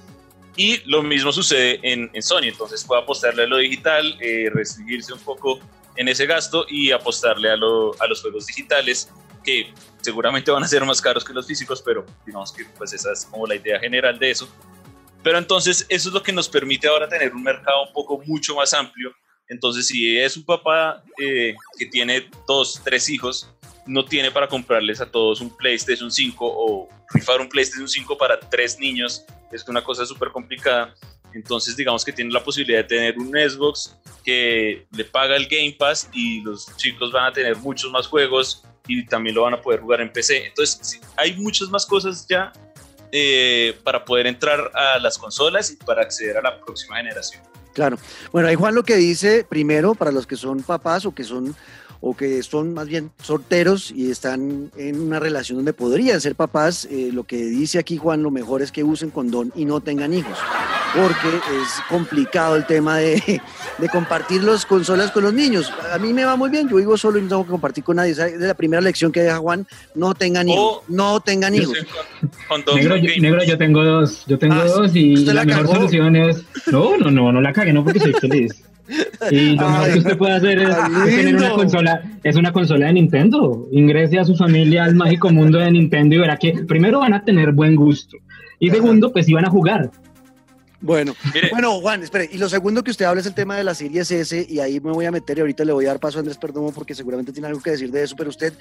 y 0.59 0.83
lo 0.87 1.05
mismo 1.05 1.31
sucede 1.33 1.79
en, 1.85 2.11
en 2.13 2.21
Sony, 2.21 2.47
entonces 2.47 2.85
puede 2.85 3.01
apostarle 3.01 3.45
a 3.45 3.47
lo 3.47 3.59
digital, 3.59 4.19
eh, 4.21 4.51
restringirse 4.53 5.13
un 5.13 5.21
poco 5.21 5.61
en 5.95 6.09
ese 6.09 6.27
gasto 6.27 6.67
y 6.69 6.91
apostarle 6.91 7.49
a, 7.53 7.57
lo, 7.57 7.95
a, 8.03 8.09
los 8.09 8.21
juegos 8.21 8.45
digitales 8.47 9.09
que 9.45 9.73
seguramente 10.01 10.51
van 10.51 10.65
a 10.65 10.69
ser 10.69 10.85
más 10.85 11.01
caros 11.01 11.25
que 11.25 11.33
los 11.33 11.47
físicos, 11.47 11.81
pero 11.81 12.05
digamos 12.27 12.53
que 12.53 12.65
pues 12.77 12.93
esa 12.93 13.13
es 13.13 13.25
como 13.27 13.47
la 13.47 13.55
idea 13.55 13.79
general 13.79 14.19
de 14.19 14.33
eso. 14.33 14.49
Pero 15.23 15.39
entonces 15.39 15.87
eso 15.89 16.09
es 16.09 16.13
lo 16.13 16.25
que 16.25 16.33
nos 16.33 16.49
permite 16.49 16.89
ahora 16.89 17.09
tener 17.09 17.33
un 17.33 17.45
mercado 17.45 17.87
un 17.87 17.93
poco 17.93 18.21
mucho 18.27 18.57
más 18.57 18.75
amplio. 18.75 19.13
Entonces 19.49 19.87
si 19.87 20.19
es 20.19 20.37
un 20.37 20.45
papá 20.45 21.05
eh, 21.19 21.55
que 21.79 21.87
tiene 21.87 22.29
dos, 22.49 22.81
tres 22.83 23.09
hijos, 23.09 23.49
no 23.89 24.05
tiene 24.05 24.31
para 24.31 24.47
comprarles 24.47 25.01
a 25.01 25.11
todos 25.11 25.41
un 25.41 25.57
PlayStation 25.57 26.11
5 26.11 26.37
o 26.41 26.89
rifar 27.13 27.41
un 27.41 27.49
PlayStation 27.49 27.89
5 27.89 28.17
para 28.17 28.39
tres 28.39 28.79
niños 28.79 29.25
es 29.51 29.67
una 29.67 29.83
cosa 29.83 30.05
súper 30.05 30.31
complicada. 30.31 30.95
Entonces, 31.35 31.77
digamos 31.77 32.05
que 32.05 32.13
tiene 32.13 32.33
la 32.33 32.43
posibilidad 32.43 32.79
de 32.79 32.85
tener 32.85 33.19
un 33.19 33.29
Xbox 33.31 33.99
que 34.25 34.87
le 34.93 35.05
paga 35.05 35.37
el 35.37 35.47
Game 35.47 35.75
Pass 35.79 36.09
y 36.13 36.43
los 36.43 36.75
chicos 36.77 37.13
van 37.13 37.27
a 37.27 37.33
tener 37.33 37.57
muchos 37.57 37.91
más 37.91 38.07
juegos 38.07 38.63
y 38.87 39.05
también 39.07 39.35
lo 39.35 39.43
van 39.43 39.55
a 39.55 39.61
poder 39.61 39.81
jugar 39.81 40.01
en 40.01 40.13
PC. 40.13 40.47
Entonces, 40.47 41.01
hay 41.17 41.35
muchas 41.37 41.69
más 41.69 41.85
cosas 41.85 42.27
ya 42.29 42.53
eh, 43.13 43.79
para 43.85 44.05
poder 44.05 44.27
entrar 44.27 44.71
a 44.75 44.99
las 44.99 45.19
consolas 45.19 45.71
y 45.71 45.77
para 45.77 46.03
acceder 46.03 46.37
a 46.37 46.43
la 46.43 46.61
próxima 46.61 46.97
generación. 46.97 47.43
Claro. 47.75 47.99
Bueno, 48.33 48.49
ahí 48.49 48.55
Juan 48.55 48.75
lo 48.75 48.83
que 48.83 48.97
dice, 48.97 49.47
primero, 49.49 49.95
para 49.95 50.11
los 50.11 50.27
que 50.27 50.37
son 50.37 50.63
papás 50.63 51.07
o 51.07 51.15
que 51.15 51.25
son 51.25 51.55
o 52.01 52.17
que 52.17 52.43
son 52.45 52.75
más 52.75 52.87
bien 52.87 53.11
solteros 53.23 53.91
y 53.91 54.11
están 54.11 54.71
en 54.77 55.01
una 55.01 55.19
relación 55.19 55.59
donde 55.59 55.73
podrían 55.73 56.21
ser 56.21 56.37
papás, 56.37 56.87
eh, 56.91 57.11
lo 57.13 57.25
que 57.25 57.37
dice 57.37 57.79
aquí 57.79 57.97
Juan, 57.97 58.23
lo 58.23 58.31
mejor 58.31 58.63
es 58.63 58.71
que 58.71 58.85
usen 58.85 59.11
condón 59.11 59.53
y 59.57 59.65
no 59.65 59.81
tengan 59.81 60.15
hijos, 60.15 60.39
porque 60.95 61.29
es 61.37 61.69
complicado 61.89 62.55
el 62.57 62.67
tema 62.67 62.99
de, 62.99 63.41
de 63.79 63.89
compartir 63.89 64.45
las 64.45 64.65
consolas 64.65 65.11
con 65.11 65.25
los 65.25 65.35
niños. 65.35 65.73
A 65.93 65.99
mí 65.99 66.13
me 66.13 66.25
va 66.25 66.37
muy 66.37 66.51
bien, 66.51 66.69
yo 66.69 66.77
vivo 66.77 66.97
solo 66.97 67.19
y 67.19 67.23
no 67.23 67.29
tengo 67.29 67.45
que 67.45 67.51
compartir 67.51 67.83
con 67.83 67.97
nadie. 67.97 68.13
Esa 68.13 68.29
es 68.29 68.39
la 68.41 68.55
primera 68.55 68.81
lección 68.81 69.11
que 69.11 69.23
deja 69.23 69.39
Juan, 69.39 69.67
no 69.97 70.15
tengan 70.15 70.49
hijos, 70.49 70.65
O- 70.65 70.85
no 70.89 71.19
tengan 71.21 71.55
hijos. 71.55 71.77
con- 72.21 72.31
con 72.49 72.65
dos 72.65 72.77
Negro, 72.77 72.97
yo, 72.97 73.11
negro, 73.21 73.43
yo 73.45 73.59
tengo 73.59 73.85
dos. 73.85 74.25
Yo 74.27 74.39
tengo 74.39 74.55
Ah, 74.55 74.65
dos 74.65 74.95
y 74.95 75.15
¿usted 75.15 75.33
la, 75.33 75.35
la 75.35 75.45
mejor 75.45 75.63
cagó? 75.67 75.75
solución 75.77 76.15
es. 76.17 76.43
No, 76.71 76.97
no, 76.97 77.11
no, 77.11 77.33
no 77.33 77.41
la 77.41 77.53
cagué, 77.53 77.73
no 77.73 77.83
porque 77.85 77.99
soy 78.01 78.13
feliz. 78.15 78.63
Y 79.31 79.57
lo 79.57 79.69
mejor 79.69 79.93
que 79.93 79.99
usted 79.99 80.19
puede 80.19 80.33
hacer 80.35 80.59
es, 80.61 80.77
tener 81.05 81.37
una 81.37 81.51
consola, 81.51 82.03
es 82.23 82.37
una 82.37 82.53
consola 82.53 82.87
de 82.87 82.95
Nintendo. 82.95 83.69
Ingrese 83.73 84.19
a 84.19 84.25
su 84.25 84.35
familia 84.35 84.85
al 84.85 84.95
mágico 84.95 85.31
mundo 85.31 85.59
de 85.59 85.71
Nintendo 85.71 86.15
y 86.15 86.19
verá 86.19 86.37
que 86.37 86.65
primero 86.67 87.01
van 87.01 87.15
a 87.15 87.25
tener 87.25 87.53
buen 87.53 87.77
gusto. 87.77 88.17
Y 88.59 88.71
segundo, 88.71 89.13
pues 89.13 89.29
iban 89.29 89.45
a 89.45 89.51
jugar. 89.51 89.91
Bueno, 90.81 91.17
Mire. 91.35 91.49
bueno, 91.51 91.81
Juan, 91.81 92.03
espere. 92.03 92.29
Y 92.31 92.39
lo 92.39 92.49
segundo 92.49 92.85
que 92.85 92.93
usted 92.93 93.05
habla 93.05 93.21
es 93.21 93.27
el 93.27 93.35
tema 93.35 93.57
de 93.57 93.65
la 93.65 93.75
Series 93.75 94.11
S, 94.11 94.47
y 94.49 94.61
ahí 94.61 94.79
me 94.81 94.93
voy 94.93 95.07
a 95.07 95.11
meter 95.11 95.37
y 95.39 95.41
ahorita 95.41 95.65
le 95.65 95.73
voy 95.73 95.87
a 95.87 95.89
dar 95.89 96.01
paso 96.01 96.19
a 96.19 96.21
Andrés 96.21 96.39
Perdomo 96.39 96.73
porque 96.73 96.95
seguramente 96.95 97.33
tiene 97.33 97.49
algo 97.49 97.61
que 97.61 97.71
decir 97.71 97.91
de 97.91 98.05
eso. 98.05 98.15
Pero 98.17 98.31
usted, 98.31 98.53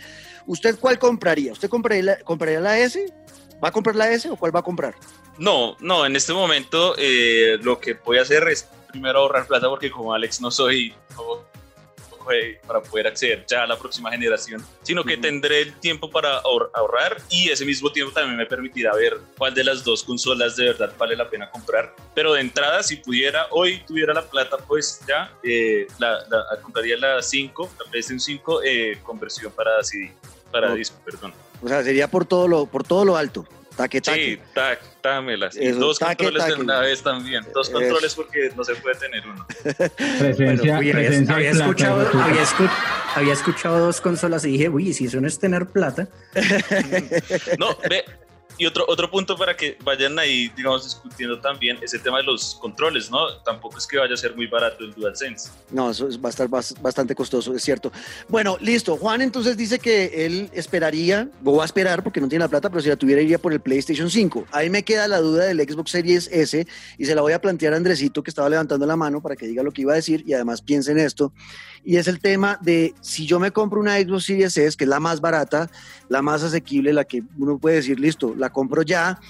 ¿usted 0.47 0.77
cuál 0.79 0.97
compraría? 0.97 1.51
¿Usted 1.51 1.69
compraría 1.69 2.03
la, 2.03 2.17
compraría 2.19 2.59
la 2.59 2.79
S? 2.79 3.05
¿Va 3.63 3.69
a 3.69 3.71
comprar 3.71 3.95
la 3.95 4.11
S 4.11 4.29
o 4.29 4.35
cuál 4.35 4.55
va 4.55 4.61
a 4.61 4.63
comprar? 4.63 4.95
No, 5.37 5.77
no, 5.79 6.05
en 6.05 6.15
este 6.15 6.33
momento 6.33 6.95
eh, 6.97 7.57
lo 7.61 7.79
que 7.79 7.93
voy 7.93 8.17
a 8.17 8.23
hacer 8.23 8.47
es 8.47 8.67
primero 8.87 9.19
ahorrar 9.19 9.47
plata 9.47 9.67
porque 9.69 9.91
como 9.91 10.13
Alex 10.13 10.41
no 10.41 10.49
soy 10.51 10.93
no, 11.15 11.45
eh, 12.33 12.59
para 12.67 12.81
poder 12.81 13.07
acceder 13.07 13.45
ya 13.47 13.63
a 13.63 13.67
la 13.67 13.77
próxima 13.77 14.11
generación, 14.11 14.61
sino 14.81 15.01
que 15.05 15.13
Ujú. 15.13 15.21
tendré 15.21 15.61
el 15.61 15.73
tiempo 15.79 16.09
para 16.09 16.41
ahor- 16.43 16.69
ahorrar 16.73 17.17
y 17.29 17.49
ese 17.49 17.63
mismo 17.63 17.89
tiempo 17.91 18.11
también 18.13 18.35
me 18.35 18.45
permitirá 18.45 18.93
ver 18.93 19.17
cuál 19.37 19.53
de 19.53 19.63
las 19.63 19.81
dos 19.85 20.03
consolas 20.03 20.57
de 20.57 20.65
verdad 20.65 20.91
vale 20.97 21.15
la 21.15 21.29
pena 21.29 21.49
comprar. 21.49 21.95
Pero 22.13 22.33
de 22.33 22.41
entrada, 22.41 22.83
si 22.83 22.97
pudiera, 22.97 23.47
hoy 23.51 23.81
tuviera 23.87 24.13
la 24.13 24.23
plata, 24.29 24.57
pues 24.57 24.99
ya 25.07 25.31
eh, 25.41 25.87
la, 25.99 26.19
la- 26.29 26.45
compraría 26.61 26.97
la 26.97 27.21
5, 27.21 27.69
la 27.79 27.89
PlayStation 27.91 28.19
5 28.19 28.61
eh, 28.63 28.99
con 29.03 29.17
versión 29.19 29.51
para 29.53 29.81
CD, 29.83 30.11
para 30.51 30.71
Ok. 30.71 30.75
disco, 30.77 30.97
perdón. 31.05 31.33
O 31.63 31.67
sea, 31.69 31.81
sería 31.81 32.09
por 32.09 32.25
todo 32.25 32.47
lo, 32.49 32.65
por 32.65 32.83
todo 32.83 33.05
lo 33.05 33.15
alto. 33.15 33.45
Taque, 33.77 34.01
Sí, 34.03 34.39
tac, 34.55 34.79
dámelas. 35.03 35.55
Y 35.55 35.67
Eso, 35.67 35.79
dos 35.79 35.99
taque, 35.99 36.25
controles 36.25 36.43
taque. 36.43 36.55
de 36.55 36.61
una 36.61 36.79
vez 36.81 37.01
también. 37.03 37.45
Dos 37.53 37.69
Eso. 37.69 37.77
controles 37.77 38.15
porque 38.15 38.51
no 38.57 38.63
se 38.63 38.75
puede 38.75 38.95
tener 38.95 39.23
uno. 39.25 39.45
Presencia, 40.19 40.63
Uy, 40.63 40.69
había, 40.71 40.93
presencia 40.93 41.35
había 41.35 41.49
de 41.49 41.53
plata, 41.55 41.65
escuchado, 41.69 42.11
escu- 42.11 42.71
había 43.15 43.33
escuchado 43.33 43.79
dos 43.85 44.01
consolas 44.01 44.43
y 44.45 44.51
dije, 44.53 44.67
uy, 44.69 44.93
si 44.93 45.05
eso 45.05 45.21
no 45.21 45.27
es 45.27 45.37
tener 45.39 45.67
plata. 45.67 46.07
No, 47.59 47.77
ve. 47.89 48.03
Y 48.57 48.65
otro, 48.65 48.85
otro 48.87 49.09
punto 49.11 49.37
para 49.37 49.55
que 49.55 49.77
vayan 49.83 50.17
ahí, 50.17 50.49
digamos, 50.55 50.83
discutiendo 50.83 51.39
también 51.39 51.77
ese 51.81 51.99
tema 51.99 52.17
de 52.17 52.23
los 52.23 52.55
controles, 52.55 53.11
¿no? 53.11 53.37
Tampoco 53.43 53.77
es 53.77 53.85
que 53.85 53.97
vaya 53.97 54.13
a 54.13 54.17
ser 54.17 54.35
muy 54.35 54.47
barato 54.47 54.83
el 54.83 54.93
DualSense. 54.95 55.49
No, 55.71 55.91
eso 55.91 56.07
es- 56.07 56.17
va 56.17 56.27
a 56.27 56.29
estar 56.29 56.47
bas- 56.49 56.79
bastante 56.81 57.13
costoso, 57.13 57.53
es 57.53 57.61
cierto. 57.63 57.91
Bueno, 58.27 58.57
listo. 58.59 58.97
Juan 58.97 59.21
entonces 59.21 59.57
dice 59.57 59.77
que 59.79 60.25
él 60.25 60.49
esperaría, 60.53 61.29
o 61.45 61.55
va 61.57 61.63
a 61.63 61.65
esperar 61.65 62.01
porque 62.03 62.19
no 62.19 62.27
tiene 62.27 62.45
la 62.45 62.49
plata, 62.49 62.69
pero 62.69 62.81
si 62.81 62.89
la 62.89 62.95
tuviera 62.95 63.21
iría 63.21 63.37
por 63.37 63.53
el 63.53 63.59
PlayStation 63.59 64.09
5. 64.09 64.45
Ahí 64.51 64.69
me 64.69 64.83
queda 64.83 65.07
la 65.07 65.19
duda 65.19 65.45
del 65.45 65.59
Xbox 65.61 65.91
Series 65.91 66.27
S 66.31 66.65
y 66.97 67.05
se 67.05 67.13
la 67.15 67.21
voy 67.21 67.33
a 67.33 67.41
plantear 67.41 67.73
a 67.73 67.77
Andresito 67.77 68.23
que 68.23 68.31
estaba 68.31 68.49
levantando 68.49 68.85
la 68.85 68.95
mano 68.95 69.21
para 69.21 69.35
que 69.35 69.45
diga 69.45 69.61
lo 69.63 69.71
que 69.71 69.81
iba 69.83 69.93
a 69.93 69.95
decir 69.97 70.23
y 70.25 70.33
además 70.33 70.61
piense 70.61 70.91
en 70.91 70.99
esto. 70.99 71.31
Y 71.87 71.95
es 71.95 72.09
el 72.09 72.19
tema 72.19 72.59
de 72.61 72.93
si 72.99 73.25
yo 73.25 73.39
me 73.39 73.51
compro 73.51 73.79
una 73.79 73.97
Xbox 73.97 74.25
Series 74.25 74.57
S, 74.57 74.75
que 74.75 74.83
es 74.83 74.89
la 74.89 74.99
más 74.99 75.21
barata, 75.21 75.71
la 76.09 76.21
más 76.21 76.43
asequible, 76.43 76.91
la 76.91 77.05
que 77.05 77.23
uno 77.37 77.57
puede 77.59 77.77
decir, 77.77 77.97
listo, 77.97 78.35
la 78.35 78.49
compro 78.49 78.81
ya, 78.81 79.21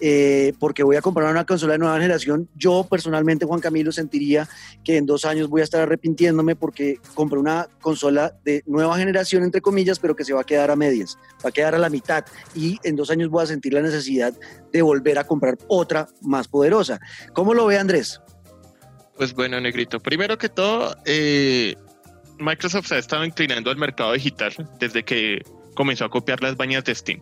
eh, 0.00 0.54
porque 0.58 0.82
voy 0.82 0.96
a 0.96 1.02
comprar 1.02 1.30
una 1.30 1.44
consola 1.44 1.74
de 1.74 1.78
nueva 1.78 1.96
generación. 1.96 2.48
Yo 2.56 2.86
personalmente, 2.88 3.44
Juan 3.44 3.60
Camilo, 3.60 3.92
sentiría 3.92 4.48
que 4.82 4.96
en 4.96 5.04
dos 5.04 5.26
años 5.26 5.50
voy 5.50 5.60
a 5.60 5.64
estar 5.64 5.82
arrepintiéndome 5.82 6.56
porque 6.56 7.00
compré 7.12 7.38
una 7.38 7.68
consola 7.82 8.34
de 8.46 8.62
nueva 8.64 8.96
generación, 8.96 9.42
entre 9.42 9.60
comillas, 9.60 9.98
pero 9.98 10.16
que 10.16 10.24
se 10.24 10.32
va 10.32 10.40
a 10.40 10.44
quedar 10.44 10.70
a 10.70 10.76
medias, 10.76 11.18
va 11.44 11.50
a 11.50 11.52
quedar 11.52 11.74
a 11.74 11.78
la 11.78 11.90
mitad. 11.90 12.24
Y 12.54 12.78
en 12.82 12.96
dos 12.96 13.10
años 13.10 13.28
voy 13.28 13.44
a 13.44 13.46
sentir 13.46 13.74
la 13.74 13.82
necesidad 13.82 14.32
de 14.72 14.80
volver 14.80 15.18
a 15.18 15.24
comprar 15.24 15.58
otra 15.68 16.08
más 16.22 16.48
poderosa. 16.48 16.98
¿Cómo 17.34 17.52
lo 17.52 17.66
ve 17.66 17.76
Andrés? 17.76 18.22
Pues 19.18 19.34
bueno, 19.34 19.60
Negrito, 19.60 20.00
primero 20.00 20.36
que 20.36 20.50
todo, 20.50 20.96
eh, 21.04 21.74
Microsoft 22.38 22.86
se 22.86 22.96
ha 22.96 22.98
estado 22.98 23.24
inclinando 23.24 23.70
al 23.70 23.76
mercado 23.76 24.12
digital 24.12 24.52
desde 24.78 25.02
que 25.02 25.42
comenzó 25.74 26.04
a 26.04 26.10
copiar 26.10 26.42
las 26.42 26.56
bañas 26.56 26.84
de 26.84 26.94
Steam. 26.94 27.20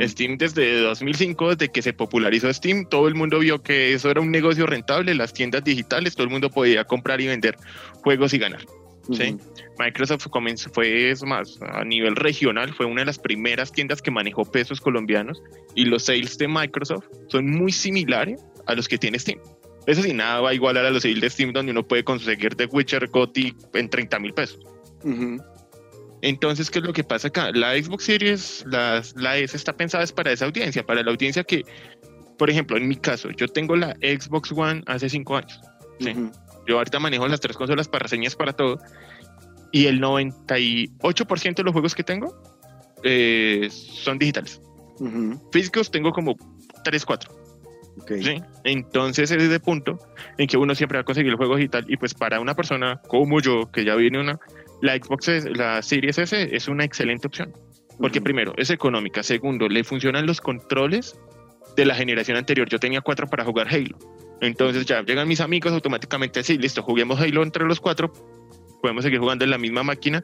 Steam 0.00 0.38
desde 0.38 0.80
2005, 0.80 1.56
desde 1.56 1.70
que 1.70 1.82
se 1.82 1.92
popularizó 1.92 2.50
Steam, 2.52 2.86
todo 2.88 3.06
el 3.06 3.14
mundo 3.14 3.40
vio 3.40 3.62
que 3.62 3.92
eso 3.92 4.10
era 4.10 4.22
un 4.22 4.30
negocio 4.30 4.64
rentable, 4.66 5.14
las 5.14 5.34
tiendas 5.34 5.62
digitales, 5.62 6.14
todo 6.14 6.24
el 6.24 6.30
mundo 6.30 6.48
podía 6.48 6.84
comprar 6.84 7.20
y 7.20 7.26
vender 7.26 7.56
juegos 8.02 8.32
y 8.32 8.38
ganar. 8.38 8.64
¿sí? 9.12 9.36
Microsoft 9.78 10.28
comenzó, 10.28 10.70
fue 10.70 11.10
es 11.10 11.22
más, 11.22 11.58
a 11.60 11.84
nivel 11.84 12.16
regional, 12.16 12.72
fue 12.72 12.86
una 12.86 13.02
de 13.02 13.06
las 13.06 13.18
primeras 13.18 13.72
tiendas 13.72 14.00
que 14.00 14.10
manejó 14.10 14.50
pesos 14.50 14.80
colombianos 14.80 15.42
y 15.74 15.84
los 15.84 16.04
sales 16.04 16.38
de 16.38 16.48
Microsoft 16.48 17.04
son 17.28 17.50
muy 17.50 17.70
similares 17.70 18.40
a 18.66 18.74
los 18.74 18.88
que 18.88 18.96
tiene 18.96 19.18
Steam. 19.18 19.38
Eso 19.86 20.02
sí, 20.02 20.12
nada 20.12 20.40
va 20.40 20.50
a 20.50 20.54
igualar 20.54 20.86
a 20.86 20.90
los 20.90 21.02
sales 21.02 21.20
de 21.20 21.30
Steam 21.30 21.52
donde 21.52 21.72
uno 21.72 21.86
puede 21.86 22.04
conseguir 22.04 22.54
The 22.54 22.66
Witcher 22.66 23.08
GOTY 23.08 23.54
en 23.74 23.90
30 23.90 24.18
mil 24.18 24.32
pesos. 24.32 24.58
Ujú. 25.02 25.42
Entonces, 26.22 26.70
¿qué 26.70 26.78
es 26.78 26.84
lo 26.86 26.92
que 26.94 27.04
pasa 27.04 27.28
acá? 27.28 27.50
La 27.52 27.74
Xbox 27.74 28.04
Series, 28.04 28.64
la, 28.66 29.02
la 29.16 29.36
S 29.36 29.54
está 29.54 29.76
pensada 29.76 30.02
es 30.04 30.12
para 30.12 30.32
esa 30.32 30.46
audiencia, 30.46 30.84
para 30.84 31.02
la 31.02 31.10
audiencia 31.10 31.44
que, 31.44 31.64
por 32.38 32.48
ejemplo, 32.48 32.78
en 32.78 32.88
mi 32.88 32.96
caso, 32.96 33.30
yo 33.30 33.46
tengo 33.46 33.76
la 33.76 33.94
Xbox 34.00 34.50
One 34.52 34.82
hace 34.86 35.10
cinco 35.10 35.36
años. 35.36 35.60
Sí. 36.00 36.10
Ujú. 36.10 36.32
Yo 36.66 36.78
ahorita 36.78 36.98
manejo 36.98 37.28
las 37.28 37.40
tres 37.40 37.56
consolas 37.56 37.88
para 37.88 38.04
reseñas 38.04 38.34
para 38.36 38.54
todo. 38.54 38.78
Y 39.70 39.86
el 39.86 40.00
98% 40.00 41.54
de 41.56 41.62
los 41.62 41.72
juegos 41.72 41.94
que 41.94 42.04
tengo 42.04 42.34
eh, 43.02 43.68
son 43.70 44.18
digitales. 44.18 44.62
Ujú. 44.98 45.38
Físicos 45.52 45.90
tengo 45.90 46.12
como 46.12 46.36
3, 46.84 47.04
4. 47.04 47.43
Ok. 48.00 48.12
¿sí? 48.20 48.42
Entonces 48.64 49.30
ese 49.30 49.44
es 49.44 49.50
el 49.50 49.60
punto 49.60 49.98
en 50.38 50.46
que 50.46 50.56
uno 50.56 50.74
siempre 50.74 50.98
va 50.98 51.02
a 51.02 51.04
conseguir 51.04 51.30
el 51.30 51.36
juego 51.36 51.56
digital. 51.56 51.84
Y 51.88 51.96
pues 51.96 52.14
para 52.14 52.40
una 52.40 52.54
persona 52.54 53.00
como 53.08 53.40
yo, 53.40 53.70
que 53.72 53.84
ya 53.84 53.94
viene 53.94 54.20
una, 54.20 54.38
la 54.80 54.96
Xbox, 54.96 55.44
la 55.56 55.82
Series 55.82 56.18
S 56.18 56.48
es 56.54 56.68
una 56.68 56.84
excelente 56.84 57.26
opción. 57.26 57.52
Porque 57.98 58.18
Ujú. 58.18 58.24
primero, 58.24 58.54
es 58.56 58.70
económica. 58.70 59.22
Segundo, 59.22 59.68
le 59.68 59.84
funcionan 59.84 60.26
los 60.26 60.40
controles 60.40 61.16
de 61.76 61.84
la 61.84 61.94
generación 61.94 62.36
anterior. 62.36 62.68
Yo 62.68 62.78
tenía 62.78 63.00
cuatro 63.00 63.26
para 63.26 63.44
jugar 63.44 63.68
Halo. 63.68 63.96
Entonces 64.40 64.84
ya 64.84 65.02
llegan 65.02 65.28
mis 65.28 65.40
amigos 65.40 65.72
automáticamente, 65.72 66.42
sí, 66.42 66.58
listo, 66.58 66.82
juguemos 66.82 67.20
Halo 67.20 67.42
entre 67.42 67.64
los 67.64 67.80
cuatro. 67.80 68.12
Podemos 68.82 69.04
seguir 69.04 69.20
jugando 69.20 69.44
en 69.44 69.50
la 69.50 69.58
misma 69.58 69.82
máquina. 69.82 70.22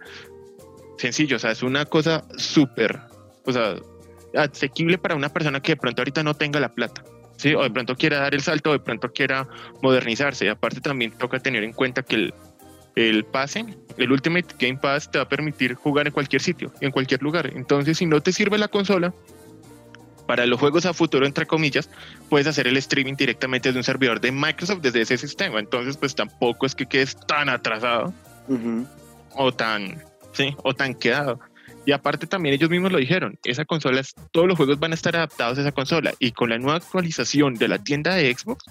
Sencillo, 0.99 1.37
o 1.37 1.39
sea, 1.39 1.53
es 1.53 1.63
una 1.63 1.87
cosa 1.87 2.25
súper, 2.37 2.99
o 3.47 3.53
sea, 3.53 3.77
asequible 4.35 4.99
para 4.99 5.15
una 5.15 5.31
persona 5.31 5.61
que 5.61 5.73
de 5.73 5.77
pronto 5.77 6.03
ahorita 6.03 6.23
no 6.23 6.35
tenga 6.35 6.61
la 6.61 6.75
plata. 6.75 7.03
¿Sí? 7.41 7.55
O 7.55 7.63
de 7.63 7.71
pronto 7.71 7.97
quiera 7.97 8.21
dar 8.21 8.35
el 8.35 8.43
salto, 8.43 8.71
o 8.71 8.73
de 8.75 8.81
pronto 8.81 9.11
quiera 9.13 9.49
modernizarse. 9.83 10.45
Y 10.45 10.49
aparte 10.49 10.81
también 10.81 11.13
toca 11.13 11.39
tener 11.41 11.65
en 11.65 11.73
cuenta 11.73 12.03
que 12.03 12.17
el, 12.17 12.35
el 12.97 13.25
pase, 13.25 13.65
el 13.97 14.13
Ultimate 14.13 14.55
Game 14.59 14.79
Pass 14.79 15.11
te 15.11 15.19
va 15.19 15.25
a 15.25 15.29
permitir 15.29 15.75
jugar 15.75 16.07
en 16.07 16.13
cualquier 16.13 16.43
sitio, 16.43 16.73
en 16.81 16.91
cualquier 16.91 17.23
lugar. 17.23 17.51
Entonces, 17.55 17.99
si 17.99 18.07
no 18.07 18.21
te 18.21 18.33
sirve 18.33 18.59
la 18.59 18.69
consola, 18.69 19.15
para 20.27 20.47
los 20.47 20.61
juegos 20.61 20.87
a 20.87 20.93
futuro, 20.93 21.27
entre 21.27 21.47
comillas, 21.47 21.91
puedes 22.29 22.47
hacer 22.47 22.69
el 22.69 22.77
streaming 22.77 23.15
directamente 23.15 23.71
desde 23.71 23.81
un 23.81 23.85
servidor 23.85 24.21
de 24.21 24.31
Microsoft 24.31 24.81
desde 24.81 25.01
ese 25.01 25.17
sistema. 25.17 25.59
Entonces, 25.59 25.97
pues 25.97 26.15
tampoco 26.15 26.67
es 26.67 26.75
que 26.75 26.87
quedes 26.87 27.17
tan 27.27 27.49
atrasado 27.49 28.13
o 29.35 29.53
tan, 29.53 30.01
sí, 30.33 30.55
o 30.63 30.73
tan 30.73 30.95
quedado. 30.95 31.41
Y 31.87 31.93
aparte 31.93 32.27
también 32.27 32.55
ellos 32.55 32.71
mismos 32.71 32.93
lo 32.93 32.99
dijeron, 32.99 33.39
esa 33.45 33.65
consola, 33.65 34.03
todos 34.33 34.47
los 34.47 34.57
juegos 34.57 34.79
van 34.79 34.93
a 34.93 34.95
estar 34.95 35.17
adaptados 35.17 35.59
a 35.59 35.63
esa 35.63 35.73
consola. 35.73 36.13
Y 36.19 36.33
con 36.33 36.51
la 36.51 36.59
nueva 36.59 36.77
actualización 36.77 37.55
de 37.55 37.69
la 37.69 37.79
tienda 37.79 38.15
de 38.15 38.35
Xbox, 38.35 38.65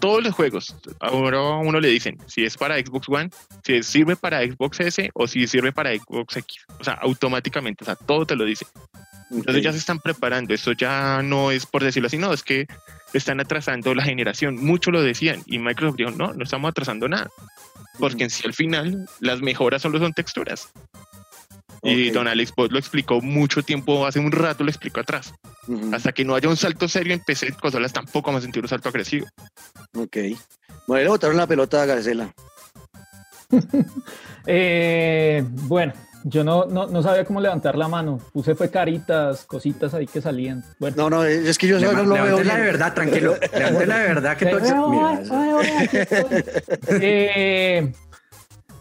todos 0.00 0.22
los 0.22 0.34
juegos, 0.34 0.74
ahora 1.00 1.38
a 1.38 1.58
uno 1.58 1.78
le 1.78 1.88
dicen 1.88 2.18
si 2.26 2.44
es 2.44 2.56
para 2.56 2.76
Xbox 2.76 3.08
One, 3.08 3.30
si 3.64 3.82
sirve 3.82 4.16
para 4.16 4.40
Xbox 4.40 4.80
S 4.80 5.10
o 5.14 5.28
si 5.28 5.46
sirve 5.46 5.72
para 5.72 5.94
Xbox 5.94 6.36
X, 6.38 6.64
o 6.80 6.82
sea, 6.82 6.94
automáticamente, 6.94 7.84
o 7.84 7.86
sea, 7.86 7.94
todo 7.94 8.26
te 8.26 8.34
lo 8.34 8.44
dice. 8.44 8.66
Entonces 9.30 9.62
ya 9.62 9.72
se 9.72 9.78
están 9.78 10.00
preparando, 10.00 10.52
esto 10.52 10.72
ya 10.72 11.22
no 11.22 11.50
es 11.52 11.66
por 11.66 11.84
decirlo 11.84 12.08
así, 12.08 12.18
no, 12.18 12.32
es 12.32 12.42
que 12.42 12.66
están 13.14 13.40
atrasando 13.40 13.94
la 13.94 14.02
generación, 14.02 14.56
mucho 14.56 14.90
lo 14.90 15.02
decían 15.02 15.42
y 15.46 15.58
Microsoft 15.58 15.96
dijo, 15.96 16.10
no, 16.10 16.32
no 16.34 16.42
estamos 16.42 16.70
atrasando 16.70 17.08
nada, 17.08 17.30
porque 17.98 18.24
en 18.24 18.30
sí 18.30 18.42
al 18.44 18.54
final 18.54 19.06
las 19.20 19.40
mejoras 19.40 19.82
solo 19.82 19.98
son 19.98 20.12
texturas. 20.12 20.72
Y. 21.82 22.10
Don 22.10 22.28
Alex 22.28 22.52
Bot 22.54 22.70
lo 22.70 22.78
explicó 22.78 23.20
mucho 23.20 23.62
tiempo, 23.62 24.06
hace 24.06 24.20
un 24.20 24.30
rato 24.30 24.62
lo 24.62 24.70
explicó 24.70 25.00
atrás. 25.00 25.34
Hasta 25.92 26.12
que 26.12 26.24
no 26.24 26.34
haya 26.34 26.48
un 26.48 26.56
salto 26.56 26.88
serio 26.88 27.12
en 27.12 27.20
PC, 27.20 27.54
consolas 27.60 27.92
tampoco 27.92 28.28
vamos 28.28 28.40
a 28.40 28.42
sentir 28.42 28.62
un 28.62 28.68
salto 28.68 28.88
agresivo. 28.88 29.26
Ok. 29.96 30.16
Bueno, 30.86 31.02
le 31.02 31.08
botaron 31.08 31.36
la 31.36 31.46
pelota 31.46 31.82
a 31.82 31.86
Garcela. 31.86 32.32
Eh, 34.44 35.44
bueno, 35.46 35.92
yo 36.24 36.42
no, 36.42 36.66
no, 36.66 36.86
no, 36.86 37.02
sabía 37.02 37.24
cómo 37.24 37.40
levantar 37.40 37.76
la 37.76 37.88
mano. 37.88 38.18
Puse 38.32 38.54
fue 38.54 38.70
caritas, 38.70 39.44
cositas 39.44 39.94
ahí 39.94 40.06
que 40.06 40.20
salían. 40.20 40.64
Bueno. 40.78 40.96
No, 40.96 41.10
no, 41.10 41.24
es 41.24 41.58
que 41.58 41.66
yo 41.66 41.80
no 41.80 41.92
lo 41.92 42.14
veo. 42.14 42.42
la 42.42 42.56
de 42.56 42.62
verdad, 42.62 42.94
tranquilo. 42.94 43.36
Levanté 43.52 43.86
la 43.86 43.98
de 43.98 44.08
verdad 44.08 44.36
que 44.36 44.50
eh, 46.88 47.92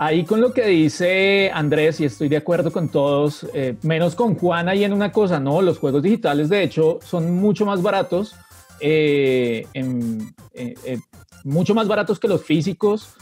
ahí 0.01 0.25
con 0.25 0.41
lo 0.41 0.51
que 0.51 0.65
dice 0.65 1.51
Andrés, 1.53 1.99
y 1.99 2.05
estoy 2.05 2.27
de 2.27 2.37
acuerdo 2.37 2.71
con 2.71 2.89
todos, 2.89 3.45
eh, 3.53 3.75
menos 3.83 4.15
con 4.15 4.33
Juan 4.33 4.67
ahí 4.67 4.83
en 4.83 4.93
una 4.93 5.11
cosa, 5.11 5.39
¿no? 5.39 5.61
Los 5.61 5.77
juegos 5.77 6.01
digitales, 6.01 6.49
de 6.49 6.63
hecho, 6.63 6.97
son 7.05 7.35
mucho 7.35 7.67
más 7.67 7.83
baratos. 7.83 8.35
Eh, 8.79 9.67
mucho 11.43 11.75
más 11.75 11.87
baratos 11.87 12.19
que 12.19 12.27
los 12.27 12.43
físicos 12.43 13.13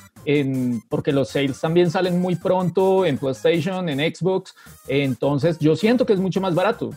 porque 0.90 1.12
los 1.12 1.30
sales 1.30 1.60
también 1.60 1.90
salen 1.90 2.20
muy 2.22 2.36
pronto 2.36 3.06
en 3.06 3.18
PlayStation, 3.18 3.90
en 3.90 4.00
Xbox, 4.14 4.54
entonces 4.88 5.58
yo 5.60 5.76
siento 5.76 6.06
que 6.06 6.14
es 6.14 6.20
mucho 6.20 6.40
más 6.40 6.54
barato 6.54 6.92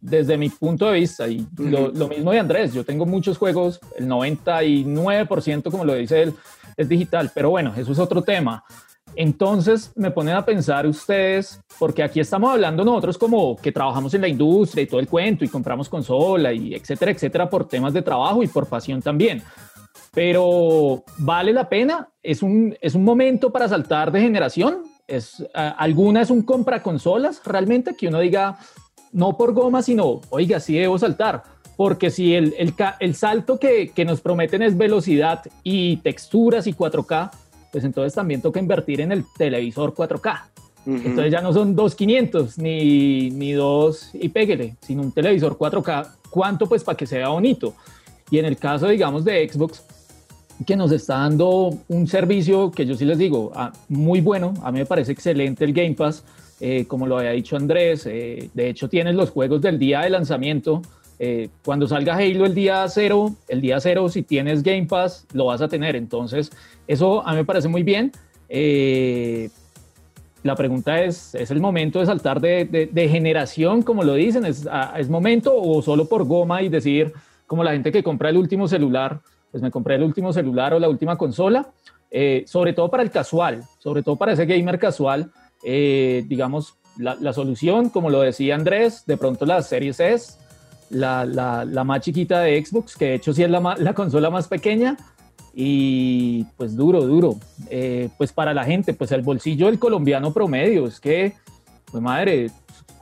desde 0.00 0.36
mi 0.36 0.50
punto 0.50 0.86
de 0.86 1.00
vista 1.00 1.26
y 1.26 1.46
lo, 1.56 2.08
mismo 2.08 2.30
de 2.32 2.38
Andrés, 2.38 2.72
yo 2.72 2.84
tengo 2.84 3.06
muchos 3.06 3.38
juegos, 3.38 3.80
el 3.96 4.06
99% 4.06 5.70
como 5.70 5.84
lo 5.84 5.94
dice 5.94 6.22
él 6.22 6.34
es 6.76 6.88
digital, 6.88 7.30
pero 7.34 7.50
bueno, 7.50 7.74
eso 7.76 7.92
es 7.92 7.98
otro 7.98 8.22
tema. 8.22 8.64
Entonces 9.16 9.92
me 9.96 10.10
ponen 10.10 10.34
a 10.34 10.44
pensar 10.44 10.86
ustedes, 10.86 11.60
porque 11.78 12.02
aquí 12.02 12.20
estamos 12.20 12.52
hablando 12.52 12.84
nosotros 12.84 13.18
como 13.18 13.56
que 13.56 13.72
trabajamos 13.72 14.14
en 14.14 14.22
la 14.22 14.28
industria 14.28 14.82
y 14.82 14.86
todo 14.86 15.00
el 15.00 15.08
cuento 15.08 15.44
y 15.44 15.48
compramos 15.48 15.88
consola 15.88 16.52
y 16.52 16.74
etcétera, 16.74 17.10
etcétera, 17.10 17.50
por 17.50 17.66
temas 17.66 17.92
de 17.92 18.02
trabajo 18.02 18.42
y 18.42 18.46
por 18.46 18.66
pasión 18.66 19.02
también 19.02 19.42
pero 20.12 21.04
vale 21.18 21.52
la 21.52 21.68
pena. 21.68 22.08
Es 22.22 22.42
un, 22.42 22.76
es 22.80 22.94
un 22.94 23.04
momento 23.04 23.50
para 23.50 23.68
saltar 23.68 24.10
de 24.12 24.20
generación. 24.20 24.82
Es, 25.06 25.44
alguna 25.54 26.22
es 26.22 26.30
un 26.30 26.42
compra 26.42 26.82
consolas 26.82 27.40
realmente 27.44 27.96
que 27.96 28.08
uno 28.08 28.20
diga, 28.20 28.58
no 29.12 29.36
por 29.36 29.52
goma, 29.52 29.82
sino, 29.82 30.20
oiga, 30.30 30.60
sí 30.60 30.76
debo 30.78 30.98
saltar. 30.98 31.42
Porque 31.76 32.10
si 32.10 32.34
el, 32.34 32.54
el, 32.58 32.74
el 33.00 33.14
salto 33.14 33.58
que, 33.58 33.90
que, 33.90 34.04
nos 34.04 34.20
prometen 34.20 34.62
es 34.62 34.76
velocidad 34.76 35.42
y 35.62 35.96
texturas 35.98 36.66
y 36.66 36.74
4K, 36.74 37.30
pues 37.72 37.84
entonces 37.84 38.14
también 38.14 38.40
toca 38.40 38.60
invertir 38.60 39.00
en 39.00 39.12
el 39.12 39.24
televisor 39.36 39.94
4K. 39.94 40.42
Entonces 40.86 41.30
ya 41.30 41.42
no 41.42 41.52
son 41.52 41.76
2500 41.76 42.58
ni, 42.58 43.30
ni 43.30 43.52
dos 43.52 44.10
y 44.14 44.30
péguele, 44.30 44.76
sino 44.80 45.02
un 45.02 45.12
televisor 45.12 45.56
4K. 45.56 46.08
¿Cuánto? 46.30 46.66
Pues 46.66 46.82
para 46.82 46.96
que 46.96 47.06
sea 47.06 47.28
bonito. 47.28 47.74
Y 48.30 48.38
en 48.38 48.46
el 48.46 48.56
caso, 48.56 48.88
digamos, 48.88 49.24
de 49.24 49.48
Xbox, 49.48 49.84
que 50.66 50.76
nos 50.76 50.92
está 50.92 51.18
dando 51.18 51.78
un 51.88 52.06
servicio 52.06 52.70
que 52.70 52.86
yo 52.86 52.94
sí 52.94 53.04
les 53.04 53.18
digo, 53.18 53.52
ah, 53.54 53.72
muy 53.88 54.20
bueno, 54.20 54.54
a 54.62 54.70
mí 54.70 54.78
me 54.78 54.86
parece 54.86 55.12
excelente 55.12 55.64
el 55.64 55.72
Game 55.72 55.94
Pass, 55.94 56.24
eh, 56.60 56.84
como 56.86 57.06
lo 57.06 57.18
había 57.18 57.30
dicho 57.30 57.56
Andrés, 57.56 58.06
eh, 58.06 58.50
de 58.52 58.68
hecho 58.68 58.88
tienes 58.88 59.14
los 59.14 59.30
juegos 59.30 59.62
del 59.62 59.78
día 59.78 60.00
de 60.00 60.10
lanzamiento, 60.10 60.82
eh, 61.18 61.48
cuando 61.64 61.86
salga 61.86 62.16
Halo 62.16 62.46
el 62.46 62.54
día 62.54 62.84
cero, 62.88 63.34
el 63.48 63.60
día 63.60 63.80
cero 63.80 64.08
si 64.08 64.22
tienes 64.22 64.62
Game 64.62 64.86
Pass 64.86 65.26
lo 65.32 65.46
vas 65.46 65.62
a 65.62 65.68
tener, 65.68 65.96
entonces 65.96 66.50
eso 66.86 67.26
a 67.26 67.32
mí 67.32 67.38
me 67.38 67.44
parece 67.44 67.68
muy 67.68 67.82
bien. 67.82 68.12
la 70.42 70.56
pregunta 70.56 71.02
es, 71.02 71.34
¿es 71.34 71.50
el 71.50 71.60
momento 71.60 72.00
de 72.00 72.06
saltar 72.06 72.40
de, 72.40 73.08
generación, 73.10 73.82
como 73.82 74.04
lo 74.04 74.14
dicen? 74.14 74.44
¿Es, 74.44 74.68
¿Es 74.96 75.08
momento 75.08 75.54
o 75.54 75.82
solo 75.82 76.08
por 76.08 76.24
goma 76.24 76.62
y 76.62 76.68
decir, 76.68 77.12
como 77.46 77.64
la 77.64 77.72
gente 77.72 77.90
que 77.90 78.02
compra 78.02 78.30
el 78.30 78.36
último 78.36 78.68
celular, 78.68 79.20
pues 79.50 79.62
me 79.62 79.70
compré 79.70 79.96
el 79.96 80.04
último 80.04 80.32
celular 80.32 80.74
o 80.74 80.78
la 80.78 80.88
última 80.88 81.16
consola, 81.16 81.66
eh, 82.10 82.44
sobre 82.46 82.72
todo 82.72 82.88
para 82.88 83.02
el 83.02 83.10
casual, 83.10 83.64
sobre 83.78 84.02
todo 84.02 84.16
para 84.16 84.32
ese 84.32 84.46
gamer 84.46 84.78
casual, 84.78 85.30
eh, 85.64 86.24
digamos, 86.26 86.74
la, 86.96 87.32
solución, 87.32 87.88
como 87.88 88.10
lo 88.10 88.20
decía 88.20 88.54
Andrés, 88.54 89.04
de 89.06 89.16
pronto 89.16 89.46
la 89.46 89.62
Series 89.62 90.00
S, 90.00 90.34
la, 90.90 91.24
la, 91.24 91.84
más 91.84 92.00
chiquita 92.00 92.40
de 92.40 92.64
Xbox, 92.64 92.96
que 92.96 93.06
de 93.06 93.14
hecho 93.14 93.32
sí 93.32 93.42
es 93.42 93.50
la 93.50 93.94
consola 93.94 94.28
más 94.28 94.48
pequeña, 94.48 94.96
y 95.62 96.44
pues 96.56 96.74
duro, 96.74 97.02
duro. 97.02 97.36
Eh, 97.68 98.08
pues 98.16 98.32
para 98.32 98.54
la 98.54 98.64
gente, 98.64 98.94
pues 98.94 99.12
el 99.12 99.20
bolsillo 99.20 99.66
del 99.66 99.78
colombiano 99.78 100.32
promedio, 100.32 100.86
es 100.86 100.98
que, 100.98 101.34
pues 101.90 102.02
madre, 102.02 102.50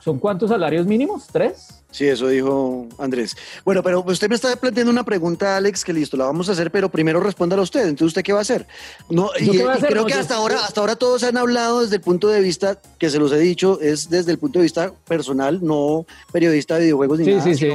¿son 0.00 0.18
cuántos 0.18 0.50
salarios 0.50 0.84
mínimos? 0.84 1.28
¿Tres? 1.28 1.84
Sí, 1.92 2.06
eso 2.09 2.26
dijo 2.26 2.88
Andrés. 2.98 3.36
Bueno, 3.64 3.82
pero 3.84 4.04
usted 4.04 4.28
me 4.28 4.34
está 4.34 4.56
planteando 4.56 4.90
una 4.90 5.04
pregunta, 5.04 5.56
Alex, 5.56 5.84
que 5.84 5.92
listo, 5.92 6.16
la 6.16 6.24
vamos 6.24 6.48
a 6.48 6.52
hacer, 6.52 6.72
pero 6.72 6.88
primero 6.88 7.20
respóndala 7.20 7.62
usted. 7.62 7.82
Entonces, 7.82 8.09
¿usted 8.09 8.22
qué 8.22 8.32
va 8.32 8.40
a 8.40 8.42
hacer? 8.42 8.66
No, 9.09 9.30
y, 9.38 9.48
creo 9.50 10.04
que 10.04 10.14
hasta 10.14 10.34
ahora, 10.34 10.64
hasta 10.64 10.80
ahora 10.80 10.96
todos 10.96 11.22
han 11.22 11.36
hablado 11.36 11.82
desde 11.82 11.96
el 11.96 12.02
punto 12.02 12.26
de 12.26 12.40
vista, 12.40 12.80
que 12.98 13.09
se 13.09 13.20
los 13.20 13.30
he 13.30 13.38
dicho, 13.38 13.80
es 13.80 14.11
desde 14.11 14.32
el 14.32 14.38
punto 14.38 14.59
de 14.59 14.64
vista 14.64 14.92
personal, 15.06 15.61
no 15.62 16.06
periodista 16.32 16.74
de 16.74 16.82
videojuegos 16.82 17.20
ni 17.20 17.26
nada, 17.26 17.42
sí, 17.42 17.54
sí. 17.54 17.70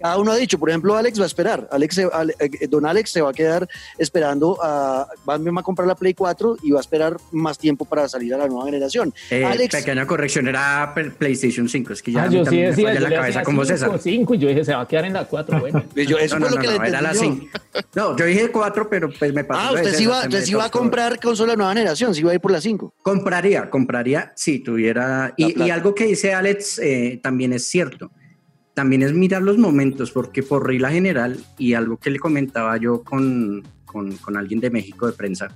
Cada 0.00 0.18
uno 0.18 0.32
ha 0.32 0.36
dicho, 0.36 0.58
por 0.58 0.68
ejemplo, 0.68 0.96
Alex 0.96 1.18
va 1.18 1.24
a 1.24 1.26
esperar. 1.26 1.68
Alex, 1.70 1.98
eh, 1.98 2.68
don 2.68 2.86
Alex 2.86 3.10
se 3.10 3.20
va 3.22 3.30
a 3.30 3.32
quedar 3.32 3.68
esperando 3.98 4.58
a. 4.62 5.08
Va 5.28 5.34
a 5.34 5.62
comprar 5.62 5.88
la 5.88 5.94
Play 5.94 6.14
4 6.14 6.58
y 6.62 6.70
va 6.70 6.78
a 6.78 6.80
esperar 6.80 7.16
más 7.32 7.58
tiempo 7.58 7.84
para 7.84 8.08
salir 8.08 8.34
a 8.34 8.38
la 8.38 8.46
nueva 8.46 8.64
generación. 8.66 9.12
Eh, 9.30 9.44
Alex, 9.44 9.74
pequeña 9.74 10.06
corrección, 10.06 10.48
era 10.48 10.94
PlayStation 11.18 11.68
5. 11.68 11.92
Es 11.92 12.02
que 12.02 12.12
ya 12.12 12.24
ah, 12.24 12.28
yo 12.28 12.44
sí 12.44 12.58
decía, 12.58 12.92
me 12.92 13.00
la 13.00 13.10
cabeza 13.10 13.42
como 13.42 13.64
César. 13.64 13.98
5 13.98 14.34
y 14.34 14.38
yo 14.38 14.48
dije, 14.48 14.64
se 14.64 14.74
va 14.74 14.82
a 14.82 14.88
quedar 14.88 15.04
en 15.06 15.14
la 15.14 15.24
4. 15.24 15.56
Bueno. 15.66 15.82
yo, 15.94 16.18
eso 16.18 16.38
no, 16.38 16.46
fue 16.46 16.56
lo 16.56 16.60
que 16.60 16.66
no, 16.68 16.82
le 16.82 16.88
era 16.88 17.00
la 17.00 17.14
5. 17.14 17.46
No, 17.94 18.16
yo 18.16 18.26
dije 18.26 18.50
4, 18.50 18.88
pero 18.88 19.10
pues 19.10 19.32
me 19.32 19.42
pasó. 19.42 19.60
Ah, 19.60 19.72
usted 19.72 19.94
sí 19.94 20.06
va, 20.06 20.20
usted 20.20 20.44
sí 20.44 20.54
va 20.54 20.66
a 20.66 20.70
comprar 20.70 21.18
consola 21.18 21.56
nueva 21.56 21.72
generación, 21.72 22.14
sí 22.14 22.22
va 22.22 22.32
a 22.32 22.34
ir 22.34 22.40
por 22.40 22.52
la 22.52 22.60
5. 22.60 22.94
Compraría, 23.02 23.70
compraría 23.70 24.32
si 24.36 24.58
tuviera. 24.60 25.32
Y, 25.36 25.60
y, 25.60 25.70
algo 25.70 25.94
que 25.94 26.04
dice 26.04 26.34
Alex 26.34 26.78
eh, 26.78 27.18
también 27.22 27.52
es 27.52 27.66
cierto 27.66 28.10
también 28.76 29.02
es 29.02 29.14
mirar 29.14 29.40
los 29.40 29.56
momentos, 29.56 30.10
porque 30.10 30.42
por 30.42 30.66
regla 30.66 30.90
general, 30.90 31.38
y 31.56 31.72
algo 31.72 31.96
que 31.96 32.10
le 32.10 32.18
comentaba 32.18 32.76
yo 32.76 33.02
con, 33.02 33.64
con, 33.86 34.36
alguien 34.36 34.60
de 34.60 34.68
México 34.68 35.06
de 35.06 35.14
prensa, 35.14 35.48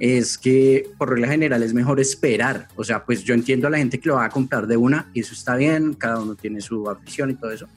es 0.00 0.36
que 0.36 0.90
por 0.98 1.10
regla 1.10 1.28
general 1.28 1.62
es 1.62 1.72
mejor 1.72 2.00
esperar. 2.00 2.66
O 2.74 2.82
sea, 2.82 3.04
pues 3.04 3.22
yo 3.22 3.34
entiendo 3.34 3.68
a 3.68 3.70
la 3.70 3.78
gente 3.78 4.00
que 4.00 4.08
lo 4.08 4.16
va 4.16 4.24
a 4.24 4.30
comprar 4.30 4.66
de 4.66 4.76
una 4.76 5.08
y 5.14 5.20
eso 5.20 5.32
está 5.32 5.54
bien, 5.54 5.94
cada 5.94 6.20
uno 6.20 6.34
tiene 6.34 6.60
su 6.60 6.90
afición 6.90 7.30
y 7.30 7.34
todo 7.34 7.52
eso. 7.52 7.68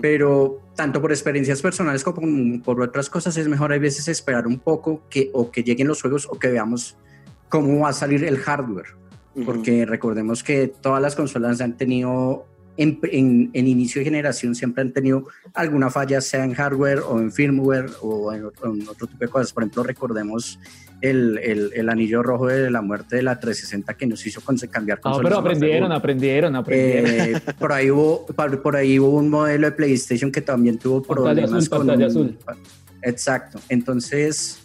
Pero 0.00 0.62
tanto 0.74 1.02
por 1.02 1.12
experiencias 1.12 1.60
personales 1.60 2.02
como 2.02 2.62
por 2.62 2.80
otras 2.80 3.10
cosas 3.10 3.36
es 3.36 3.46
mejor 3.46 3.74
a 3.74 3.78
veces 3.78 4.08
esperar 4.08 4.46
un 4.46 4.58
poco 4.58 5.02
que 5.10 5.28
o 5.34 5.50
que 5.50 5.64
lleguen 5.64 5.88
los 5.88 6.00
juegos 6.00 6.26
o 6.30 6.38
que 6.38 6.48
veamos 6.48 6.96
cómo 7.50 7.80
va 7.80 7.90
a 7.90 7.92
salir 7.92 8.24
el 8.24 8.38
hardware. 8.38 8.96
Porque 9.44 9.84
recordemos 9.84 10.42
que 10.42 10.68
todas 10.68 11.02
las 11.02 11.14
consolas 11.14 11.60
han 11.60 11.76
tenido 11.76 12.46
en, 12.76 13.50
inicio 13.52 14.00
de 14.00 14.04
generación 14.04 14.54
siempre 14.54 14.82
han 14.82 14.92
tenido 14.92 15.26
alguna 15.54 15.90
falla, 15.90 16.20
sea 16.20 16.44
en 16.44 16.54
hardware 16.54 17.00
o 17.00 17.18
en 17.18 17.32
firmware 17.32 17.86
o 18.00 18.32
en, 18.32 18.44
otro 18.44 19.06
tipo 19.06 19.18
de 19.18 19.28
cosas. 19.28 19.52
Por 19.52 19.62
ejemplo, 19.62 19.82
recordemos 19.82 20.58
el, 21.00 21.70
el, 21.74 21.88
anillo 21.88 22.22
rojo 22.22 22.46
de 22.46 22.70
la 22.70 22.80
muerte 22.80 23.16
de 23.16 23.22
la 23.22 23.38
360 23.38 23.94
que 23.94 24.06
nos 24.06 24.24
hizo 24.24 24.40
cambiar 24.70 25.00
consolas. 25.00 25.22
No, 25.22 25.28
pero 25.28 25.40
aprendieron, 25.40 25.92
aprendieron, 25.92 26.56
aprendieron. 26.56 27.36
Eh, 27.36 27.40
por, 27.58 27.72
ahí 27.72 27.90
hubo, 27.90 28.24
por, 28.26 28.76
ahí 28.76 28.98
hubo 28.98 29.18
un 29.18 29.28
modelo 29.28 29.66
de 29.66 29.72
PlayStation 29.72 30.30
que 30.30 30.40
también 30.40 30.78
tuvo 30.78 31.02
problemas 31.02 31.68
con... 31.68 31.90
azul. 31.90 32.38
Exacto. 33.02 33.58
Entonces, 33.68 34.60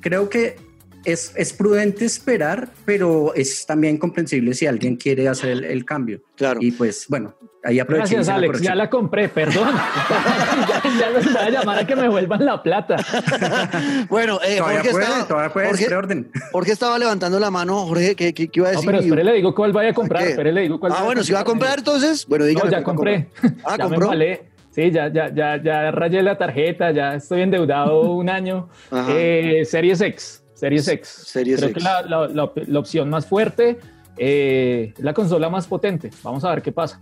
creo 0.00 0.28
que 0.28 0.56
es, 1.04 1.32
es, 1.36 1.52
prudente 1.52 2.04
esperar, 2.04 2.70
pero 2.84 3.34
es 3.34 3.66
también 3.66 3.98
comprensible 3.98 4.54
si 4.54 4.66
alguien 4.66 4.96
quiere 4.96 5.28
hacer 5.28 5.64
el, 5.64 5.84
cambio. 5.84 6.20
Claro. 6.36 6.60
Y 6.62 6.72
pues, 6.72 7.06
bueno, 7.08 7.34
ahí 7.64 7.78
aprovecho. 7.80 8.14
Gracias, 8.14 8.28
Alex. 8.28 8.60
ya 8.60 8.74
la 8.74 8.88
compré, 8.88 9.28
perdón. 9.28 9.68
ya, 9.68 10.82
ya 10.98 11.10
voy 11.10 11.36
a 11.36 11.50
llamar 11.50 11.78
a 11.80 11.86
que 11.86 11.96
me 11.96 12.08
vuelvan 12.08 12.44
la 12.44 12.62
plata. 12.62 12.96
bueno, 14.08 14.38
eh, 14.44 14.58
todavía 14.58 14.78
Jorge, 14.78 14.90
puede, 14.90 15.04
estaba, 15.04 15.28
todavía 15.28 15.52
puede, 15.52 15.66
Jorge, 15.68 15.94
orden. 15.94 16.30
Jorge 16.52 16.72
estaba 16.72 16.98
levantando 16.98 17.38
la 17.40 17.50
mano. 17.50 17.86
Jorge, 17.86 18.14
¿qué, 18.14 18.32
qué, 18.32 18.48
qué 18.48 18.60
iba 18.60 18.68
a 18.68 18.70
decir? 18.72 18.86
No, 18.86 18.92
pero 18.92 19.02
espere, 19.02 19.24
le 19.24 19.32
digo 19.34 19.54
cuál 19.54 19.72
vaya 19.72 19.90
a 19.90 19.94
comprar. 19.94 20.22
Espere, 20.22 20.52
le 20.52 20.62
digo 20.62 20.78
cuál 20.80 20.92
ah, 20.96 21.02
bueno, 21.02 21.22
si 21.22 21.32
va 21.32 21.40
a 21.40 21.44
comprar 21.44 21.78
entonces, 21.78 22.26
bueno, 22.26 22.44
dígame. 22.44 22.70
No, 22.70 22.76
ya 22.76 22.82
compré. 22.82 23.28
Ah, 23.64 23.76
ya 23.78 23.84
compró. 23.84 24.10
Me 24.12 24.52
Sí, 24.72 24.90
ya, 24.90 25.12
ya, 25.12 25.30
ya, 25.34 25.62
ya 25.62 25.90
rayé 25.90 26.22
la 26.22 26.38
tarjeta, 26.38 26.92
ya 26.92 27.14
estoy 27.14 27.42
endeudado 27.42 28.12
un 28.12 28.30
año. 28.30 28.70
Eh, 29.10 29.64
Series 29.66 30.00
X. 30.00 30.41
Series 30.62 30.86
X. 30.86 31.08
Series 31.26 31.58
Creo 31.58 31.70
X. 31.70 31.82
que 31.82 31.84
la, 31.84 32.02
la, 32.02 32.28
la, 32.28 32.52
la, 32.54 32.78
opción 32.78 33.10
más 33.10 33.26
fuerte, 33.26 33.80
eh, 34.16 34.94
la 34.98 35.12
consola 35.12 35.50
más 35.50 35.66
potente. 35.66 36.10
Vamos 36.22 36.44
a 36.44 36.50
ver 36.50 36.62
qué 36.62 36.70
pasa. 36.70 37.00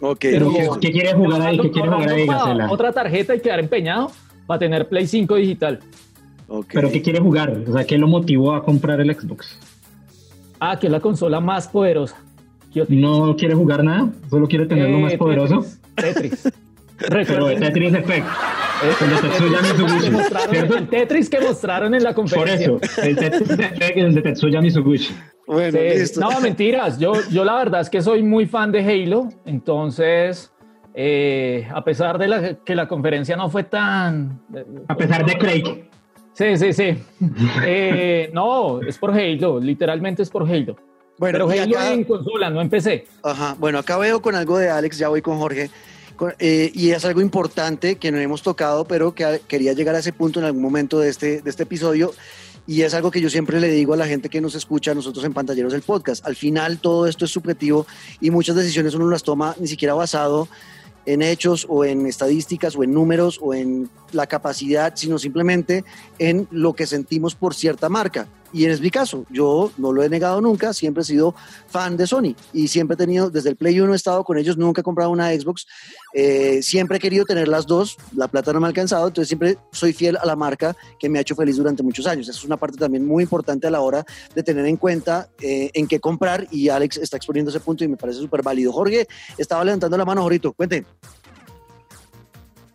Pero, 0.00 0.16
¿qué, 0.80 0.90
quiere 0.90 1.12
jugar 1.12 1.42
ahí? 1.42 1.58
¿Qué 1.58 1.70
quiere 1.70 1.88
jugar 1.88 2.08
ahí? 2.08 2.26
Otra 2.70 2.92
tarjeta 2.92 3.34
y 3.34 3.40
quedar 3.40 3.60
empeñado 3.60 4.10
para 4.46 4.58
tener 4.58 4.88
Play 4.88 5.06
5 5.06 5.34
digital. 5.34 5.80
Okay. 6.48 6.80
¿Pero 6.80 6.90
qué 6.90 7.02
quiere 7.02 7.20
jugar? 7.20 7.54
O 7.68 7.72
sea, 7.74 7.84
¿qué 7.84 7.98
lo 7.98 8.08
motivó 8.08 8.54
a 8.54 8.64
comprar 8.64 8.98
el 9.02 9.14
Xbox? 9.14 9.58
Ah, 10.58 10.78
que 10.78 10.86
es 10.86 10.92
la 10.92 11.00
consola 11.00 11.40
más 11.40 11.68
poderosa. 11.68 12.16
¿No 12.88 13.36
quiere 13.36 13.54
jugar 13.54 13.84
nada? 13.84 14.10
¿Solo 14.30 14.48
quiere 14.48 14.64
tener 14.64 14.88
eh, 14.88 14.92
lo 14.92 14.98
más 15.00 15.14
poderoso? 15.16 15.62
Tetris. 15.94 16.42
Tetris 16.42 16.54
Effect. 17.00 18.26
El 19.00 19.10
de 19.10 19.16
Tetsuya 19.28 19.60
Mizuguchi. 19.62 20.04
Que 20.04 20.10
mostraron- 20.10 20.50
¿cierto? 20.50 20.76
el 20.76 20.88
Tetris 20.88 21.30
que 21.30 21.40
mostraron 21.40 21.94
en 21.94 22.02
la 22.02 22.10
Por 22.14 22.24
conferencia. 22.24 22.66
eso, 22.66 23.02
el, 23.02 23.16
Tet- 23.16 23.96
el 23.96 24.14
de 24.14 24.22
Tetsuya 24.22 24.60
Mizuguchi. 24.60 25.14
Bueno, 25.46 25.78
Sí, 25.78 25.98
listo. 25.98 26.20
No, 26.20 26.40
mentiras. 26.40 26.98
Yo, 26.98 27.12
yo 27.30 27.44
la 27.44 27.54
verdad 27.56 27.80
es 27.80 27.90
que 27.90 28.00
soy 28.02 28.22
muy 28.22 28.46
fan 28.46 28.72
de 28.72 28.80
Halo. 28.80 29.28
Entonces, 29.44 30.52
eh, 30.94 31.66
a 31.74 31.82
pesar 31.84 32.18
de 32.18 32.28
la, 32.28 32.54
que 32.64 32.74
la 32.74 32.86
conferencia 32.88 33.36
no 33.36 33.48
fue 33.50 33.64
tan... 33.64 34.40
A 34.88 34.96
pesar 34.96 35.24
de 35.26 35.36
Craig. 35.38 35.88
Sí, 36.32 36.56
sí, 36.56 36.72
sí. 36.72 36.98
Eh, 37.64 38.30
no, 38.32 38.80
es 38.82 38.98
por 38.98 39.10
Halo. 39.12 39.60
Literalmente 39.60 40.22
es 40.22 40.30
por 40.30 40.42
Halo. 40.48 40.76
Bueno, 41.18 41.46
Pero 41.46 41.62
Halo 41.62 41.78
acá- 41.78 41.92
en 41.92 42.04
consola, 42.04 42.50
no 42.50 42.60
en 42.60 42.68
PC. 42.68 43.06
Ajá, 43.22 43.54
bueno, 43.58 43.78
acá 43.78 43.98
veo 43.98 44.20
con 44.20 44.34
algo 44.34 44.58
de 44.58 44.68
Alex, 44.68 44.98
ya 44.98 45.08
voy 45.08 45.22
con 45.22 45.38
Jorge, 45.38 45.70
eh, 46.38 46.70
y 46.74 46.90
es 46.90 47.04
algo 47.04 47.20
importante 47.20 47.96
que 47.96 48.12
no 48.12 48.18
hemos 48.18 48.42
tocado, 48.42 48.84
pero 48.84 49.14
que 49.14 49.40
quería 49.46 49.72
llegar 49.72 49.94
a 49.94 49.98
ese 49.98 50.12
punto 50.12 50.40
en 50.40 50.46
algún 50.46 50.62
momento 50.62 50.98
de 50.98 51.08
este, 51.08 51.40
de 51.40 51.50
este 51.50 51.64
episodio, 51.64 52.12
y 52.66 52.82
es 52.82 52.94
algo 52.94 53.10
que 53.10 53.20
yo 53.20 53.28
siempre 53.28 53.60
le 53.60 53.68
digo 53.68 53.94
a 53.94 53.96
la 53.96 54.06
gente 54.06 54.28
que 54.28 54.40
nos 54.40 54.54
escucha, 54.54 54.92
a 54.92 54.94
nosotros 54.94 55.24
en 55.24 55.34
Pantalleros 55.34 55.72
del 55.72 55.82
Podcast. 55.82 56.26
Al 56.26 56.36
final 56.36 56.78
todo 56.78 57.06
esto 57.06 57.26
es 57.26 57.30
subjetivo 57.30 57.86
y 58.20 58.30
muchas 58.30 58.56
decisiones 58.56 58.94
uno 58.94 59.08
las 59.08 59.22
toma 59.22 59.54
ni 59.60 59.66
siquiera 59.66 59.94
basado 59.94 60.48
en 61.06 61.20
hechos 61.20 61.66
o 61.68 61.84
en 61.84 62.06
estadísticas 62.06 62.76
o 62.76 62.82
en 62.82 62.94
números 62.94 63.38
o 63.42 63.52
en 63.52 63.90
la 64.14 64.26
capacidad, 64.26 64.92
sino 64.96 65.18
simplemente 65.18 65.84
en 66.18 66.48
lo 66.50 66.72
que 66.74 66.86
sentimos 66.86 67.34
por 67.34 67.54
cierta 67.54 67.88
marca. 67.88 68.28
Y 68.54 68.66
es 68.66 68.80
mi 68.80 68.88
caso, 68.88 69.26
yo 69.30 69.72
no 69.78 69.92
lo 69.92 70.04
he 70.04 70.08
negado 70.08 70.40
nunca, 70.40 70.72
siempre 70.72 71.02
he 71.02 71.04
sido 71.04 71.34
fan 71.66 71.96
de 71.96 72.06
Sony 72.06 72.36
y 72.52 72.68
siempre 72.68 72.94
he 72.94 72.96
tenido, 72.96 73.28
desde 73.28 73.48
el 73.50 73.56
Play 73.56 73.80
1 73.80 73.92
he 73.92 73.96
estado 73.96 74.22
con 74.22 74.38
ellos, 74.38 74.56
nunca 74.56 74.80
he 74.80 74.84
comprado 74.84 75.10
una 75.10 75.32
Xbox, 75.32 75.66
eh, 76.14 76.62
siempre 76.62 76.98
he 76.98 77.00
querido 77.00 77.24
tener 77.24 77.48
las 77.48 77.66
dos, 77.66 77.96
la 78.14 78.28
plata 78.28 78.52
no 78.52 78.60
me 78.60 78.66
ha 78.66 78.68
alcanzado, 78.68 79.08
entonces 79.08 79.26
siempre 79.26 79.58
soy 79.72 79.92
fiel 79.92 80.16
a 80.18 80.24
la 80.24 80.36
marca 80.36 80.76
que 81.00 81.08
me 81.08 81.18
ha 81.18 81.22
hecho 81.22 81.34
feliz 81.34 81.56
durante 81.56 81.82
muchos 81.82 82.06
años. 82.06 82.28
Esa 82.28 82.38
es 82.38 82.44
una 82.44 82.56
parte 82.56 82.78
también 82.78 83.04
muy 83.04 83.24
importante 83.24 83.66
a 83.66 83.72
la 83.72 83.80
hora 83.80 84.04
de 84.36 84.42
tener 84.44 84.64
en 84.66 84.76
cuenta 84.76 85.28
eh, 85.40 85.72
en 85.74 85.88
qué 85.88 85.98
comprar 85.98 86.46
y 86.52 86.68
Alex 86.68 86.98
está 86.98 87.16
exponiendo 87.16 87.50
ese 87.50 87.58
punto 87.58 87.82
y 87.82 87.88
me 87.88 87.96
parece 87.96 88.20
súper 88.20 88.42
válido. 88.42 88.72
Jorge 88.72 89.08
estaba 89.36 89.64
levantando 89.64 89.96
la 89.96 90.04
mano, 90.04 90.22
Jorito, 90.22 90.52
cuente. 90.52 90.86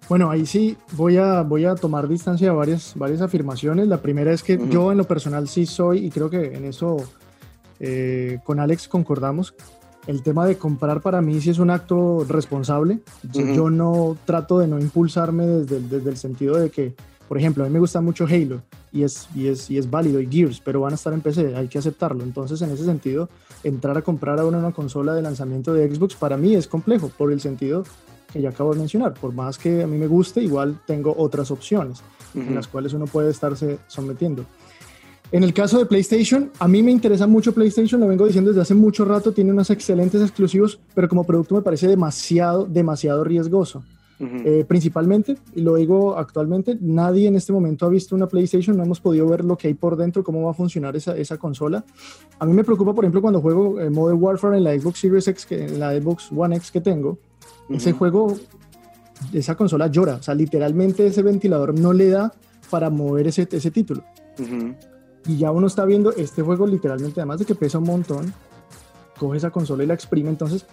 Bueno, 0.09 0.31
ahí 0.31 0.45
sí 0.47 0.75
voy 0.93 1.17
a, 1.17 1.43
voy 1.43 1.65
a 1.65 1.75
tomar 1.75 2.07
distancia 2.07 2.49
de 2.49 2.55
varias, 2.55 2.93
varias 2.95 3.21
afirmaciones. 3.21 3.87
La 3.87 4.01
primera 4.01 4.33
es 4.33 4.41
que 4.41 4.59
yo 4.69 4.91
en 4.91 4.97
lo 4.97 5.03
personal 5.03 5.47
sí 5.47 5.65
soy, 5.67 6.05
y 6.05 6.09
creo 6.09 6.29
que 6.31 6.55
en 6.55 6.65
eso 6.65 6.97
eh, 7.79 8.39
con 8.43 8.59
Alex 8.59 8.87
concordamos, 8.87 9.53
el 10.07 10.23
tema 10.23 10.47
de 10.47 10.57
comprar 10.57 11.01
para 11.01 11.21
mí 11.21 11.39
sí 11.39 11.51
es 11.51 11.59
un 11.59 11.69
acto 11.69 12.25
responsable. 12.27 12.99
Yo- 13.53 13.69
no 13.69 14.17
trato 14.25 14.57
de 14.57 14.67
no 14.67 14.79
impulsarme 14.79 15.45
desde, 15.45 15.77
el- 15.77 15.89
desde 15.89 16.09
el 16.09 16.17
sentido 16.17 16.57
de 16.57 16.71
que, 16.71 16.95
por 17.27 17.37
ejemplo, 17.37 17.63
a 17.63 17.67
mí 17.67 17.73
me 17.73 17.79
gusta 17.79 18.01
mucho 18.01 18.25
Halo 18.25 18.63
y 18.91 19.03
es, 19.03 19.27
y, 19.35 19.47
es, 19.47 19.69
y 19.69 19.77
es 19.77 19.87
válido, 19.91 20.19
y 20.19 20.27
Gears, 20.27 20.59
pero 20.65 20.81
van 20.81 20.93
a 20.93 20.95
estar 20.95 21.13
en 21.13 21.21
PC, 21.21 21.55
hay 21.55 21.67
que 21.67 21.77
aceptarlo. 21.77 22.23
Entonces, 22.23 22.59
en 22.63 22.71
ese 22.71 22.83
sentido, 22.85 23.29
entrar 23.63 23.95
a 23.95 24.01
comprar 24.01 24.39
ahora 24.39 24.57
una 24.57 24.71
consola 24.71 25.13
de 25.13 25.21
lanzamiento 25.21 25.71
de 25.75 25.93
Xbox 25.93 26.15
para 26.15 26.35
mí 26.37 26.55
es 26.55 26.67
complejo, 26.67 27.11
por 27.15 27.31
el 27.31 27.39
sentido 27.39 27.83
que 28.31 28.41
ya 28.41 28.49
acabo 28.49 28.73
de 28.73 28.79
mencionar. 28.79 29.13
Por 29.13 29.33
más 29.33 29.57
que 29.57 29.83
a 29.83 29.87
mí 29.87 29.97
me 29.97 30.07
guste, 30.07 30.41
igual 30.41 30.79
tengo 30.85 31.13
otras 31.17 31.51
opciones 31.51 32.01
en 32.35 32.53
las 32.53 32.67
cuales 32.67 32.93
uno 32.93 33.05
puede 33.05 33.31
estarse 33.31 33.79
sometiendo. 33.87 34.45
En 35.31 35.43
el 35.43 35.53
caso 35.53 35.77
de 35.77 35.85
PlayStation, 35.85 36.51
a 36.57 36.67
mí 36.67 36.81
me 36.81 36.91
interesa 36.91 37.27
mucho 37.27 37.53
PlayStation, 37.53 38.01
lo 38.01 38.07
vengo 38.07 38.25
diciendo 38.25 38.49
desde 38.49 38.61
hace 38.61 38.73
mucho 38.73 39.05
rato, 39.05 39.31
tiene 39.31 39.51
unos 39.51 39.69
excelentes 39.69 40.21
exclusivos, 40.21 40.79
pero 40.95 41.07
como 41.07 41.23
producto 41.23 41.53
me 41.53 41.61
parece 41.61 41.87
demasiado, 41.87 42.65
demasiado 42.65 43.23
riesgoso. 43.23 43.83
Eh, 44.21 44.65
principalmente, 44.67 45.37
y 45.55 45.61
lo 45.61 45.75
digo 45.75 46.17
actualmente, 46.17 46.77
nadie 46.81 47.29
en 47.29 47.37
este 47.37 47.53
momento 47.53 47.85
ha 47.85 47.89
visto 47.89 48.17
una 48.17 48.27
PlayStation, 48.27 48.75
no 48.75 48.83
hemos 48.83 48.99
podido 48.99 49.25
ver 49.29 49.45
lo 49.45 49.57
que 49.57 49.69
hay 49.69 49.75
por 49.75 49.95
dentro, 49.95 50.25
cómo 50.25 50.43
va 50.43 50.51
a 50.51 50.53
funcionar 50.53 50.93
esa, 50.97 51.15
esa 51.15 51.37
consola. 51.37 51.85
A 52.37 52.45
mí 52.45 52.51
me 52.51 52.65
preocupa, 52.65 52.93
por 52.93 53.05
ejemplo, 53.05 53.21
cuando 53.21 53.39
juego 53.39 53.79
eh, 53.79 53.89
Modern 53.89 54.21
Warfare 54.21 54.57
en 54.57 54.65
la 54.65 54.77
Xbox 54.77 54.99
Series 54.99 55.27
X, 55.29 55.45
que, 55.45 55.63
en 55.67 55.79
la 55.79 55.97
Xbox 55.97 56.31
One 56.35 56.57
X 56.57 56.69
que 56.69 56.81
tengo, 56.81 57.17
ese 57.69 57.91
juego, 57.91 58.35
esa 59.33 59.55
consola 59.55 59.87
llora, 59.87 60.15
o 60.15 60.23
sea, 60.23 60.33
literalmente 60.33 61.05
ese 61.05 61.21
ventilador 61.21 61.77
no 61.77 61.93
le 61.93 62.09
da 62.09 62.33
para 62.69 62.89
mover 62.89 63.27
ese, 63.27 63.47
ese 63.51 63.71
título. 63.71 64.03
Y 65.27 65.37
ya 65.37 65.51
uno 65.51 65.67
está 65.67 65.85
viendo 65.85 66.11
este 66.13 66.41
juego 66.41 66.65
literalmente, 66.65 67.19
además 67.19 67.39
de 67.39 67.45
que 67.45 67.55
pesa 67.55 67.77
un 67.77 67.83
montón, 67.85 68.33
coge 69.19 69.37
esa 69.37 69.49
consola 69.51 69.83
y 69.83 69.87
la 69.87 69.93
exprime. 69.93 70.29
Entonces, 70.29 70.65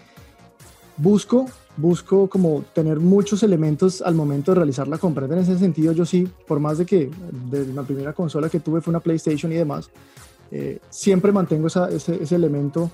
busco, 0.97 1.47
busco 1.77 2.29
como 2.29 2.64
tener 2.74 3.01
muchos 3.01 3.43
elementos 3.43 4.01
al 4.03 4.14
momento 4.14 4.53
de 4.53 4.57
realizar 4.57 4.89
la 4.89 4.99
compra. 4.99 5.27
En 5.27 5.35
ese 5.39 5.59
sentido, 5.59 5.93
yo 5.93 6.05
sí, 6.07 6.29
por 6.47 6.61
más 6.61 6.79
de 6.79 6.87
que 6.87 7.11
de 7.51 7.66
la 7.74 7.83
primera 7.83 8.12
consola 8.12 8.49
que 8.49 8.61
tuve 8.61 8.81
fue 8.81 8.93
una 8.93 9.01
PlayStation 9.01 9.51
y 9.53 9.57
demás, 9.57 9.91
eh, 10.51 10.79
siempre 10.91 11.33
mantengo 11.33 11.66
esa- 11.66 11.89
ese, 11.91 12.22
ese 12.22 12.37
elemento 12.37 12.91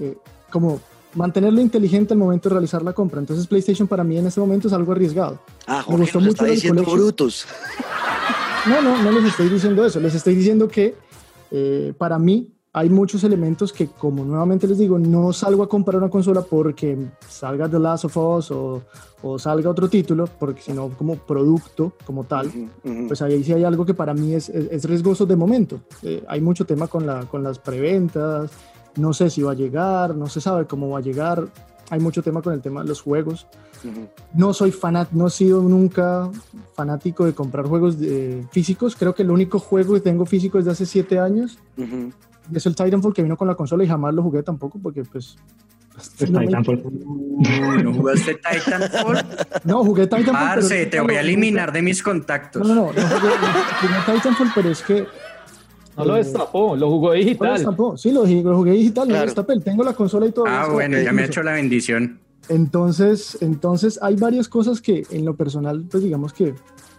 eh, 0.00 0.16
como 0.50 0.80
mantenerlo 1.14 1.60
inteligente 1.60 2.14
al 2.14 2.18
momento 2.18 2.48
de 2.48 2.54
realizar 2.54 2.82
la 2.82 2.92
compra. 2.92 3.20
Entonces, 3.20 3.46
PlayStation 3.46 3.86
para 3.88 4.04
mí 4.04 4.18
en 4.18 4.26
este 4.26 4.40
momento 4.40 4.68
es 4.68 4.74
algo 4.74 4.92
arriesgado. 4.92 5.38
Ah, 5.66 5.78
Me 5.78 5.82
Jorge 5.82 6.00
gustó 6.02 6.18
nos 6.18 6.26
mucho 6.28 6.44
está 6.44 6.54
diciendo 6.54 6.82
brutos. 6.82 7.46
No, 8.66 8.80
no, 8.80 9.02
no 9.02 9.10
les 9.10 9.26
estoy 9.26 9.50
diciendo 9.50 9.84
eso. 9.84 10.00
Les 10.00 10.14
estoy 10.14 10.34
diciendo 10.34 10.66
que 10.68 10.94
eh, 11.50 11.92
para 11.98 12.18
mí 12.18 12.50
hay 12.72 12.88
muchos 12.88 13.22
elementos 13.22 13.72
que, 13.72 13.88
como 13.88 14.24
nuevamente 14.24 14.66
les 14.66 14.78
digo, 14.78 14.98
no 14.98 15.32
salgo 15.32 15.62
a 15.62 15.68
comprar 15.68 15.98
una 15.98 16.08
consola 16.08 16.40
porque 16.40 16.96
salga 17.28 17.68
The 17.68 17.78
Last 17.78 18.06
of 18.06 18.16
Us 18.16 18.50
o, 18.50 18.82
o 19.22 19.38
salga 19.38 19.68
otro 19.70 19.88
título, 19.88 20.26
porque 20.40 20.62
sino 20.62 20.88
como 20.88 21.16
producto, 21.16 21.92
como 22.04 22.24
tal. 22.24 22.48
Ujú, 22.48 22.68
ujú. 22.82 23.06
Pues 23.08 23.20
ahí 23.22 23.44
sí 23.44 23.52
hay 23.52 23.64
algo 23.64 23.84
que 23.84 23.94
para 23.94 24.14
mí 24.14 24.34
es, 24.34 24.48
es, 24.48 24.66
es 24.70 24.84
riesgoso 24.86 25.26
de 25.26 25.36
momento. 25.36 25.80
Eh, 26.02 26.24
hay 26.26 26.40
mucho 26.40 26.64
tema 26.64 26.88
con, 26.88 27.06
la, 27.06 27.26
con 27.26 27.44
las 27.44 27.58
preventas, 27.58 28.50
no 28.96 29.12
sé 29.12 29.30
si 29.30 29.42
va 29.42 29.52
a 29.52 29.54
llegar, 29.54 30.14
no 30.14 30.26
se 30.28 30.40
sabe 30.40 30.66
cómo 30.66 30.88
va 30.90 30.98
a 30.98 31.02
llegar. 31.02 31.44
Hay 31.90 32.00
mucho 32.00 32.22
tema 32.22 32.40
con 32.40 32.54
el 32.54 32.62
tema 32.62 32.82
de 32.82 32.88
los 32.88 33.02
juegos. 33.02 33.46
Ujú. 33.84 34.08
No 34.34 34.54
soy 34.54 34.70
fanat, 34.72 35.10
no 35.12 35.26
he 35.26 35.30
sido 35.30 35.60
nunca 35.62 36.30
fanático 36.74 37.26
de 37.26 37.34
comprar 37.34 37.66
juegos 37.66 37.98
de- 38.00 38.46
físicos. 38.50 38.96
Creo 38.96 39.14
que 39.14 39.22
el 39.22 39.30
único 39.30 39.58
juego 39.58 39.92
que 39.94 40.00
tengo 40.00 40.24
físico 40.24 40.58
es 40.58 40.64
de 40.64 40.70
hace 40.70 40.86
siete 40.86 41.18
años. 41.18 41.58
Ujú. 41.76 42.10
Y 42.50 42.56
es 42.56 42.64
el 42.66 42.74
Titanfall 42.74 43.12
que 43.12 43.22
vino 43.22 43.36
con 43.36 43.48
la 43.48 43.54
consola 43.54 43.84
y 43.84 43.88
jamás 43.88 44.14
lo 44.14 44.22
jugué 44.22 44.42
tampoco 44.42 44.78
porque 44.82 45.02
pues... 45.04 45.36
pues, 46.18 46.30
no, 46.30 46.38
me- 46.40 46.46
Titanfall. 46.46 46.82
¿No 47.84 47.92
jugaste 47.94 48.34
Titanfall? 48.36 49.26
no, 49.64 49.84
jugué 49.84 50.06
Titanfall. 50.06 50.32
Parce, 50.32 50.68
pero- 50.76 50.90
te 50.90 51.00
voy 51.00 51.14
a 51.16 51.20
eliminar 51.20 51.70
de 51.70 51.82
mis 51.82 51.98
No, 51.98 52.04
contactos. 52.04 52.66
no, 52.66 52.74
no, 52.74 52.82
no 52.86 52.90
jugué, 52.92 53.32
jugué 53.82 54.14
Titanfall, 54.16 54.48
pero 54.54 54.70
es 54.70 54.82
que... 54.82 55.06
No 55.96 56.04
lo 56.04 56.14
destapó, 56.14 56.76
lo 56.76 56.90
jugó 56.90 57.08
no 57.08 57.14
lo 57.14 57.18
digital. 57.20 57.52
destapó. 57.54 57.96
Sí, 57.96 58.10
lo, 58.12 58.24
lo 58.26 58.56
jugué 58.56 58.72
digital, 58.72 59.04
no 59.08 59.12
Claro. 59.12 59.20
lo 59.20 59.26
destapé. 59.26 59.60
Tengo 59.60 59.84
la 59.84 59.92
consola 59.92 60.26
y 60.26 60.32
todo. 60.32 60.46
Ah, 60.48 60.68
bueno, 60.72 60.96
que 60.96 61.04
ya 61.04 61.12
me 61.12 61.22
ha 61.22 61.26
hecho 61.26 61.42
la 61.42 61.52
bendición. 61.52 62.18
Entonces, 62.48 63.38
entonces 63.40 63.98
hay 64.02 64.16
varias 64.16 64.48
cosas 64.48 64.80
que 64.80 65.06
en 65.10 65.24
lo 65.24 65.34
personal, 65.36 65.84
pues 65.90 66.02
digamos 66.02 66.32
que 66.32 66.54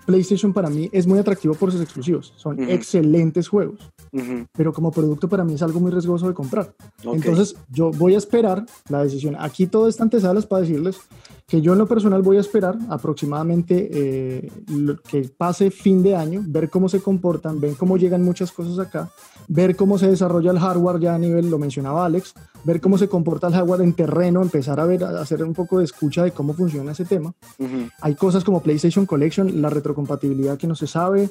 PlayStation 0.06 0.54
para 0.54 0.70
mí 0.70 0.90
es 0.92 1.08
muy 1.08 1.18
atractivo 1.20 1.56
por 1.56 1.72
sus 1.72 1.82
exclusivos. 1.82 2.34
Son 2.38 2.60
Ujú. 2.60 2.72
excelentes 2.72 3.48
juegos, 3.48 3.80
Ujú. 4.12 4.46
pero 4.56 4.72
como 4.74 4.92
producto 4.92 5.28
para 5.28 5.44
mí 5.44 5.54
es 5.56 5.62
algo 5.64 5.80
muy 5.80 5.92
riesgoso 5.92 6.28
de 6.28 6.34
comprar. 6.34 6.74
Ok. 7.04 7.16
Entonces, 7.16 7.56
yo 7.70 7.92
voy 7.92 8.16
a 8.16 8.18
esperar 8.18 8.66
la 8.90 9.04
decisión. 9.04 9.36
Aquí 9.40 9.68
todo 9.68 9.88
está 9.88 10.04
antesalas 10.04 10.46
para 10.46 10.62
decirles 10.62 10.98
que 11.48 11.62
yo 11.62 11.74
en 11.74 11.80
lo 11.80 11.88
personal 11.88 12.24
voy 12.24 12.38
a 12.38 12.40
esperar 12.40 12.76
aproximadamente 12.90 13.90
eh, 13.92 14.52
que 15.08 15.30
pase 15.30 15.70
fin 15.70 16.02
de 16.02 16.16
año, 16.16 16.44
ver 16.48 16.70
cómo 16.70 16.90
se 16.90 17.02
comportan, 17.02 17.60
ver 17.60 17.76
cómo 17.76 17.98
llegan 17.98 18.24
muchas 18.24 18.52
cosas 18.52 18.80
acá, 18.80 19.12
ver 19.48 19.76
cómo 19.76 20.00
se 20.00 20.08
desarrolla 20.08 20.50
el 20.50 20.60
hardware 20.60 21.00
ya 21.00 21.14
a 21.14 21.20
nivel, 21.20 21.52
lo 21.52 21.60
mencionaba 21.60 22.06
Alex, 22.06 22.34
ver 22.64 22.82
cómo 22.82 22.98
se 22.98 23.08
comporta 23.08 23.48
el 23.48 23.54
hardware 23.54 23.82
en 23.82 23.94
terreno, 23.94 24.42
empezar 24.42 24.80
a 24.80 24.86
ver, 24.86 25.04
a 25.04 25.22
hacer 25.22 25.44
un 25.44 25.54
poco 25.54 25.78
de 25.78 25.86
escucha 25.86 26.24
de 26.24 26.32
cómo 26.32 26.54
funciona 26.54 26.94
ese 26.94 27.06
tema. 27.06 27.34
Hay 28.02 28.16
cosas 28.16 28.44
como 28.44 28.64
PlayStation 28.64 29.06
Collection, 29.06 29.62
la 29.62 29.70
retrocompatibilidad 29.70 30.58
que 30.58 30.68
no 30.68 30.76
se 30.76 30.88
sabe, 30.88 31.30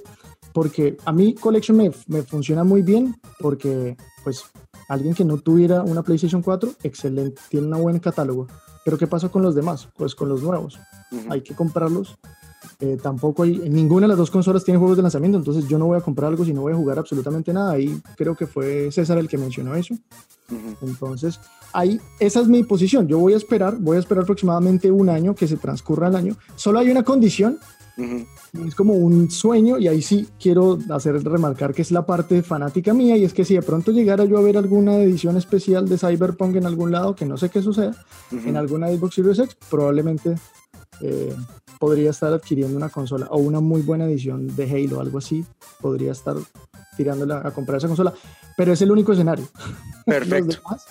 porque 0.53 0.97
a 1.05 1.13
mí 1.13 1.35
Collection 1.35 1.77
me, 1.77 1.91
me 2.07 2.23
funciona 2.23 2.63
muy 2.63 2.83
bien, 2.83 3.17
porque 3.41 3.97
pues 4.23 4.45
alguien 4.89 5.15
que 5.15 5.25
no 5.25 5.39
tuviera 5.39 5.83
una 5.83 6.05
PlayStation 6.05 6.41
4, 6.41 6.71
excelente, 6.85 7.43
tiene 7.49 7.67
un 7.67 7.83
buen 7.83 7.99
catálogo. 7.99 8.47
Pero 8.85 8.99
¿qué 8.99 9.07
pasa 9.07 9.29
con 9.29 9.43
los 9.43 9.55
demás? 9.55 9.89
Pues 9.97 10.15
con 10.15 10.29
los 10.29 10.43
nuevos. 10.43 10.79
Hay 11.31 11.43
que 11.43 11.55
comprarlos. 11.55 12.19
Eh, 12.81 12.99
tampoco 13.03 13.45
hay, 13.45 13.59
ninguna 13.69 14.03
de 14.03 14.09
las 14.09 14.19
dos 14.19 14.31
consolas 14.31 14.65
tiene 14.65 14.79
juegos 14.79 14.97
de 14.97 15.03
lanzamiento, 15.03 15.39
entonces 15.39 15.69
yo 15.69 15.79
no 15.79 15.87
voy 15.87 15.99
a 15.99 16.01
comprar 16.01 16.31
algo 16.31 16.45
si 16.45 16.53
no 16.53 16.63
voy 16.63 16.73
a 16.73 16.77
jugar 16.77 16.99
absolutamente 16.99 17.53
nada. 17.53 17.73
Ahí 17.73 18.01
creo 18.17 18.35
que 18.35 18.47
fue 18.47 18.91
César 18.91 19.19
el 19.19 19.29
que 19.29 19.39
mencionó 19.39 19.75
eso. 19.75 19.95
Entonces, 20.83 21.41
ahí, 21.73 22.01
esa 22.19 22.41
es 22.41 22.49
mi 22.49 22.63
posición. 22.63 23.07
Yo 23.07 23.19
voy 23.19 23.35
a 23.35 23.37
esperar, 23.37 23.77
voy 23.79 23.97
a 23.97 24.01
esperar 24.01 24.25
aproximadamente 24.25 24.91
un 24.91 25.09
año 25.09 25.35
que 25.35 25.47
se 25.47 25.57
transcurra 25.57 26.09
el 26.09 26.17
año. 26.17 26.37
Solo 26.57 26.79
hay 26.79 26.91
una 26.91 27.03
condición, 27.03 27.59
Es 27.97 28.75
como 28.75 28.95
un 28.95 29.31
sueño, 29.31 29.79
y 29.79 29.87
ahí 29.89 30.03
sí 30.03 30.29
quiero 30.41 30.79
hacer 30.91 31.23
remarcar 31.23 31.73
que 31.73 31.83
es 31.83 31.91
la 31.93 32.05
parte 32.05 32.43
fanática 32.43 32.93
mía, 32.93 33.17
y 33.17 33.25
es 33.25 33.33
que 33.33 33.45
si 33.45 33.55
de 33.55 33.63
pronto 33.63 33.93
llegara 33.93 34.25
yo 34.25 34.37
a 34.39 34.43
ver 34.43 34.57
alguna 34.57 34.97
edición 34.97 35.37
especial 35.37 35.89
de 35.89 35.99
Cyberpunk 35.99 36.57
en 36.57 36.67
algún 36.67 36.91
lado, 36.91 37.15
que 37.15 37.25
no 37.27 37.37
sé 37.37 37.51
qué 37.51 37.63
suceda, 37.63 37.95
Ujú. 38.33 38.49
en 38.49 38.57
alguna 38.57 38.89
Xbox 38.89 39.15
Series 39.15 39.39
X, 39.39 39.57
probablemente 39.71 40.35
eh, 41.01 41.35
podría 41.79 42.11
estar 42.11 42.33
adquiriendo 42.33 42.77
una 42.77 42.89
consola 42.89 43.27
o 43.31 43.39
una 43.39 43.61
muy 43.61 43.83
buena 43.83 44.07
edición 44.07 44.55
de 44.57 44.65
Halo, 44.71 45.01
algo 45.01 45.19
así, 45.19 45.45
podría 45.81 46.13
estar 46.13 46.37
tirándola 46.97 47.43
a 47.45 47.51
comprar 47.53 47.79
esa 47.79 47.89
consola, 47.89 48.13
pero 48.57 48.73
es 48.73 48.83
el 48.83 48.91
único 48.91 49.13
escenario. 49.13 49.47
Perfecto. 50.07 50.47
Los 50.47 50.57
demás, 50.57 50.87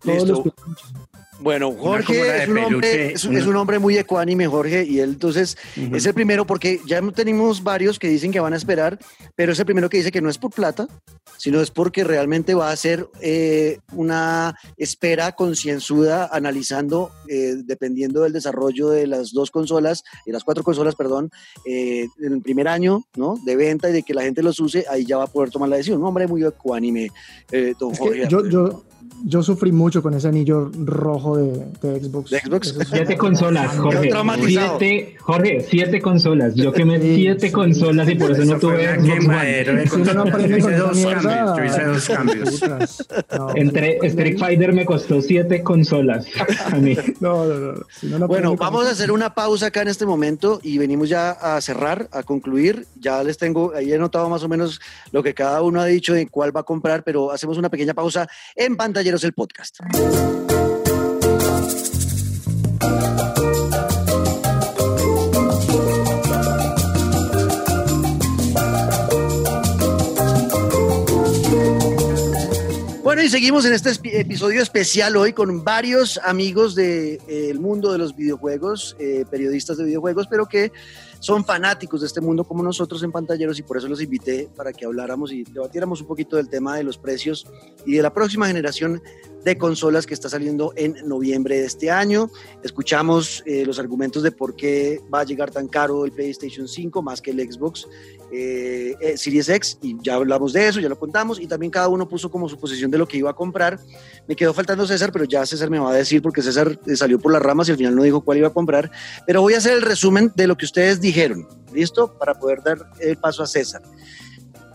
todos 0.00 0.28
Listo. 0.28 0.44
los. 0.44 1.13
Bueno, 1.44 1.72
Jorge 1.72 2.42
es 2.42 2.48
un, 2.48 2.56
hombre, 2.56 3.12
es, 3.12 3.24
es 3.26 3.46
un 3.46 3.56
hombre 3.56 3.78
muy 3.78 3.98
ecuánime, 3.98 4.46
Jorge, 4.46 4.82
y 4.86 5.00
él 5.00 5.10
entonces 5.10 5.58
Ujú. 5.76 5.94
es 5.94 6.06
el 6.06 6.14
primero 6.14 6.46
porque 6.46 6.80
ya 6.86 7.02
tenemos 7.12 7.62
varios 7.62 7.98
que 7.98 8.08
dicen 8.08 8.32
que 8.32 8.40
van 8.40 8.54
a 8.54 8.56
esperar, 8.56 8.98
pero 9.36 9.52
es 9.52 9.58
el 9.58 9.66
primero 9.66 9.90
que 9.90 9.98
dice 9.98 10.10
que 10.10 10.22
no 10.22 10.30
es 10.30 10.38
por 10.38 10.52
plata, 10.52 10.88
sino 11.36 11.60
es 11.60 11.70
porque 11.70 12.02
realmente 12.02 12.54
va 12.54 12.70
a 12.70 12.76
ser 12.76 13.06
eh, 13.20 13.78
una 13.92 14.58
espera 14.78 15.32
concienzuda 15.32 16.30
analizando, 16.32 17.10
eh, 17.28 17.56
dependiendo 17.62 18.22
del 18.22 18.32
desarrollo 18.32 18.88
de 18.88 19.06
las 19.06 19.34
dos 19.34 19.50
consolas, 19.50 20.02
de 20.24 20.32
las 20.32 20.44
cuatro 20.44 20.64
consolas, 20.64 20.94
perdón, 20.94 21.30
eh, 21.66 22.06
en 22.22 22.32
el 22.32 22.40
primer 22.40 22.68
año 22.68 23.02
¿no? 23.16 23.38
de 23.44 23.54
venta 23.54 23.90
y 23.90 23.92
de 23.92 24.02
que 24.02 24.14
la 24.14 24.22
gente 24.22 24.42
los 24.42 24.58
use, 24.60 24.86
ahí 24.88 25.04
ya 25.04 25.18
va 25.18 25.24
a 25.24 25.26
poder 25.26 25.50
tomar 25.50 25.68
la 25.68 25.76
decisión. 25.76 26.00
Un 26.00 26.06
hombre 26.06 26.26
muy 26.26 26.42
ecuánime, 26.42 27.10
eh, 27.52 27.74
don 27.78 27.92
Es 27.92 27.98
Jorge. 27.98 28.22
que 28.22 28.28
yo, 28.28 28.48
yo, 28.48 28.82
yo 29.26 29.42
sufrí 29.42 29.72
mucho 29.72 30.02
con 30.02 30.14
ese 30.14 30.28
anillo 30.28 30.70
rojo 30.84 31.36
de, 31.36 31.66
de 31.82 32.00
Xbox. 32.00 32.30
¿De 32.30 32.40
Xbox? 32.40 32.76
Es- 32.78 32.88
Siete 32.88 33.16
consolas, 33.16 33.76
Jorge. 33.78 34.10
Siete, 34.46 35.16
Jorge, 35.20 35.66
siete 35.68 36.00
consolas. 36.00 36.54
Yo 36.54 36.72
quemé 36.72 37.00
Sí, 37.00 37.16
siete 37.16 37.46
sí. 37.48 37.52
consolas 37.52 38.08
y 38.08 38.14
por 38.16 38.30
eso 38.32 38.44
no 38.44 38.56
Eso 38.56 38.68
fue 38.68 38.76
tuve 38.76 39.00
Xbox 39.00 39.26
One. 39.28 39.86
Si 39.88 39.96
uno 40.00 40.14
no 40.14 40.22
aprende 40.22 40.60
con 40.60 40.76
dos 40.78 40.98
cambios. 40.98 41.56
Yo 41.56 41.64
hice 41.64 41.84
dos 41.84 42.06
cambios. 42.08 42.64
No, 43.38 43.56
Entre 43.56 43.98
no, 43.98 44.04
Street 44.04 44.38
Fighter 44.38 44.72
me 44.72 44.84
costó 44.84 45.22
siete 45.22 45.62
consolas 45.62 46.26
a 46.70 46.76
mí. 46.76 46.96
No, 47.20 47.44
no, 47.46 47.54
no. 47.72 47.80
Si 47.90 48.06
uno 48.06 48.18
no 48.18 48.26
Bueno, 48.28 48.56
vamos 48.56 48.86
a 48.86 48.90
hacer 48.90 49.10
una 49.10 49.34
pausa 49.34 49.66
acá 49.66 49.82
en 49.82 49.88
este 49.88 50.04
momento 50.04 50.60
y 50.62 50.78
venimos 50.78 51.08
ya 51.08 51.30
a 51.30 51.60
cerrar, 51.60 52.08
a 52.12 52.22
concluir. 52.22 52.86
Ya 53.00 53.22
les 53.22 53.38
tengo, 53.38 53.72
ahí 53.74 53.92
he 53.92 53.98
notado 53.98 54.28
más 54.28 54.42
o 54.42 54.48
menos 54.48 54.80
lo 55.12 55.22
que 55.22 55.32
cada 55.34 55.62
uno 55.62 55.80
ha 55.80 55.86
dicho 55.86 56.12
de 56.12 56.26
cuál 56.28 56.54
va 56.54 56.60
a 56.60 56.64
comprar, 56.64 57.02
pero 57.04 57.30
hacemos 57.32 57.56
una 57.56 57.70
pequeña 57.70 57.94
pausa 57.94 58.28
en 58.56 58.76
Pantalleros 58.94 59.24
el 59.24 59.32
Podcast. 59.32 59.80
Bueno, 73.02 73.22
y 73.22 73.28
seguimos 73.28 73.64
en 73.64 73.72
este 73.72 73.90
episodio 74.20 74.62
especial 74.62 75.16
hoy 75.16 75.32
con 75.32 75.64
varios 75.64 76.20
amigos 76.22 76.76
del 76.76 77.58
mundo 77.58 77.90
de 77.90 77.98
los 77.98 78.14
videojuegos, 78.14 78.94
eh, 79.00 79.24
periodistas 79.28 79.76
de 79.76 79.84
videojuegos, 79.86 80.28
pero 80.28 80.46
que 80.46 80.70
son 81.24 81.42
fanáticos 81.42 82.02
de 82.02 82.06
este 82.06 82.20
mundo 82.20 82.44
como 82.44 82.62
nosotros 82.62 83.02
en 83.02 83.10
pantalleros 83.10 83.58
y 83.58 83.62
por 83.62 83.78
eso 83.78 83.88
los 83.88 84.02
invité 84.02 84.46
para 84.54 84.74
que 84.74 84.84
habláramos 84.84 85.32
y 85.32 85.42
debatiéramos 85.44 86.02
un 86.02 86.06
poquito 86.06 86.36
del 86.36 86.50
tema 86.50 86.76
de 86.76 86.84
los 86.84 86.98
precios 86.98 87.46
y 87.86 87.94
de 87.94 88.02
la 88.02 88.12
próxima 88.12 88.46
generación 88.46 89.00
de 89.44 89.58
consolas 89.58 90.06
que 90.06 90.14
está 90.14 90.28
saliendo 90.28 90.72
en 90.76 90.96
noviembre 91.06 91.58
de 91.58 91.66
este 91.66 91.90
año. 91.90 92.30
Escuchamos 92.62 93.42
eh, 93.46 93.64
los 93.66 93.78
argumentos 93.78 94.22
de 94.22 94.32
por 94.32 94.56
qué 94.56 95.00
va 95.12 95.20
a 95.20 95.24
llegar 95.24 95.50
tan 95.50 95.68
caro 95.68 96.04
el 96.04 96.12
PlayStation 96.12 96.66
5 96.66 97.02
más 97.02 97.20
que 97.20 97.30
el 97.32 97.40
Xbox 97.40 97.86
eh, 98.36 98.96
eh, 99.00 99.16
Series 99.16 99.48
X 99.48 99.78
y 99.80 99.96
ya 100.02 100.14
hablamos 100.14 100.52
de 100.52 100.66
eso, 100.66 100.80
ya 100.80 100.88
lo 100.88 100.98
contamos 100.98 101.38
y 101.38 101.46
también 101.46 101.70
cada 101.70 101.88
uno 101.88 102.08
puso 102.08 102.30
como 102.30 102.48
su 102.48 102.58
posición 102.58 102.90
de 102.90 102.98
lo 102.98 103.06
que 103.06 103.16
iba 103.16 103.30
a 103.30 103.34
comprar. 103.34 103.78
Me 104.26 104.34
quedó 104.34 104.52
faltando 104.52 104.86
César, 104.86 105.12
pero 105.12 105.24
ya 105.24 105.46
César 105.46 105.70
me 105.70 105.78
va 105.78 105.90
a 105.90 105.94
decir 105.94 106.20
porque 106.20 106.42
César 106.42 106.78
eh, 106.86 106.96
salió 106.96 107.20
por 107.20 107.32
las 107.32 107.40
ramas 107.40 107.68
y 107.68 107.72
al 107.72 107.76
final 107.76 107.94
no 107.94 108.02
dijo 108.02 108.22
cuál 108.22 108.38
iba 108.38 108.48
a 108.48 108.52
comprar, 108.52 108.90
pero 109.24 109.40
voy 109.40 109.54
a 109.54 109.58
hacer 109.58 109.74
el 109.74 109.82
resumen 109.82 110.32
de 110.34 110.48
lo 110.48 110.56
que 110.56 110.64
ustedes 110.64 111.00
dijeron, 111.00 111.46
¿listo? 111.72 112.18
Para 112.18 112.34
poder 112.34 112.62
dar 112.62 112.78
el 112.98 113.16
paso 113.18 113.42
a 113.42 113.46
César. 113.46 113.82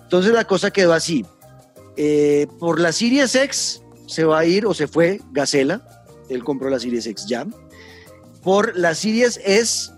Entonces 0.04 0.32
la 0.32 0.46
cosa 0.46 0.72
quedó 0.72 0.94
así. 0.94 1.26
Eh, 1.98 2.48
por 2.60 2.80
la 2.80 2.94
Series 2.94 3.36
X 3.36 3.82
se 4.10 4.24
va 4.26 4.40
a 4.40 4.46
ir 4.46 4.66
o 4.66 4.74
se 4.74 4.88
fue 4.88 5.22
Gacela, 5.32 5.82
él 6.30 6.44
compró 6.44 6.70
la 6.70 6.80
Series 6.80 7.06
X 7.06 7.26
ya. 7.28 7.46
Por 8.44 8.76
la 8.78 8.96
Series 8.96 9.40
S, 9.46 9.92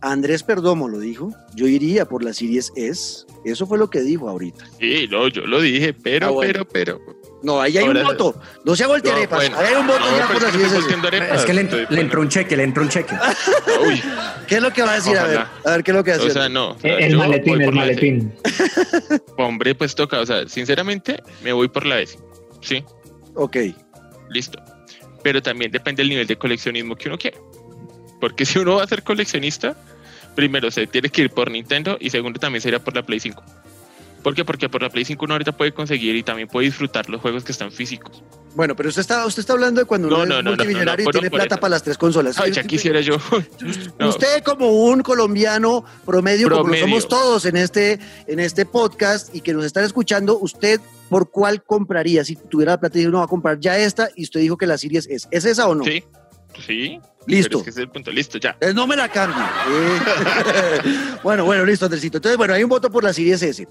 Andrés 0.00 0.42
Perdomo 0.42 0.88
lo 0.88 0.98
dijo, 0.98 1.30
yo 1.54 1.66
iría 1.66 2.06
por 2.06 2.24
la 2.24 2.32
Series 2.32 2.72
S. 2.76 3.26
Eso 3.44 3.66
fue 3.66 3.78
lo 3.78 3.88
que 3.90 4.00
dijo 4.00 4.28
ahorita. 4.28 4.64
Sí, 4.78 5.06
no, 5.10 5.28
yo 5.28 5.46
lo 5.46 5.60
dije, 5.60 5.92
pero, 5.94 6.26
Ah, 6.28 6.30
bueno. 6.30 6.64
pero, 6.66 6.98
pero. 6.98 7.20
No, 7.42 7.58
ahí 7.60 7.76
hay 7.78 7.86
Ahora- 7.86 8.00
un 8.00 8.06
voto. 8.06 8.40
No 8.64 8.76
se 8.76 8.84
voltee 8.86 9.12
No, 9.12 9.16
arepas. 9.18 9.38
bueno. 9.38 9.56
Ahí 9.58 9.66
hay 9.74 9.80
un 9.80 9.86
voto 9.86 9.98
No, 10.00 10.16
ya 10.18 10.26
por 10.28 10.42
la 10.42 10.48
es 10.48 10.54
que. 10.56 11.34
Es 11.34 11.44
que 11.46 11.54
le, 11.94 12.00
entró 12.00 12.20
un 12.20 12.28
cheque, 12.28 12.54
le 12.56 12.64
entró 12.64 12.82
un 12.82 12.90
cheque. 12.90 13.14
Uy, 13.86 14.02
¿Qué 14.46 14.56
es 14.56 14.62
lo 14.62 14.70
que 14.72 14.82
va 14.82 14.92
a 14.92 14.94
decir? 14.96 15.16
A 15.16 15.24
ver, 15.26 15.38
a 15.64 15.70
ver, 15.70 15.82
¿qué 15.82 15.90
es 15.90 15.96
lo 15.96 16.04
que 16.04 16.10
va 16.10 16.16
a 16.16 16.20
o 16.20 16.24
decir? 16.24 16.38
sea, 16.40 16.48
no. 16.50 16.72
o 16.72 16.78
sea, 16.80 16.98
El 16.98 17.12
yo 17.12 17.18
maletín, 17.18 17.62
el 17.62 17.72
maletín. 17.72 18.32
Hombre, 19.38 19.74
pues 19.74 19.94
toca, 19.94 20.20
o 20.20 20.26
sea, 20.26 20.46
sinceramente, 20.48 21.22
me 21.42 21.52
voy 21.54 21.68
por 21.68 21.86
la 21.86 22.00
S. 22.00 22.18
Sí, 22.60 22.84
ok. 23.34 23.56
listo. 24.28 24.58
Pero 25.22 25.42
también 25.42 25.70
depende 25.70 26.02
del 26.02 26.08
nivel 26.08 26.26
de 26.26 26.36
coleccionismo 26.36 26.96
que 26.96 27.08
uno 27.08 27.18
quiera. 27.18 27.38
Porque 28.20 28.46
si 28.46 28.58
uno 28.58 28.76
va 28.76 28.84
a 28.84 28.86
ser 28.86 29.02
coleccionista, 29.02 29.76
primero 30.34 30.70
se 30.70 30.86
tiene 30.86 31.08
que 31.08 31.22
ir 31.22 31.30
por 31.30 31.50
Nintendo 31.50 31.96
y 32.00 32.10
segundo 32.10 32.38
también 32.38 32.62
sería 32.62 32.82
por 32.82 32.94
la 32.94 33.02
Play 33.02 33.20
5. 33.20 33.42
¿Por 34.22 34.34
qué? 34.34 34.44
Porque 34.44 34.68
por 34.68 34.82
la 34.82 34.90
Play 34.90 35.04
5 35.04 35.24
uno 35.24 35.34
ahorita 35.34 35.52
puede 35.52 35.72
conseguir 35.72 36.14
y 36.14 36.22
también 36.22 36.48
puede 36.48 36.66
disfrutar 36.66 37.08
los 37.08 37.20
juegos 37.20 37.44
que 37.44 37.52
están 37.52 37.72
físicos. 37.72 38.22
Bueno, 38.54 38.76
pero 38.76 38.88
usted 38.88 39.00
está, 39.00 39.24
usted 39.24 39.40
está 39.40 39.54
hablando 39.54 39.80
de 39.80 39.86
cuando 39.86 40.08
uno 40.08 40.18
No, 40.18 40.22
es 40.24 40.28
no, 40.28 40.42
no, 40.42 40.50
multimillonario 40.50 41.08
y 41.08 41.12
tiene 41.12 41.30
plata 41.30 41.58
para 41.58 41.70
las 41.70 41.82
tres 41.82 41.96
consolas. 41.96 42.38
Ay, 42.38 42.52
ya 42.52 42.64
quisiera 42.64 43.00
yo. 43.00 43.16
Usted 44.00 44.42
como 44.42 44.84
un 44.84 45.02
colombiano 45.02 45.84
promedio, 46.04 46.50
como 46.50 46.68
lo 46.68 46.78
somos 46.78 47.08
todos 47.08 47.46
en 47.46 47.56
este, 47.56 47.98
en 48.26 48.40
este 48.40 48.66
podcast 48.66 49.34
y 49.34 49.40
que 49.40 49.54
nos 49.54 49.64
están 49.64 49.84
escuchando, 49.84 50.38
¿usted 50.38 50.80
por 51.10 51.30
cuál 51.30 51.62
compraría? 51.62 52.24
Si 52.24 52.36
tuviera 52.36 52.72
la 52.72 52.80
plata 52.80 52.96
y 52.96 53.00
dijo, 53.00 53.10
no, 53.10 53.18
va 53.18 53.24
a 53.24 53.28
comprar 53.28 53.58
ya 53.58 53.76
esta 53.76 54.08
y 54.16 54.22
usted 54.22 54.40
dijo 54.40 54.56
que 54.56 54.66
la 54.66 54.78
Series 54.78 55.06
es. 55.08 55.28
¿Es 55.30 55.44
esa 55.44 55.68
o 55.68 55.74
no? 55.74 55.84
Sí, 55.84 56.04
sí. 56.64 57.00
Listo. 57.26 57.58
Es 57.58 57.64
que 57.64 57.70
es 57.70 57.76
el 57.76 57.90
punto. 57.90 58.10
Listo, 58.10 58.38
ya. 58.38 58.56
Eh, 58.60 58.72
No 58.72 58.86
me 58.86 58.96
la 58.96 59.08
cambie. 59.08 59.42
Eh, 59.42 61.18
bueno, 61.22 61.44
bueno, 61.44 61.64
listo, 61.66 61.84
Andresito. 61.84 62.18
Entonces, 62.18 62.38
bueno, 62.38 62.54
hay 62.54 62.62
un 62.62 62.70
voto 62.70 62.90
por 62.90 63.04
la 63.04 63.12
Series 63.12 63.42
S. 63.42 63.68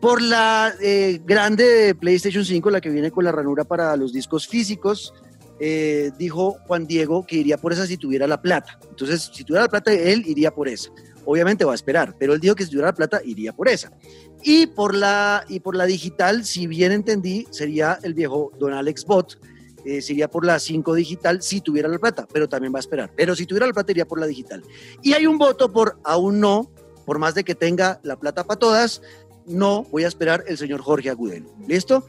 Por 0.00 0.20
la 0.20 0.74
eh, 0.82 1.20
grande 1.24 1.94
PlayStation 1.94 2.44
5, 2.44 2.70
la 2.70 2.80
que 2.80 2.90
viene 2.90 3.10
con 3.10 3.24
la 3.24 3.32
ranura 3.32 3.64
para 3.64 3.96
los 3.96 4.12
discos 4.12 4.46
físicos, 4.46 5.14
eh, 5.60 6.10
dijo 6.18 6.56
Juan 6.66 6.86
Diego 6.86 7.26
que 7.26 7.36
iría 7.36 7.58
por 7.58 7.72
esa 7.72 7.86
si 7.86 7.96
tuviera 7.96 8.26
la 8.26 8.42
plata. 8.42 8.78
Entonces, 8.90 9.30
si 9.32 9.44
tuviera 9.44 9.62
la 9.64 9.70
plata, 9.70 9.92
él 9.92 10.24
iría 10.26 10.50
por 10.50 10.68
esa. 10.68 10.90
Obviamente 11.30 11.64
va 11.64 11.70
a 11.70 11.76
esperar, 11.76 12.16
pero 12.18 12.34
él 12.34 12.40
dijo 12.40 12.56
que 12.56 12.64
si 12.64 12.70
tuviera 12.70 12.88
la 12.88 12.94
plata, 12.94 13.20
iría 13.24 13.52
por 13.52 13.68
esa. 13.68 13.92
Y 14.42 14.66
por 14.66 14.96
la, 14.96 15.44
y 15.48 15.60
por 15.60 15.76
la 15.76 15.86
digital, 15.86 16.44
si 16.44 16.66
bien 16.66 16.90
entendí, 16.90 17.46
sería 17.52 18.00
el 18.02 18.14
viejo 18.14 18.50
Don 18.58 18.72
Alex 18.72 19.04
Bot, 19.04 19.38
eh, 19.84 20.02
sería 20.02 20.28
por 20.28 20.44
la 20.44 20.58
5 20.58 20.92
digital 20.92 21.40
si 21.40 21.60
tuviera 21.60 21.88
la 21.88 22.00
plata, 22.00 22.26
pero 22.32 22.48
también 22.48 22.74
va 22.74 22.78
a 22.78 22.80
esperar. 22.80 23.12
Pero 23.14 23.36
si 23.36 23.46
tuviera 23.46 23.68
la 23.68 23.72
plata, 23.72 23.92
iría 23.92 24.08
por 24.08 24.18
la 24.18 24.26
digital. 24.26 24.64
Y 25.04 25.12
hay 25.12 25.28
un 25.28 25.38
voto 25.38 25.70
por 25.70 26.00
aún 26.02 26.40
no, 26.40 26.68
por 27.06 27.20
más 27.20 27.36
de 27.36 27.44
que 27.44 27.54
tenga 27.54 28.00
la 28.02 28.18
plata 28.18 28.42
para 28.42 28.58
todas, 28.58 29.00
no 29.46 29.84
voy 29.84 30.02
a 30.02 30.08
esperar 30.08 30.42
el 30.48 30.58
señor 30.58 30.80
Jorge 30.80 31.10
Agudelo. 31.10 31.54
¿Listo? 31.68 32.04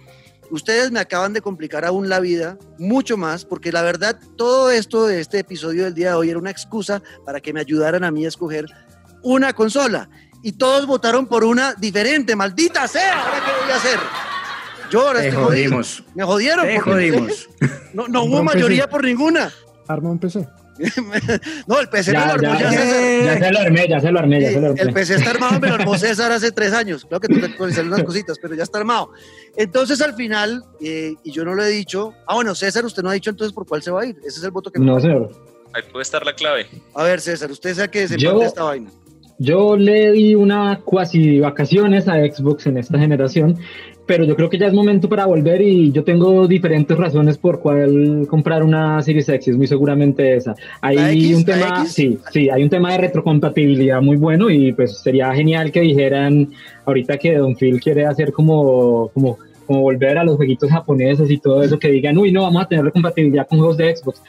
Ustedes 0.50 0.90
me 0.90 1.00
acaban 1.00 1.32
de 1.34 1.42
complicar 1.42 1.86
aún 1.86 2.10
la 2.10 2.20
vida 2.20 2.58
mucho 2.80 3.18
más, 3.18 3.46
porque 3.46 3.72
la 3.72 3.84
verdad, 3.84 4.20
todo 4.36 4.72
esto 4.72 5.06
de 5.06 5.22
este 5.22 5.38
episodio 5.38 5.84
del 5.84 5.94
día 5.94 6.10
de 6.10 6.16
hoy 6.16 6.32
era 6.32 6.40
una 6.40 6.50
excusa 6.50 7.04
para 7.24 7.40
que 7.40 7.54
me 7.54 7.60
ayudaran 7.60 8.04
a 8.04 8.10
mí 8.10 8.26
a 8.26 8.30
escoger 8.30 8.66
una 9.24 9.54
consola. 9.54 10.10
Y 10.44 10.54
todos 10.54 10.88
votaron 10.88 11.28
por 11.28 11.44
una 11.44 11.74
diferente, 11.76 12.36
maldita 12.36 12.88
sea. 12.88 13.24
¿Ahora 13.24 13.40
qué 13.46 13.52
voy 13.64 13.72
a 13.72 13.76
hacer? 13.76 14.00
Yo 14.90 15.08
ahora 15.08 15.20
Te 15.22 15.28
estoy 15.30 15.44
jodido. 15.44 15.70
jodimos. 15.70 16.04
Me 16.16 16.24
jodieron. 16.24 16.66
Te 16.68 16.76
porque 16.76 16.92
jodimos. 16.92 17.50
No, 17.94 18.08
no 18.08 18.24
hubo 18.24 18.44
mayoría 18.44 18.84
PC. 18.86 18.92
por 18.92 19.04
ninguna. 19.06 19.52
Arma 19.88 20.10
un 20.12 20.20
PC. 20.20 20.48
no, 21.68 21.80
el 21.80 21.90
PC 21.90 22.12
me 22.12 22.18
lo 22.20 22.26
Ya, 22.26 22.32
armó 22.34 22.60
ya, 22.60 22.60
ya 22.60 22.72
ya, 22.72 22.72
César. 22.82 23.26
ya 23.40 23.46
se 23.46 23.52
lo 23.52 23.60
armé, 23.60 23.88
ya 23.88 24.00
se 24.00 24.12
lo 24.12 24.20
armé, 24.20 24.42
ya 24.42 24.50
se 24.52 24.62
lo 24.62 24.72
el 24.72 24.80
armé. 24.80 24.94
PC 24.94 25.16
está 25.16 25.30
armado, 25.32 25.60
me 25.60 25.68
lo 25.68 25.76
armó 25.76 25.98
César 26.00 26.32
hace 26.32 26.52
tres 26.52 26.74
años. 26.74 27.06
Claro 27.06 27.20
que 27.22 27.28
tú 27.28 27.40
te 27.40 27.82
unas 27.84 28.04
cositas, 28.04 28.38
pero 28.42 28.56
ya 28.56 28.64
está 28.64 28.80
armado. 28.80 29.12
Entonces, 29.56 30.02
al 30.02 30.16
final, 30.16 30.66
eh, 30.82 31.14
y 31.24 31.32
yo 31.32 31.46
no 31.46 31.54
lo 31.54 31.64
he 31.64 31.70
dicho. 31.70 32.14
Ah, 32.28 32.36
bueno, 32.36 32.56
César, 32.56 32.84
usted 32.86 33.04
no 33.04 33.10
ha 33.10 33.14
dicho 33.14 33.30
entonces 33.30 33.54
por 33.54 33.68
cuál 33.68 33.84
se 33.84 33.92
va 33.92 34.02
a 34.02 34.06
ir. 34.08 34.18
Ese 34.26 34.40
es 34.40 34.44
el 34.44 34.52
voto 34.52 34.72
que 34.72 34.80
me 34.80 34.86
No, 34.88 35.00
señor. 35.00 35.30
Ahí 35.74 35.84
puede 35.92 36.04
estar 36.04 36.26
la 36.26 36.34
clave. 36.34 36.68
A 36.96 37.04
ver, 37.04 37.22
César, 37.22 37.52
usted 37.52 37.76
sea 37.76 37.90
que 37.90 38.08
se 38.08 38.18
Yo- 38.18 38.42
esta 38.42 38.64
vaina. 38.64 38.90
Yo 39.42 39.76
le 39.76 40.12
di 40.12 40.36
una 40.36 40.82
cuasi 40.86 41.40
vacaciones 41.40 42.08
a 42.08 42.18
Xbox 42.18 42.68
en 42.68 42.78
esta 42.78 43.00
generación, 43.00 43.58
pero 44.06 44.24
yo 44.24 44.36
creo 44.36 44.52
que 44.52 44.60
ya 44.60 44.68
es 44.68 44.74
momento 44.74 45.10
para 45.10 45.26
volver 45.26 45.64
y 45.64 45.92
yo 45.92 46.04
tengo 46.04 46.48
diferentes 46.48 46.96
razones 46.96 47.40
por 47.40 47.60
cuál 47.60 48.28
comprar 48.30 48.62
una 48.62 49.02
Series 49.02 49.28
X, 49.30 49.48
es 49.48 49.58
muy 49.58 49.66
seguramente 49.66 50.36
esa. 50.36 50.54
Hay 50.80 50.96
¿La 50.96 51.12
X? 51.12 51.38
un 51.38 51.40
¿La 51.40 51.46
tema, 51.46 51.86
sí, 51.88 52.20
sí, 52.32 52.52
hay 52.52 52.62
un 52.62 52.70
tema 52.70 52.92
de 52.92 53.00
retrocompatibilidad 53.00 54.00
muy 54.00 54.16
bueno 54.16 54.52
y 54.52 54.74
pues 54.74 55.00
sería 55.00 55.34
genial 55.34 55.72
que 55.72 55.82
dijeran 55.82 56.50
ahorita 56.86 57.18
que 57.18 57.36
Don 57.36 57.56
Phil 57.56 57.80
quiere 57.80 58.06
hacer 58.06 58.32
como 58.32 59.10
como 59.12 59.40
como 59.66 59.82
volver 59.82 60.20
a 60.20 60.24
los 60.24 60.36
jueguitos 60.36 60.70
japoneses 60.70 61.32
y 61.32 61.40
todo 61.40 61.64
eso 61.64 61.80
que 61.80 61.90
digan, 61.90 62.16
uy, 62.16 62.32
no, 62.32 62.44
vamos 62.44 62.62
a 62.62 62.68
tener 62.68 62.92
compatibilidad 62.92 63.48
con 63.48 63.58
juegos 63.58 63.78
de 63.78 63.96
Xbox. 63.96 64.22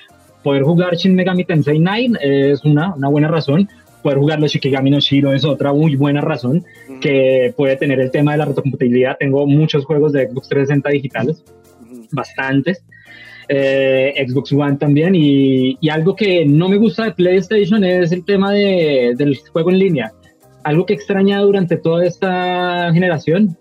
Poder 0.43 0.63
jugar 0.63 0.97
Shin 0.97 1.15
Megami 1.15 1.45
Tensei 1.45 1.79
9 1.79 2.19
es 2.53 2.65
una, 2.65 2.95
una 2.95 3.09
buena 3.09 3.29
razón 3.29 3.69
poder 4.03 4.19
jugar 4.19 4.41
los 4.41 4.53
Shikigami 4.53 4.91
no 4.91 5.01
Shiro 5.01 5.33
es 5.33 5.45
otra 5.45 5.73
muy 5.73 5.97
buena 5.97 6.21
razón 6.21 6.65
que 7.01 7.53
puede 7.57 7.77
tener 7.77 8.01
el 8.01 8.11
tema 8.11 8.33
de 8.33 8.39
la 8.39 8.45
retrocompatibilidad. 8.47 9.17
Tengo 9.19 9.47
muchos 9.47 9.85
juegos 9.85 10.13
de 10.13 10.29
Xbox 10.29 10.49
360 10.49 10.91
digitales, 10.91 11.45
bastantes. 12.11 12.85
Eh, 13.49 14.15
Xbox 14.27 14.53
One 14.53 14.77
también 14.77 15.15
y, 15.15 15.77
y, 15.81 15.89
algo 15.91 16.15
que 16.15 16.47
no 16.47 16.69
me 16.69 16.77
gusta 16.77 17.05
de 17.05 17.13
PlayStation 17.13 17.83
es 17.85 18.13
el 18.13 18.25
tema 18.25 18.53
de, 18.53 19.15
del 19.17 19.37
juego 19.53 19.71
en 19.71 19.79
línea. 19.79 20.13
Algo 20.63 20.87
que 20.87 20.95
extraña 20.95 21.41
durante 21.41 21.77
toda 21.77 22.05
esta 22.05 22.91
generación 22.93 23.57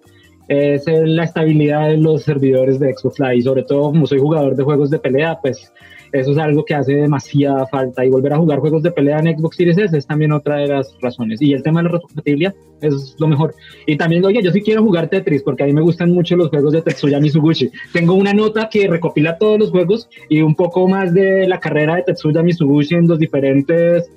es 0.48 0.84
la 0.86 1.24
estabilidad 1.24 1.90
de 1.90 1.98
los 1.98 2.24
servidores 2.24 2.80
de 2.80 2.94
Xbox 2.94 3.20
Live 3.20 3.38
y 3.38 3.42
sobre 3.42 3.64
todo 3.64 3.84
como 3.84 4.06
soy 4.06 4.20
jugador 4.20 4.56
de 4.56 4.64
juegos 4.64 4.90
de 4.90 5.00
pelea, 5.00 5.40
pues 5.42 5.72
eso 6.12 6.32
es 6.32 6.38
algo 6.38 6.66
que 6.66 6.76
hace 6.76 6.94
demasiada 6.94 7.66
falta. 7.68 8.06
Y 8.06 8.10
volver 8.10 8.34
a 8.34 8.38
jugar 8.38 8.60
juegos 8.60 8.84
de 8.84 8.92
pelea 8.92 9.20
en 9.20 9.38
Xbox 9.38 9.56
Series 9.56 9.78
S 9.78 9.98
es 9.98 10.06
también 10.06 10.32
otra 10.32 10.58
de 10.58 10.68
las 10.68 10.96
razones. 11.02 11.42
Y 11.42 11.54
el 11.54 11.64
tema 11.64 11.80
de 11.80 11.86
la 11.86 11.92
retrocompatibilidad 11.92 12.54
es 12.82 13.16
lo 13.20 13.28
mejor. 13.28 13.54
Y 13.86 13.96
también 13.98 14.26
oye 14.26 14.42
yo 14.42 14.52
sí 14.52 14.62
quiero 14.62 14.84
jugar 14.84 15.10
Tetris 15.10 15.44
porque 15.44 15.64
a 15.64 15.66
mí 15.68 15.74
me 15.74 15.82
gustan 15.82 16.12
mucho 16.12 16.36
los 16.36 16.50
juegos 16.50 16.74
de 16.74 16.82
Tetsuya 16.82 17.20
Mizuguchi. 17.20 17.72
Tengo 17.94 18.14
una 18.16 18.34
nota 18.34 18.70
que 18.70 18.88
recopila 18.88 19.38
todos 19.38 19.60
los 19.60 19.72
juegos 19.72 20.10
y 20.30 20.42
un 20.42 20.56
poco 20.56 20.88
más 20.88 21.14
de 21.14 21.48
la 21.48 21.60
carrera 21.60 21.96
de 21.96 22.04
Tetsuya 22.04 22.44
Mizuguchi 22.44 22.96
en 22.96 23.08
los 23.08 23.20
diferentes 23.20 24.10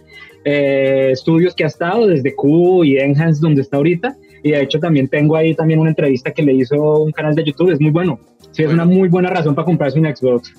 eh, 0.45 1.11
estudios 1.13 1.55
que 1.55 1.65
ha 1.65 1.69
estado 1.69 2.07
desde 2.07 2.35
Q 2.35 2.85
y 2.85 2.99
Enhance 2.99 3.41
donde 3.41 3.63
está 3.63 3.77
ahorita. 3.77 4.17
Y 4.43 4.51
de 4.51 4.63
hecho 4.63 4.79
también 4.79 5.09
tengo 5.09 5.37
ahí 5.37 5.55
también 5.55 5.81
una 5.81 5.91
entrevista 5.91 6.31
que 6.31 6.43
le 6.43 6.53
hizo 6.53 7.03
un 7.03 7.13
canal 7.13 7.35
de 7.35 7.45
YouTube, 7.45 7.71
es 7.71 7.81
muy 7.81 7.91
bueno. 7.91 8.19
Sí, 8.51 8.63
es 8.63 8.73
una 8.73 8.85
muy 8.85 9.09
buena 9.09 9.31
razón 9.31 9.55
para 9.55 9.65
comprarse 9.65 9.99
un 9.99 10.07
Xbox. 10.07 10.53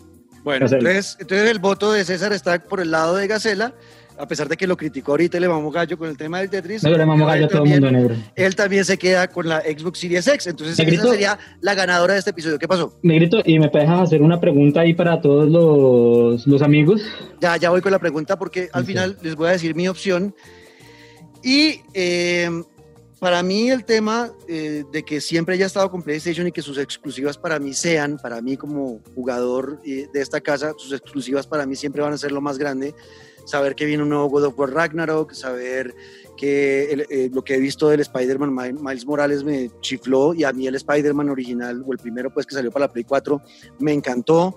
Bueno, 0.45 0.67
entonces, 0.67 1.17
entonces 1.19 1.49
el 1.49 1.57
voto 1.57 1.91
de 1.91 2.05
César 2.05 2.31
está 2.31 2.59
por 2.59 2.79
el 2.79 2.91
lado 2.91 3.15
de 3.15 3.25
Gacela, 3.25 3.73
a 4.15 4.27
pesar 4.27 4.47
de 4.47 4.55
que 4.55 4.67
lo 4.67 4.77
criticó 4.77 5.13
ahorita 5.13 5.39
le 5.39 5.47
vamos 5.47 5.73
gallo 5.73 5.97
con 5.97 6.07
el 6.07 6.15
tema 6.15 6.37
del 6.37 6.51
Tetris. 6.51 6.83
No, 6.83 6.91
le 6.91 7.03
vamos 7.03 7.27
gallo 7.27 7.45
a 7.45 7.49
todo 7.49 7.63
el 7.63 7.69
mundo 7.71 7.91
negro. 7.91 8.15
Él 8.35 8.55
también 8.55 8.85
se 8.85 8.95
queda 8.99 9.27
con 9.27 9.49
la 9.49 9.61
Xbox 9.61 9.97
Series 9.97 10.27
X, 10.27 10.45
entonces 10.45 10.77
esa 10.77 11.09
sería 11.09 11.39
la 11.61 11.73
ganadora 11.73 12.13
de 12.13 12.19
este 12.19 12.29
episodio. 12.29 12.59
¿Qué 12.59 12.67
pasó? 12.67 12.93
Negrito, 13.01 13.41
y 13.43 13.57
me 13.57 13.69
dejas 13.69 14.01
hacer 14.01 14.21
una 14.21 14.39
pregunta 14.39 14.81
ahí 14.81 14.93
para 14.93 15.19
todos 15.19 15.49
los, 15.49 16.45
los 16.45 16.61
amigos. 16.61 17.01
Ya, 17.41 17.57
ya 17.57 17.71
voy 17.71 17.81
con 17.81 17.91
la 17.91 17.99
pregunta 17.99 18.37
porque 18.37 18.69
al 18.71 18.85
final 18.85 19.17
les 19.23 19.35
voy 19.35 19.47
a 19.47 19.51
decir 19.53 19.73
mi 19.73 19.87
opción. 19.87 20.35
Y 21.41 21.81
eh, 21.95 22.51
para 23.25 23.41
mí 23.41 23.71
el 23.71 23.85
tema 23.85 24.31
eh, 24.47 24.83
de 24.91 25.01
que 25.01 25.19
siempre 25.19 25.55
haya 25.55 25.65
estado 25.65 25.89
con 25.89 26.03
PlayStation 26.03 26.45
y 26.45 26.51
que 26.51 26.61
sus 26.61 26.77
exclusivas 26.77 27.39
para 27.39 27.57
mí 27.57 27.73
sean, 27.73 28.19
para 28.21 28.39
mí 28.39 28.55
como 28.55 29.01
jugador 29.15 29.81
eh, 29.83 30.07
de 30.13 30.21
esta 30.21 30.41
casa, 30.41 30.75
sus 30.77 30.93
exclusivas 30.93 31.47
para 31.47 31.65
mí 31.65 31.75
siempre 31.75 32.03
van 32.03 32.13
a 32.13 32.19
ser 32.19 32.31
lo 32.31 32.39
más 32.39 32.59
grande. 32.59 32.93
Saber 33.47 33.73
que 33.73 33.85
viene 33.85 34.03
un 34.03 34.09
nuevo 34.09 34.29
God 34.29 34.43
of 34.43 34.59
War 34.59 34.69
Ragnarok, 34.69 35.33
saber 35.33 35.95
que 36.37 37.05
eh, 37.09 37.31
lo 37.33 37.43
que 37.43 37.55
he 37.55 37.59
visto 37.59 37.89
del 37.89 38.01
Spider-Man 38.01 38.77
Miles 38.79 39.07
Morales 39.07 39.43
me 39.43 39.71
chifló 39.81 40.35
y 40.35 40.43
a 40.43 40.53
mí 40.53 40.67
el 40.67 40.75
Spider-Man 40.75 41.31
original 41.31 41.83
o 41.83 41.93
el 41.93 41.97
primero 41.97 42.31
pues 42.31 42.45
que 42.45 42.53
salió 42.53 42.69
para 42.69 42.85
la 42.85 42.93
Play 42.93 43.05
4 43.05 43.41
me 43.79 43.91
encantó. 43.91 44.55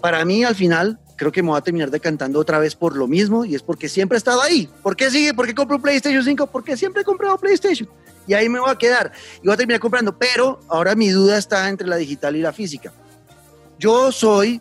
para 0.00 0.24
mí 0.24 0.42
al 0.42 0.54
final 0.54 0.98
creo 1.16 1.32
que 1.32 1.42
me 1.42 1.50
voy 1.50 1.58
a 1.58 1.60
terminar 1.60 1.90
decantando 1.90 2.38
otra 2.38 2.58
vez 2.58 2.74
por 2.74 2.96
lo 2.96 3.06
mismo 3.06 3.44
y 3.44 3.54
es 3.54 3.62
porque 3.62 3.88
siempre 3.88 4.16
he 4.16 4.18
estado 4.18 4.42
ahí. 4.42 4.68
¿Por 4.82 4.96
qué 4.96 5.10
sigue? 5.10 5.34
¿Por 5.34 5.46
qué 5.46 5.54
compro 5.54 5.80
PlayStation 5.80 6.22
5? 6.22 6.46
Porque 6.48 6.76
siempre 6.76 7.02
he 7.02 7.04
comprado 7.04 7.38
PlayStation 7.38 7.88
y 8.26 8.34
ahí 8.34 8.48
me 8.48 8.60
voy 8.60 8.70
a 8.70 8.76
quedar 8.76 9.12
y 9.42 9.46
voy 9.46 9.54
a 9.54 9.56
terminar 9.56 9.80
comprando. 9.80 10.16
Pero 10.16 10.60
ahora 10.68 10.94
mi 10.94 11.10
duda 11.10 11.38
está 11.38 11.68
entre 11.68 11.86
la 11.86 11.96
digital 11.96 12.36
y 12.36 12.40
la 12.40 12.52
física. 12.52 12.92
Yo 13.78 14.12
soy 14.12 14.60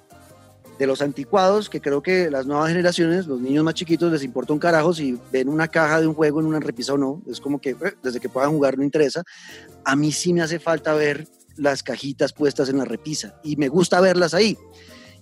de 0.78 0.88
los 0.88 1.02
anticuados 1.02 1.70
que 1.70 1.80
creo 1.80 2.02
que 2.02 2.32
las 2.32 2.46
nuevas 2.46 2.70
generaciones, 2.70 3.28
los 3.28 3.40
niños 3.40 3.64
más 3.64 3.76
chiquitos, 3.76 4.12
les 4.12 4.24
importa 4.24 4.54
un 4.54 4.60
carajo 4.60 4.94
si 4.94 5.20
ven 5.32 5.48
una 5.48 5.68
caja 5.68 6.02
de 6.02 6.08
un 6.08 6.16
juego 6.16 6.40
en 6.40 6.48
una 6.48 6.60
repisa 6.60 6.94
o 6.94 6.98
no. 6.98 7.22
Es 7.30 7.40
como 7.40 7.62
que 7.62 7.72
eh, 7.72 7.94
desde 8.02 8.20
que 8.20 8.30
puedan 8.30 8.52
jugar 8.52 8.78
no 8.78 8.84
interesa. 8.84 9.24
A 9.86 9.96
mí 9.96 10.12
sí 10.12 10.34
me 10.34 10.42
hace 10.42 10.60
falta 10.60 10.94
ver 10.94 11.28
las 11.56 11.84
cajitas 11.84 12.34
puestas 12.34 12.70
en 12.70 12.80
la 12.80 12.86
repisa 12.86 13.36
y 13.44 13.56
me 13.58 13.68
gusta 13.68 14.02
verlas 14.02 14.34
ahí 14.34 14.58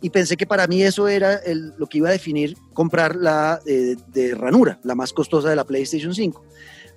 y 0.02 0.10
pensé 0.10 0.36
que 0.36 0.46
para 0.46 0.68
mí 0.68 0.84
eso 0.84 1.08
era 1.08 1.40
lo 1.78 1.88
que 1.88 2.00
iba 2.00 2.10
a 2.10 2.12
definir 2.12 2.58
comprar 2.74 3.16
la 3.16 3.60
de 3.66 4.36
ranura, 4.36 4.80
la 4.84 4.96
más 4.96 5.14
costosa 5.14 5.50
de 5.50 5.56
la 5.56 5.66
PlayStation 5.66 6.14
5. 6.14 6.44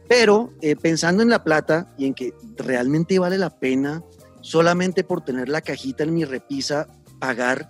Pero 0.08 0.52
eh, 0.60 0.76
pensando 0.76 1.22
en 1.22 1.30
la 1.30 1.42
plata 1.42 1.94
y 1.96 2.06
en 2.06 2.14
que 2.14 2.34
realmente 2.56 3.18
vale 3.18 3.38
la 3.38 3.58
pena 3.58 4.02
solamente 4.40 5.04
por 5.04 5.24
tener 5.24 5.48
la 5.48 5.62
cajita 5.62 6.04
en 6.04 6.14
mi 6.14 6.24
repisa 6.24 6.88
pagar, 7.18 7.68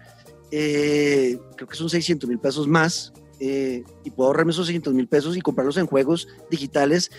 eh, 0.51 1.39
creo 1.57 1.69
que 1.69 1.77
son 1.77 1.89
600 1.89 2.29
mil 2.29 2.39
pesos 2.39 2.67
más 2.67 3.13
eh, 3.47 3.85
y 4.03 4.11
puedo 4.11 4.29
ahorrarme 4.29 4.53
esos 4.53 4.67
600 4.67 4.95
mil 4.95 5.07
pesos 5.07 5.37
y 5.37 5.43
comprarlos 5.43 5.77
en 5.77 5.85
juegos 5.85 6.29
digitales. 6.51 7.11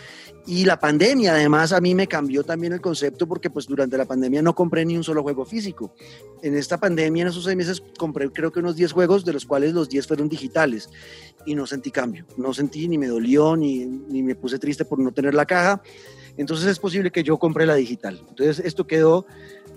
Y 0.47 0.65
la 0.65 0.80
pandemia 0.80 1.34
además 1.34 1.71
a 1.71 1.80
mí 1.80 1.93
me 1.93 2.07
cambió 2.07 2.43
también 2.43 2.73
el 2.73 2.82
concepto 2.82 3.28
porque 3.28 3.51
pues 3.51 3.67
durante 3.67 3.95
la 3.95 4.05
pandemia 4.05 4.41
no 4.41 4.55
compré 4.55 4.86
ni 4.86 4.97
un 4.97 5.03
solo 5.03 5.21
juego 5.21 5.45
físico. 5.45 5.93
En 6.41 6.55
esta 6.55 6.80
pandemia, 6.80 7.21
en 7.21 7.28
esos 7.28 7.43
seis 7.43 7.55
meses, 7.55 7.84
compré 7.99 8.32
creo 8.32 8.51
que 8.51 8.59
unos 8.59 8.76
10 8.76 8.91
juegos, 8.91 9.23
de 9.23 9.34
los 9.34 9.45
cuales 9.45 9.73
los 9.73 9.88
10 9.88 10.07
fueron 10.07 10.28
digitales 10.28 10.89
y 11.45 11.53
no 11.53 11.67
sentí 11.67 11.91
cambio. 11.91 12.26
No 12.38 12.55
sentí 12.55 12.88
ni 12.88 12.97
me 12.97 13.05
dolió 13.05 13.55
ni, 13.55 13.86
ni 13.86 14.23
me 14.23 14.34
puse 14.34 14.57
triste 14.57 14.84
por 14.84 14.97
no 14.97 15.11
tener 15.11 15.36
la 15.36 15.45
caja. 15.45 15.84
Entonces 16.38 16.65
es 16.65 16.80
posible 16.80 17.11
que 17.11 17.21
yo 17.21 17.38
compre 17.38 17.67
la 17.67 17.76
digital. 17.76 18.19
Entonces 18.28 18.65
esto 18.65 18.88
quedó 18.88 19.28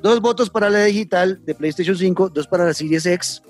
dos 0.02 0.22
votos 0.22 0.48
para 0.48 0.70
la 0.70 0.84
digital 0.84 1.44
de 1.44 1.54
PlayStation 1.54 1.96
5, 1.96 2.30
dos 2.30 2.46
para 2.46 2.64
la 2.64 2.72
Series 2.72 3.04
X 3.04 3.42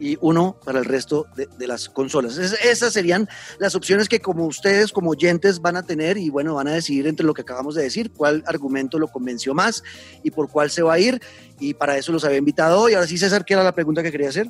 y 0.00 0.16
uno 0.20 0.56
para 0.64 0.78
el 0.78 0.84
resto 0.84 1.26
de, 1.36 1.66
las 1.66 1.88
consolas. 1.88 2.38
esas 2.38 2.92
serían 2.92 3.28
las 3.58 3.74
opciones 3.74 4.08
que 4.08 4.20
como 4.20 4.46
ustedes, 4.46 4.92
como 4.92 5.10
oyentes, 5.10 5.60
van 5.60 5.76
a 5.76 5.82
tener 5.82 6.16
y 6.16 6.30
bueno, 6.30 6.54
van 6.54 6.68
a 6.68 6.72
decidir 6.72 7.06
entre 7.06 7.26
lo 7.26 7.34
que 7.34 7.42
acabamos 7.42 7.74
de 7.74 7.82
decir, 7.82 8.10
cuál 8.12 8.42
argumento 8.46 8.98
lo 8.98 9.08
convenció 9.08 9.54
más 9.54 9.82
y 10.22 10.30
por 10.30 10.48
cuál 10.48 10.70
se 10.70 10.82
va 10.82 10.94
a 10.94 10.98
ir. 10.98 11.20
Y 11.60 11.74
para 11.74 11.96
eso 11.96 12.12
los 12.12 12.24
había 12.24 12.38
invitado 12.38 12.80
hoy. 12.80 12.94
Ahora 12.94 13.06
sí, 13.06 13.18
César, 13.18 13.44
¿qué 13.44 13.54
era 13.54 13.64
la 13.64 13.72
pregunta 13.72 14.02
que 14.02 14.12
quería 14.12 14.28
hacer? 14.28 14.48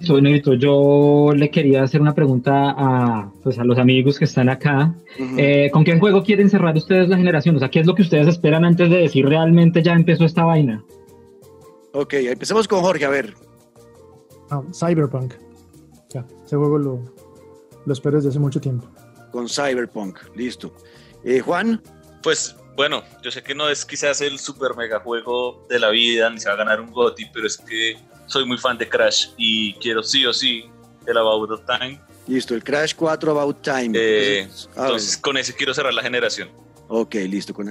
Soy 0.00 0.22
Negrito, 0.22 0.54
yo 0.54 1.32
le 1.34 1.50
quería 1.50 1.82
hacer 1.82 2.00
una 2.00 2.14
pregunta 2.14 2.72
a, 2.76 3.32
pues, 3.42 3.58
a 3.58 3.64
los 3.64 3.78
amigos 3.78 4.16
que 4.16 4.26
están 4.26 4.48
acá. 4.48 4.94
Eh, 5.36 5.70
¿Con 5.72 5.82
qué 5.82 5.98
juego 5.98 6.22
quieren 6.22 6.48
cerrar 6.48 6.76
ustedes 6.76 7.08
la 7.08 7.16
generación? 7.16 7.56
O 7.56 7.58
sea, 7.58 7.68
¿qué 7.68 7.80
es 7.80 7.86
lo 7.86 7.96
que 7.96 8.02
ustedes 8.02 8.28
esperan 8.28 8.64
antes 8.64 8.90
de 8.90 8.98
decir 8.98 9.26
realmente 9.26 9.82
ya 9.82 9.94
empezó 9.94 10.24
esta 10.24 10.44
vaina? 10.44 10.84
Ok, 11.92 12.14
empecemos 12.14 12.68
con 12.68 12.80
Jorge, 12.80 13.04
a 13.06 13.08
ver. 13.08 13.34
Ah, 14.50 14.62
Cyberpunk. 14.72 15.34
Ya, 16.10 16.24
ese 16.44 16.56
juego 16.56 16.78
lo, 16.78 17.14
lo 17.84 17.92
espero 17.92 18.16
desde 18.16 18.30
hace 18.30 18.38
mucho 18.38 18.60
tiempo. 18.60 18.88
Con 19.30 19.48
Cyberpunk, 19.48 20.18
listo. 20.34 20.74
Eh, 21.24 21.40
Juan. 21.40 21.82
Pues 22.22 22.56
bueno, 22.76 23.02
yo 23.22 23.30
sé 23.30 23.42
que 23.42 23.54
no 23.54 23.68
es 23.68 23.84
quizás 23.84 24.20
el 24.20 24.38
super 24.38 24.76
mega 24.76 25.00
juego 25.00 25.66
de 25.68 25.78
la 25.78 25.90
vida, 25.90 26.30
ni 26.30 26.38
se 26.40 26.48
va 26.48 26.54
a 26.54 26.58
ganar 26.58 26.80
un 26.80 26.90
GOTY, 26.90 27.30
pero 27.32 27.46
es 27.46 27.56
que 27.58 27.96
soy 28.26 28.44
muy 28.44 28.58
fan 28.58 28.78
de 28.78 28.88
Crash 28.88 29.30
y 29.36 29.74
quiero 29.74 30.02
sí 30.02 30.24
o 30.24 30.32
sí 30.32 30.64
el 31.06 31.16
About 31.16 31.64
Time. 31.66 32.00
Listo, 32.26 32.54
el 32.54 32.62
Crash 32.62 32.94
4 32.94 33.32
About 33.32 33.62
Time. 33.62 33.90
Eh, 33.94 34.48
entonces, 34.76 35.16
con 35.16 35.36
ese 35.38 35.54
quiero 35.54 35.74
cerrar 35.74 35.94
la 35.94 36.02
generación. 36.02 36.50
Ok, 36.88 37.14
listo. 37.14 37.52
Con 37.52 37.70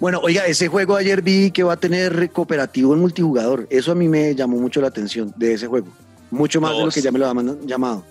bueno, 0.00 0.20
oiga, 0.22 0.46
ese 0.46 0.68
juego 0.68 0.96
ayer 0.96 1.20
vi 1.20 1.50
que 1.50 1.62
va 1.62 1.74
a 1.74 1.76
tener 1.76 2.30
cooperativo 2.30 2.94
en 2.94 3.00
multijugador. 3.00 3.66
Eso 3.70 3.92
a 3.92 3.94
mí 3.94 4.08
me 4.08 4.34
llamó 4.34 4.56
mucho 4.56 4.80
la 4.80 4.88
atención 4.88 5.32
de 5.36 5.54
ese 5.54 5.66
juego. 5.66 5.88
Mucho 6.30 6.60
más 6.60 6.76
de 6.76 6.84
lo 6.84 6.90
que 6.90 7.02
ya 7.02 7.12
me 7.12 7.18
lo 7.18 7.28
han 7.28 7.66
llamado. 7.66 8.04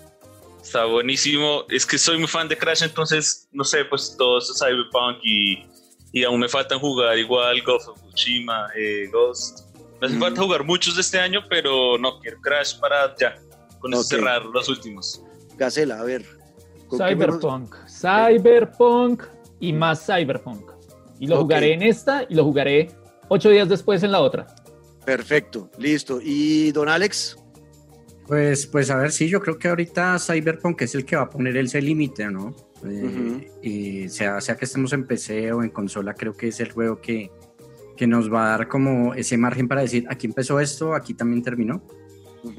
Está 0.62 0.84
buenísimo. 0.84 1.64
Es 1.68 1.84
que 1.84 1.98
soy 1.98 2.18
muy 2.18 2.28
fan 2.28 2.46
de 2.48 2.56
Crash, 2.56 2.84
entonces, 2.84 3.48
no 3.50 3.64
sé, 3.64 3.84
pues 3.86 4.14
todo 4.16 4.38
eso 4.38 4.54
Cyberpunk 4.54 5.18
y, 5.24 5.64
y 6.12 6.22
aún 6.22 6.38
me 6.38 6.48
faltan 6.48 6.78
jugar 6.78 7.18
igual 7.18 7.60
Ghost 7.62 7.88
of 7.88 8.00
Tsushima, 8.14 8.68
eh, 8.76 9.08
Ghost. 9.10 9.64
Me 10.00 10.06
hace 10.06 10.18
falta 10.18 10.42
jugar 10.42 10.64
muchos 10.64 10.94
de 10.94 11.00
este 11.00 11.18
año, 11.18 11.40
pero 11.48 11.98
no, 11.98 12.20
quiero 12.20 12.40
Crash 12.40 12.78
para 12.78 13.16
ya, 13.16 13.36
con 13.80 13.92
eso 13.92 14.04
cerrar 14.04 14.44
los 14.44 14.68
últimos. 14.68 15.22
Gacela, 15.56 16.00
a 16.00 16.04
ver. 16.04 16.24
Cyberpunk. 16.96 17.74
Cyberpunk 17.88 19.22
y 19.60 19.72
más 19.72 20.04
Cyberpunk. 20.04 20.70
Y 21.18 21.26
lo 21.26 21.42
jugaré 21.42 21.74
en 21.74 21.82
esta 21.82 22.24
y 22.28 22.34
lo 22.34 22.44
jugaré 22.44 22.88
ocho 23.28 23.50
días 23.50 23.68
después 23.68 24.02
en 24.02 24.12
la 24.12 24.20
otra. 24.20 24.46
Perfecto, 25.04 25.70
listo. 25.78 26.18
¿Y 26.22 26.72
don 26.72 26.88
Alex? 26.88 27.36
Pues, 28.26 28.66
pues 28.66 28.90
a 28.90 28.96
ver, 28.96 29.12
sí, 29.12 29.28
yo 29.28 29.40
creo 29.40 29.58
que 29.58 29.68
ahorita 29.68 30.18
Cyberpunk 30.18 30.82
es 30.82 30.94
el 30.94 31.04
que 31.04 31.16
va 31.16 31.22
a 31.22 31.30
poner 31.30 31.56
ese 31.56 31.82
límite, 31.82 32.30
¿no? 32.30 32.54
Eh, 32.86 33.50
y 33.62 34.08
sea, 34.08 34.40
sea 34.40 34.56
que 34.56 34.64
estemos 34.64 34.92
en 34.92 35.06
PC 35.06 35.52
o 35.52 35.62
en 35.62 35.70
consola, 35.70 36.14
creo 36.14 36.34
que 36.34 36.48
es 36.48 36.60
el 36.60 36.72
juego 36.72 37.00
que, 37.00 37.30
que 37.96 38.06
nos 38.06 38.32
va 38.32 38.46
a 38.46 38.48
dar 38.50 38.68
como 38.68 39.14
ese 39.14 39.36
margen 39.36 39.68
para 39.68 39.82
decir, 39.82 40.06
aquí 40.08 40.26
empezó 40.26 40.60
esto, 40.60 40.94
aquí 40.94 41.14
también 41.14 41.42
terminó. 41.42 41.82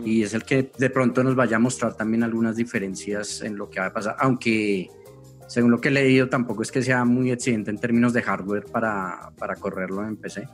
Y 0.05 0.21
es 0.21 0.35
el 0.35 0.43
que 0.43 0.71
de 0.77 0.89
pronto 0.91 1.23
nos 1.23 1.35
vaya 1.35 1.55
a 1.55 1.59
mostrar 1.59 1.97
también 1.97 2.21
algunas 2.21 2.55
diferencias 2.55 3.41
en 3.41 3.55
lo 3.57 3.67
que 3.67 3.79
va 3.79 3.87
a 3.87 3.93
pasar, 3.93 4.15
aunque 4.19 4.91
según 5.51 5.69
lo 5.69 5.81
que 5.81 5.89
he 5.89 5.91
leído, 5.91 6.29
tampoco 6.29 6.61
es 6.61 6.71
que 6.71 6.81
sea 6.81 7.03
muy 7.03 7.29
exigente 7.29 7.71
en 7.71 7.77
términos 7.77 8.13
de 8.13 8.21
hardware 8.21 8.63
para, 8.71 9.31
para 9.37 9.57
correrlo 9.57 10.07
en 10.07 10.15
PC. 10.15 10.47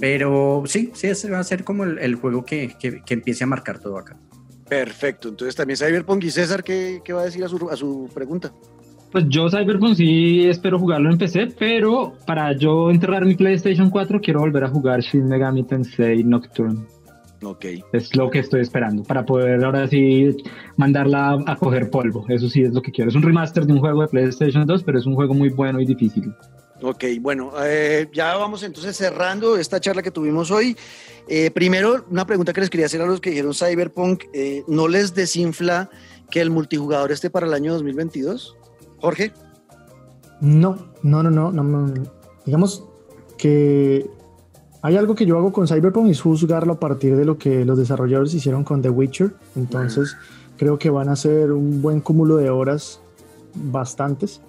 Pero 0.00 0.62
sí, 0.64 0.90
sí, 0.94 1.08
ese 1.08 1.30
va 1.30 1.38
a 1.38 1.44
ser 1.44 1.64
como 1.64 1.84
el, 1.84 1.98
el 1.98 2.14
juego 2.14 2.42
que, 2.42 2.74
que, 2.80 3.02
que, 3.02 3.12
empiece 3.12 3.44
a 3.44 3.46
marcar 3.46 3.78
todo 3.78 3.98
acá. 3.98 4.16
Perfecto. 4.66 5.28
Entonces 5.28 5.54
también 5.54 5.76
Cyberpunk 5.76 6.24
y 6.24 6.30
César, 6.30 6.64
¿qué, 6.64 7.02
qué 7.04 7.12
va 7.12 7.20
a 7.20 7.24
decir 7.26 7.44
a 7.44 7.48
su, 7.48 7.68
a 7.68 7.76
su 7.76 8.08
pregunta? 8.14 8.54
Pues 9.12 9.26
yo 9.28 9.50
Cyberpunk 9.50 9.96
sí 9.96 10.48
espero 10.48 10.78
jugarlo 10.78 11.10
en 11.10 11.18
PC, 11.18 11.48
pero 11.58 12.14
para 12.26 12.56
yo 12.56 12.90
enterrar 12.90 13.26
mi 13.26 13.34
PlayStation 13.34 13.90
4 13.90 14.18
quiero 14.22 14.40
volver 14.40 14.64
a 14.64 14.68
jugar 14.68 15.00
Shin 15.00 15.28
Megami 15.28 15.64
Tensei 15.64 16.24
Nocturne. 16.24 16.86
Ok. 17.42 17.66
Es 17.92 18.16
lo 18.16 18.30
que 18.30 18.38
estoy 18.38 18.62
esperando 18.62 19.02
para 19.02 19.24
poder 19.24 19.62
ahora 19.64 19.86
sí 19.88 20.36
mandarla 20.76 21.38
a 21.46 21.56
coger 21.56 21.90
polvo. 21.90 22.24
Eso 22.28 22.48
sí 22.48 22.62
es 22.62 22.72
lo 22.72 22.80
que 22.82 22.90
quiero. 22.90 23.10
Es 23.10 23.16
un 23.16 23.22
remaster 23.22 23.66
de 23.66 23.72
un 23.72 23.80
juego 23.80 24.02
de 24.02 24.08
PlayStation 24.08 24.66
2, 24.66 24.82
pero 24.82 24.98
es 24.98 25.06
un 25.06 25.14
juego 25.14 25.34
muy 25.34 25.50
bueno 25.50 25.80
y 25.80 25.86
difícil. 25.86 26.32
Ok, 26.82 27.04
bueno, 27.20 27.52
eh, 27.62 28.08
ya 28.12 28.36
vamos 28.36 28.62
entonces 28.62 28.94
cerrando 28.96 29.56
esta 29.56 29.80
charla 29.80 30.02
que 30.02 30.10
tuvimos 30.10 30.50
hoy. 30.50 30.76
Eh, 31.26 31.50
primero, 31.50 32.04
una 32.10 32.26
pregunta 32.26 32.52
que 32.52 32.60
les 32.60 32.70
quería 32.70 32.86
hacer 32.86 33.00
a 33.00 33.06
los 33.06 33.20
que 33.20 33.30
dijeron 33.30 33.54
Cyberpunk, 33.54 34.24
eh, 34.34 34.62
¿no 34.68 34.86
les 34.86 35.14
desinfla 35.14 35.88
que 36.30 36.40
el 36.40 36.50
multijugador 36.50 37.12
esté 37.12 37.30
para 37.30 37.46
el 37.46 37.54
año 37.54 37.72
2022? 37.72 38.56
Jorge. 38.98 39.32
No, 40.40 40.92
no, 41.02 41.22
no, 41.22 41.30
no, 41.30 41.50
no, 41.50 41.94
digamos 42.44 42.84
que 43.38 44.06
hay 44.86 44.96
algo 44.96 45.16
que 45.16 45.26
yo 45.26 45.36
hago 45.36 45.52
con 45.52 45.66
Cyberpunk 45.66 46.06
y 46.06 46.12
es 46.12 46.20
juzgarlo 46.20 46.74
a 46.74 46.78
partir 46.78 47.16
de 47.16 47.24
lo 47.24 47.38
que 47.38 47.64
los 47.64 47.76
desarrolladores 47.76 48.32
hicieron 48.34 48.62
con 48.62 48.82
The 48.82 48.90
Witcher. 48.90 49.32
Entonces, 49.56 50.16
creo 50.56 50.78
que 50.78 50.90
van 50.90 51.08
a 51.08 51.16
ser 51.16 51.50
un 51.50 51.82
buen 51.82 52.00
cúmulo 52.00 52.36
de 52.36 52.50
horas, 52.50 53.00
bastantes. 53.52 54.40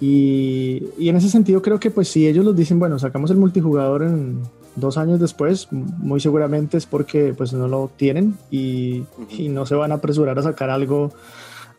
Y, 0.00 0.84
y, 0.96 1.08
en 1.08 1.16
ese 1.16 1.28
sentido 1.30 1.62
creo 1.62 1.80
que 1.80 1.90
pues 1.90 2.06
si 2.06 2.28
ellos 2.28 2.44
nos 2.44 2.54
dicen, 2.54 2.78
bueno, 2.78 2.96
sacamos 3.00 3.32
el 3.32 3.38
multijugador 3.38 4.04
en 4.04 4.40
dos 4.76 4.98
años 4.98 5.18
después, 5.18 5.66
muy 5.72 6.20
seguramente 6.20 6.76
es 6.76 6.86
porque 6.86 7.34
pues 7.36 7.52
no 7.52 7.66
lo 7.66 7.90
tienen 7.96 8.36
y, 8.52 9.02
y 9.30 9.48
no 9.48 9.66
se 9.66 9.74
van 9.74 9.90
a 9.90 9.96
apresurar 9.96 10.38
a 10.38 10.42
sacar 10.42 10.70
algo, 10.70 11.10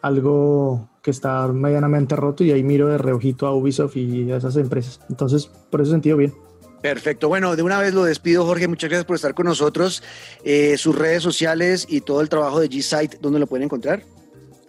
algo 0.02 0.90
que 1.02 1.12
está 1.12 1.48
medianamente 1.48 2.18
roto 2.18 2.44
y 2.44 2.52
ahí 2.52 2.64
miro 2.64 2.88
de 2.88 2.98
reojito 2.98 3.48
a 3.48 3.56
Ubisoft 3.56 3.96
y 3.96 4.30
a 4.30 4.36
esas 4.36 4.58
empresas. 4.58 5.00
Entonces, 5.10 5.50
por 5.70 5.80
ese 5.80 5.92
sentido, 5.92 6.18
bien. 6.18 6.34
Perfecto. 6.94 7.28
Bueno, 7.28 7.56
de 7.58 7.64
una 7.64 7.80
vez 7.80 7.94
lo 7.94 8.06
despido, 8.06 8.46
Jorge. 8.46 8.68
Muchas 8.68 8.90
gracias 8.90 9.06
por 9.06 9.18
estar 9.18 9.34
con 9.34 9.46
nosotros. 9.46 10.02
Eh, 10.46 10.78
sus 10.78 10.98
redes 10.98 11.22
sociales 11.22 11.86
y 11.90 12.00
todo 12.00 12.22
el 12.22 12.30
trabajo 12.30 12.62
de 12.62 12.70
G-Site, 12.70 13.18
¿dónde 13.22 13.40
lo 13.40 13.48
pueden 13.48 13.66
encontrar? 13.66 14.04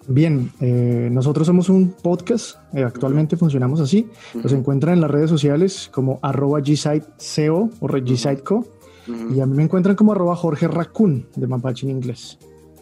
Bien, 0.08 0.50
eh, 0.60 1.10
nosotros 1.12 1.46
somos 1.46 1.68
un 1.68 1.92
podcast, 1.92 2.56
eh, 2.74 2.82
actualmente 2.82 3.36
funcionamos 3.36 3.78
así, 3.78 4.08
uh 4.08 4.38
-huh. 4.38 4.42
nos 4.42 4.52
encuentran 4.52 4.94
en 4.94 5.00
las 5.02 5.10
redes 5.10 5.28
sociales 5.30 5.90
como 5.92 6.18
arroba 6.22 6.60
gsiteceo 6.60 7.70
o 7.78 7.86
gsiteco 7.86 8.56
uh 8.56 8.64
-huh. 9.06 9.36
y 9.36 9.40
a 9.40 9.46
mí 9.46 9.54
me 9.54 9.62
encuentran 9.62 9.94
como 9.94 10.12
arroba 10.12 10.34
Jorge 10.34 10.66
Raccoon 10.66 11.28
de 11.36 11.46
Mapache 11.46 11.86
en 11.86 11.90
inglés. 11.90 12.38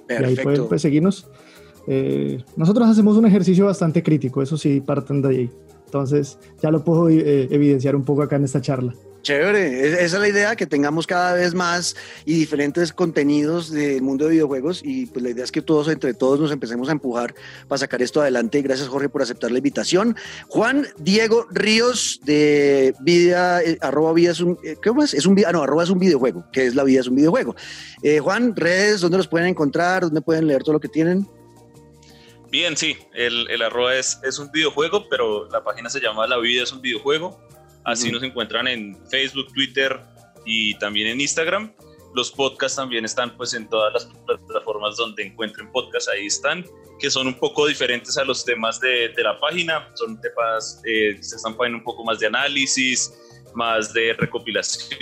Perfecto. 0.06 0.22
Y 0.22 0.38
ahí 0.38 0.44
pueden 0.44 0.68
pues, 0.68 0.82
seguirnos. 0.82 1.26
Eh, 1.88 2.42
nosotros 2.56 2.88
hacemos 2.88 3.16
un 3.16 3.26
ejercicio 3.26 3.66
bastante 3.66 4.02
crítico, 4.02 4.40
eso 4.40 4.56
sí, 4.56 4.80
parten 4.80 5.20
de 5.20 5.28
ahí. 5.28 5.50
Entonces, 5.84 6.38
ya 6.62 6.70
lo 6.70 6.84
puedo 6.84 7.08
evidenciar 7.08 7.94
un 7.96 8.04
poco 8.04 8.22
acá 8.22 8.36
en 8.36 8.44
esta 8.44 8.60
charla. 8.60 8.94
Chévere, 9.26 9.88
esa 9.88 10.04
es 10.04 10.12
la 10.12 10.28
idea, 10.28 10.54
que 10.54 10.66
tengamos 10.66 11.04
cada 11.04 11.34
vez 11.34 11.52
más 11.52 11.96
y 12.24 12.38
diferentes 12.38 12.92
contenidos 12.92 13.72
del 13.72 14.00
mundo 14.00 14.26
de 14.26 14.34
videojuegos 14.34 14.82
y 14.84 15.06
pues 15.06 15.20
la 15.20 15.30
idea 15.30 15.42
es 15.42 15.50
que 15.50 15.62
todos, 15.62 15.88
entre 15.88 16.14
todos, 16.14 16.38
nos 16.38 16.52
empecemos 16.52 16.88
a 16.88 16.92
empujar 16.92 17.34
para 17.66 17.76
sacar 17.76 18.02
esto 18.02 18.20
adelante. 18.20 18.62
Gracias 18.62 18.86
Jorge 18.86 19.08
por 19.08 19.22
aceptar 19.22 19.50
la 19.50 19.58
invitación. 19.58 20.14
Juan 20.46 20.86
Diego 20.98 21.44
Ríos 21.50 22.20
de 22.22 22.94
Vida, 23.00 23.64
eh, 23.64 23.76
arroba 23.80 24.12
Vida 24.12 24.30
es 24.30 24.38
un, 24.38 24.60
eh, 24.62 24.76
¿qué 24.80 24.92
más? 24.92 25.12
Es 25.12 25.26
un, 25.26 25.36
ah, 25.44 25.50
no, 25.50 25.64
arroba 25.64 25.82
es 25.82 25.90
un 25.90 25.98
videojuego, 25.98 26.44
que 26.52 26.64
es 26.64 26.76
la 26.76 26.84
vida 26.84 27.00
es 27.00 27.08
un 27.08 27.16
videojuego. 27.16 27.56
Eh, 28.04 28.20
Juan, 28.20 28.54
redes, 28.54 29.00
¿dónde 29.00 29.16
los 29.16 29.26
pueden 29.26 29.48
encontrar? 29.48 30.02
¿Dónde 30.02 30.20
pueden 30.20 30.46
leer 30.46 30.62
todo 30.62 30.74
lo 30.74 30.80
que 30.80 30.86
tienen? 30.86 31.26
Bien, 32.52 32.76
sí, 32.76 32.96
el, 33.12 33.50
el 33.50 33.60
arroba 33.62 33.96
es, 33.96 34.20
es 34.22 34.38
un 34.38 34.52
videojuego, 34.52 35.08
pero 35.08 35.48
la 35.50 35.64
página 35.64 35.90
se 35.90 35.98
llama 35.98 36.28
La 36.28 36.38
Vida 36.38 36.62
es 36.62 36.70
un 36.70 36.80
videojuego. 36.80 37.44
Así 37.86 38.10
nos 38.10 38.22
encuentran 38.24 38.66
en 38.66 38.98
Facebook, 39.08 39.52
Twitter 39.54 40.00
y 40.44 40.74
también 40.78 41.06
en 41.06 41.20
Instagram. 41.20 41.72
Los 42.14 42.32
podcasts 42.32 42.76
también 42.76 43.04
están 43.04 43.36
pues 43.36 43.54
en 43.54 43.68
todas 43.68 43.92
las 43.92 44.06
plataformas 44.26 44.96
donde 44.96 45.22
encuentren 45.22 45.70
podcasts, 45.70 46.08
ahí 46.08 46.26
están, 46.26 46.64
que 46.98 47.10
son 47.10 47.28
un 47.28 47.34
poco 47.34 47.66
diferentes 47.66 48.18
a 48.18 48.24
los 48.24 48.44
temas 48.44 48.80
de, 48.80 49.10
de 49.10 49.22
la 49.22 49.38
página. 49.38 49.88
Son 49.94 50.20
temas 50.20 50.82
eh, 50.84 51.14
que 51.16 51.22
se 51.22 51.36
están 51.36 51.56
poniendo 51.56 51.78
un 51.78 51.84
poco 51.84 52.02
más 52.04 52.18
de 52.18 52.26
análisis, 52.26 53.12
más 53.54 53.92
de 53.92 54.14
recopilación, 54.14 54.98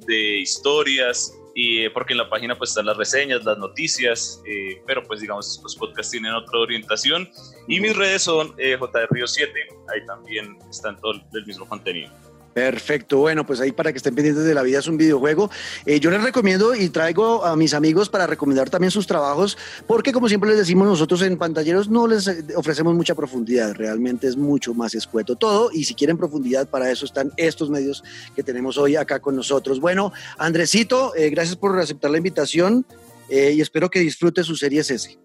de 0.00 0.38
historias, 0.38 1.34
y 1.54 1.88
porque 1.90 2.12
en 2.12 2.18
la 2.18 2.28
página 2.28 2.56
pues 2.56 2.70
están 2.70 2.86
las 2.86 2.96
reseñas, 2.96 3.44
las 3.44 3.58
noticias, 3.58 4.42
eh, 4.46 4.82
pero 4.86 5.02
pues 5.04 5.20
digamos 5.20 5.60
los 5.62 5.76
podcasts 5.76 6.12
tienen 6.12 6.32
otra 6.34 6.58
orientación 6.58 7.28
y 7.68 7.80
mis 7.80 7.96
redes 7.96 8.22
son 8.22 8.54
eh, 8.58 8.78
JRio7, 8.78 9.48
ahí 9.92 10.06
también 10.06 10.58
están 10.70 10.96
todo 11.00 11.12
el 11.32 11.46
mismo 11.46 11.68
contenido. 11.68 12.10
Perfecto, 12.52 13.18
bueno, 13.18 13.46
pues 13.46 13.60
ahí 13.60 13.70
para 13.70 13.92
que 13.92 13.98
estén 13.98 14.14
pendientes 14.14 14.44
de 14.44 14.54
la 14.54 14.62
vida 14.62 14.80
es 14.80 14.88
un 14.88 14.96
videojuego. 14.96 15.50
Eh, 15.86 16.00
yo 16.00 16.10
les 16.10 16.22
recomiendo 16.22 16.74
y 16.74 16.88
traigo 16.88 17.44
a 17.44 17.54
mis 17.54 17.74
amigos 17.74 18.08
para 18.08 18.26
recomendar 18.26 18.68
también 18.68 18.90
sus 18.90 19.06
trabajos, 19.06 19.56
porque 19.86 20.12
como 20.12 20.28
siempre 20.28 20.50
les 20.50 20.58
decimos 20.58 20.88
nosotros 20.88 21.22
en 21.22 21.38
Pantalleros 21.38 21.88
no 21.88 22.08
les 22.08 22.28
ofrecemos 22.56 22.94
mucha 22.94 23.14
profundidad, 23.14 23.74
realmente 23.74 24.26
es 24.26 24.36
mucho 24.36 24.74
más 24.74 24.94
escueto 24.94 25.36
todo 25.36 25.70
y 25.72 25.84
si 25.84 25.94
quieren 25.94 26.16
profundidad 26.16 26.68
para 26.68 26.90
eso 26.90 27.04
están 27.04 27.30
estos 27.36 27.70
medios 27.70 28.02
que 28.34 28.42
tenemos 28.42 28.78
hoy 28.78 28.96
acá 28.96 29.20
con 29.20 29.36
nosotros. 29.36 29.78
Bueno, 29.78 30.12
Andresito, 30.36 31.14
eh, 31.14 31.30
gracias 31.30 31.56
por 31.56 31.78
aceptar 31.78 32.10
la 32.10 32.18
invitación 32.18 32.84
eh, 33.28 33.52
y 33.54 33.60
espero 33.60 33.90
que 33.90 34.00
disfrute 34.00 34.42
su 34.42 34.56
serie 34.56 34.80
S. 34.80 35.18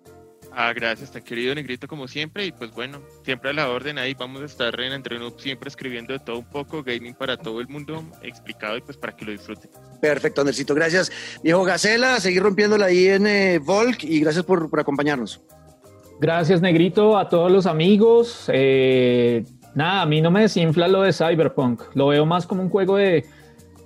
Ah, 0.57 0.71
gracias, 0.73 1.11
tan 1.11 1.21
querido 1.21 1.53
Negrito 1.53 1.85
como 1.85 2.07
siempre. 2.07 2.45
Y 2.45 2.53
pues 2.53 2.71
bueno, 2.71 3.01
siempre 3.25 3.49
a 3.49 3.53
la 3.53 3.69
orden 3.69 3.97
ahí 3.97 4.13
vamos 4.13 4.41
a 4.41 4.45
estar 4.45 4.79
en 4.79 4.93
Entrenoob 4.93 5.37
siempre 5.37 5.67
escribiendo 5.67 6.13
de 6.13 6.19
todo 6.19 6.39
un 6.39 6.45
poco, 6.45 6.81
gaming 6.81 7.13
para 7.13 7.35
todo 7.35 7.59
el 7.59 7.67
mundo, 7.67 8.05
explicado 8.21 8.77
y 8.77 8.81
pues 8.81 8.95
para 8.95 9.13
que 9.13 9.25
lo 9.25 9.33
disfruten. 9.33 9.69
Perfecto, 9.99 10.41
Andercito, 10.41 10.73
gracias. 10.73 11.11
Viejo 11.43 11.65
Gacela, 11.65 12.21
seguir 12.21 12.41
rompiéndola 12.41 12.85
ahí 12.85 13.07
en 13.07 13.27
eh, 13.27 13.59
Volk 13.59 14.05
y 14.05 14.21
gracias 14.21 14.45
por, 14.45 14.69
por, 14.69 14.79
acompañarnos. 14.79 15.41
Gracias, 16.21 16.61
Negrito, 16.61 17.17
a 17.17 17.27
todos 17.27 17.51
los 17.51 17.65
amigos. 17.65 18.45
Eh, 18.47 19.43
nada, 19.73 20.03
a 20.03 20.05
mí 20.05 20.21
no 20.21 20.31
me 20.31 20.39
desinfla 20.39 20.87
lo 20.87 21.01
de 21.01 21.11
Cyberpunk, 21.11 21.81
lo 21.95 22.07
veo 22.07 22.25
más 22.25 22.47
como 22.47 22.61
un 22.61 22.69
juego 22.69 22.95
de, 22.95 23.25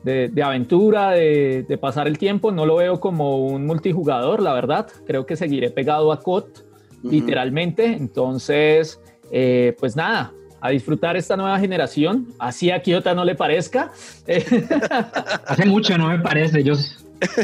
de, 0.03 0.29
de 0.29 0.43
aventura, 0.43 1.11
de, 1.11 1.65
de, 1.67 1.77
pasar 1.77 2.07
el 2.07 2.17
tiempo. 2.17 2.51
No 2.51 2.65
lo 2.65 2.77
veo 2.77 2.99
como 2.99 3.45
un 3.45 3.65
multijugador, 3.65 4.41
la 4.41 4.53
verdad. 4.53 4.87
Creo 5.05 5.25
que 5.25 5.35
seguiré 5.35 5.69
pegado 5.69 6.11
a 6.11 6.19
COD, 6.19 6.43
uh 6.43 6.47
-huh. 7.07 7.11
literalmente. 7.11 7.85
Entonces, 7.85 8.99
eh, 9.31 9.75
pues 9.79 9.95
nada, 9.95 10.31
a 10.61 10.69
disfrutar 10.69 11.17
esta 11.17 11.35
nueva 11.35 11.59
generación. 11.59 12.27
Así 12.39 12.71
a 12.71 12.81
Kiota 12.81 13.13
no 13.13 13.25
le 13.25 13.35
parezca. 13.35 13.91
Hace 15.45 15.65
mucho 15.65 15.97
no 15.97 16.07
me 16.07 16.19
parece. 16.19 16.63
Yo, 16.63 16.73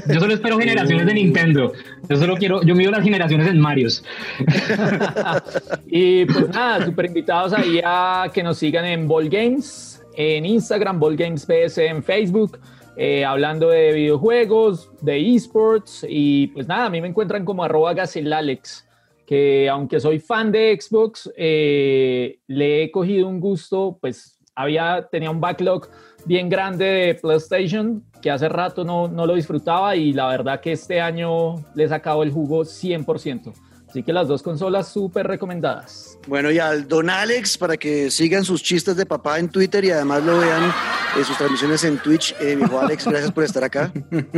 yo 0.08 0.20
solo 0.20 0.34
espero 0.34 0.58
generaciones 0.58 1.06
de 1.06 1.14
Nintendo. 1.14 1.74
Yo 2.10 2.18
solo 2.18 2.36
quiero, 2.38 2.62
yo 2.64 2.76
mido 2.76 2.92
las 2.92 3.04
generaciones 3.04 3.48
en 3.48 3.60
Marios. 3.60 4.04
y 5.88 6.26
pues 6.26 6.50
nada, 6.50 6.86
súper 6.86 7.06
invitados 7.06 7.54
ahí 7.54 7.82
a 7.84 8.30
que 8.34 8.44
nos 8.44 8.58
sigan 8.58 8.86
en 8.86 9.08
Ball 9.08 9.30
Games 9.30 9.95
en 10.16 10.46
Instagram, 10.46 11.00
Ball 11.00 11.16
Games 11.16 11.46
PS 11.46 11.78
en 11.80 12.04
Facebook, 12.04 12.60
eh, 12.98 13.26
hablando 13.26 13.70
de 13.70 13.94
videojuegos, 13.94 14.90
de 15.02 15.36
esports 15.36 16.06
y 16.08 16.48
pues 16.48 16.68
nada, 16.68 16.86
a 16.86 16.90
mí 16.90 17.02
me 17.02 17.08
encuentran 17.08 17.44
como 17.44 17.64
arroba 17.64 17.94
gacelalex, 17.94 18.88
que 19.26 19.70
aunque 19.70 20.00
soy 20.00 20.20
fan 20.20 20.52
de 20.52 20.78
Xbox, 20.80 21.32
eh, 21.36 22.40
le 22.48 22.84
he 22.84 22.92
cogido 22.92 23.28
un 23.28 23.40
gusto, 23.40 23.98
pues 24.00 24.40
había, 24.56 25.08
tenía 25.12 25.30
un 25.32 25.42
backlog 25.42 25.90
bien 26.26 26.48
grande 26.50 26.86
de 26.86 27.16
PlayStation 27.16 28.04
que 28.22 28.32
hace 28.32 28.50
rato 28.50 28.84
no, 28.84 29.08
no 29.08 29.26
lo 29.26 29.36
disfrutaba 29.36 29.96
y 29.96 30.14
la 30.14 30.28
verdad 30.28 30.62
que 30.62 30.72
este 30.72 31.02
año 31.02 31.56
le 31.76 31.84
he 31.84 31.88
sacado 31.88 32.24
el 32.24 32.32
jugo 32.32 32.64
100%. 32.64 33.54
Así 33.96 34.04
que 34.04 34.12
las 34.12 34.28
dos 34.28 34.44
consolas 34.44 34.90
súper 34.90 35.26
recomendadas. 35.26 36.20
Bueno, 36.28 36.52
y 36.52 36.60
al 36.60 36.86
Don 36.86 37.10
Alex, 37.10 37.58
para 37.58 37.78
que 37.78 38.12
sigan 38.12 38.44
sus 38.44 38.62
chistes 38.62 38.98
de 38.98 39.06
papá 39.06 39.40
en 39.40 39.48
Twitter 39.48 39.86
y 39.86 39.92
además 39.92 40.22
lo 40.22 40.38
vean 40.38 40.70
en 41.18 41.24
sus 41.24 41.38
transmisiones 41.38 41.82
en 41.86 41.98
Twitch. 42.00 42.36
Eh, 42.42 42.58
mi 42.58 42.64
hijo 42.64 42.78
Alex, 42.78 43.08
gracias 43.08 43.32
por 43.32 43.46
estar 43.46 43.64
acá. 43.64 43.94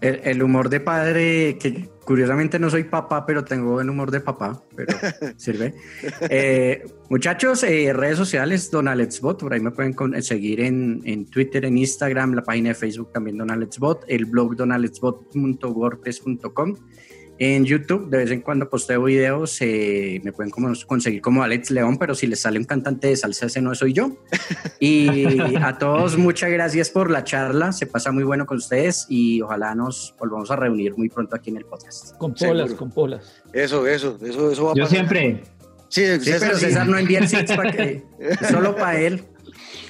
El, 0.00 0.20
el, 0.24 0.42
humor 0.42 0.68
de 0.68 0.80
padre, 0.80 1.56
que 1.58 1.88
curiosamente 2.04 2.58
no 2.58 2.68
soy 2.68 2.82
papá, 2.82 3.24
pero 3.24 3.44
tengo 3.44 3.80
el 3.80 3.88
humor 3.88 4.10
de 4.10 4.18
papá, 4.18 4.60
pero 4.74 4.98
sirve. 5.36 5.76
Eh, 6.22 6.84
muchachos, 7.08 7.62
eh, 7.62 7.92
redes 7.92 8.16
sociales, 8.16 8.72
Don 8.72 8.88
Alexbot, 8.88 9.38
por 9.38 9.52
ahí 9.52 9.60
me 9.60 9.70
pueden 9.70 9.94
seguir 10.20 10.62
en, 10.62 11.00
en, 11.04 11.26
Twitter, 11.26 11.64
en 11.64 11.78
Instagram, 11.78 12.34
la 12.34 12.42
página 12.42 12.70
de 12.70 12.74
Facebook 12.74 13.12
también 13.12 13.38
Don 13.38 13.52
Alexbot, 13.52 14.04
el 14.08 14.24
blog 14.24 14.56
donalexbot.wordpress.com. 14.56 16.74
En 17.44 17.64
YouTube, 17.64 18.08
de 18.08 18.18
vez 18.18 18.30
en 18.30 18.40
cuando 18.40 18.68
posteo 18.70 19.02
videos, 19.02 19.56
eh, 19.62 20.20
me 20.22 20.30
pueden 20.32 20.50
como, 20.52 20.72
conseguir 20.86 21.20
como 21.20 21.42
Alex 21.42 21.72
León, 21.72 21.98
pero 21.98 22.14
si 22.14 22.28
les 22.28 22.38
sale 22.40 22.56
un 22.56 22.64
cantante 22.66 23.08
de 23.08 23.16
salsa, 23.16 23.46
ese 23.46 23.60
no 23.60 23.74
soy 23.74 23.92
yo. 23.94 24.12
Y 24.78 25.56
a 25.60 25.76
todos, 25.76 26.16
muchas 26.16 26.50
gracias 26.50 26.90
por 26.90 27.10
la 27.10 27.24
charla. 27.24 27.72
Se 27.72 27.86
pasa 27.86 28.12
muy 28.12 28.22
bueno 28.22 28.46
con 28.46 28.58
ustedes 28.58 29.06
y 29.08 29.42
ojalá 29.42 29.74
nos 29.74 30.14
volvamos 30.20 30.52
a 30.52 30.56
reunir 30.56 30.96
muy 30.96 31.08
pronto 31.08 31.34
aquí 31.34 31.50
en 31.50 31.56
el 31.56 31.64
podcast. 31.64 32.16
Con 32.16 32.32
polas, 32.34 32.68
Seguro. 32.68 32.76
con 32.76 32.90
polas. 32.92 33.42
Eso, 33.52 33.88
eso, 33.88 34.16
eso, 34.24 34.52
eso 34.52 34.64
va 34.64 34.70
a 34.72 34.74
Yo 34.76 34.84
pasar. 34.84 34.88
siempre. 34.98 35.42
Sí, 35.88 36.02
Sí, 36.20 36.24
César, 36.30 36.40
pero 36.48 36.58
sí. 36.60 36.64
César 36.66 36.86
no 36.88 36.96
envía 36.96 37.18
el 37.18 37.28
sitio 37.28 37.56
para 37.56 37.72
que 37.72 38.04
es 38.20 38.38
solo 38.50 38.76
para 38.76 39.00
él. 39.00 39.24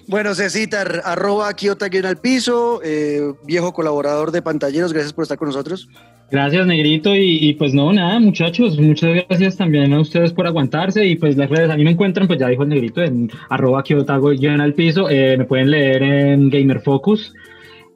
Bueno, 0.09 0.34
Cecita, 0.34 0.80
ar- 0.80 1.03
arroba 1.05 1.53
Kiota 1.55 1.88
Guión 1.88 2.07
al 2.07 2.16
piso, 2.16 2.80
eh, 2.82 3.34
viejo 3.44 3.72
colaborador 3.72 4.30
de 4.32 4.40
Pantalleros, 4.42 4.92
gracias 4.92 5.12
por 5.12 5.22
estar 5.24 5.36
con 5.38 5.48
nosotros. 5.48 5.88
Gracias, 6.33 6.66
Negrito. 6.66 7.14
Y, 7.14 7.53
pues 7.59 7.74
no, 7.74 7.93
nada, 7.93 8.18
muchachos, 8.18 8.80
muchas 8.80 9.26
gracias 9.28 9.59
también 9.59 9.93
a 9.93 10.01
ustedes 10.01 10.33
por 10.33 10.47
aguantarse. 10.47 11.05
Y 11.05 11.16
pues 11.16 11.37
las 11.37 11.51
redes, 11.51 11.68
a 11.68 11.76
mí 11.76 11.85
me 11.85 11.91
encuentran, 11.91 12.26
pues 12.26 12.39
ya 12.41 12.49
dijo 12.49 12.62
el 12.62 12.70
Negrito, 12.70 13.03
en 13.03 13.30
arroba 13.51 13.83
Kyotago 13.83 14.30
guion 14.30 14.62
al 14.62 14.72
piso. 14.72 15.11
Eh, 15.11 15.37
me 15.37 15.45
pueden 15.45 15.70
leer 15.70 16.03
en 16.03 16.49
Gamerfocus, 16.49 17.35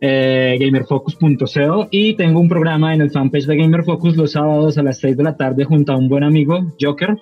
eh, 0.03 0.59
gamerfocus.co. 0.61 1.89
Y 1.91 2.13
tengo 2.13 2.39
un 2.39 2.51
programa 2.51 2.95
en 2.95 3.01
el 3.01 3.11
fanpage 3.11 3.47
de 3.47 3.57
Gamerfocus 3.57 4.19
los 4.19 4.33
sábados 4.33 4.77
a 4.77 4.83
las 4.83 4.99
6 4.99 5.17
de 5.17 5.25
la 5.25 5.35
tarde 5.35 5.65
junto 5.65 5.93
a 5.93 5.97
un 5.97 6.11
buen 6.11 6.23
amigo, 6.23 6.75
Joker. 6.79 7.17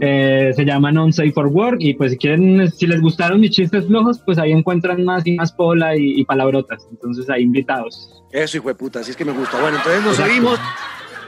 Eh, 0.00 0.52
se 0.54 0.64
llama 0.64 0.90
Non 0.90 1.12
Safe 1.12 1.32
for 1.32 1.46
Work 1.46 1.78
y 1.80 1.94
pues 1.94 2.12
si 2.12 2.18
quieren, 2.18 2.70
si 2.70 2.86
les 2.86 3.00
gustaron 3.00 3.40
mis 3.40 3.50
chistes 3.50 3.86
flojos, 3.86 4.20
pues 4.24 4.38
ahí 4.38 4.52
encuentran 4.52 5.04
más 5.04 5.26
y 5.26 5.32
más 5.32 5.52
pola 5.52 5.96
y, 5.96 6.20
y 6.20 6.24
palabrotas. 6.24 6.86
Entonces 6.90 7.28
ahí 7.28 7.42
invitados. 7.42 8.24
Eso, 8.32 8.56
hijo 8.56 8.68
de 8.68 8.74
puta, 8.74 9.00
así 9.00 9.10
es 9.10 9.16
que 9.16 9.24
me 9.24 9.32
gusta. 9.32 9.60
Bueno, 9.60 9.78
entonces 9.78 10.04
nos 10.04 10.18
oímos 10.18 10.58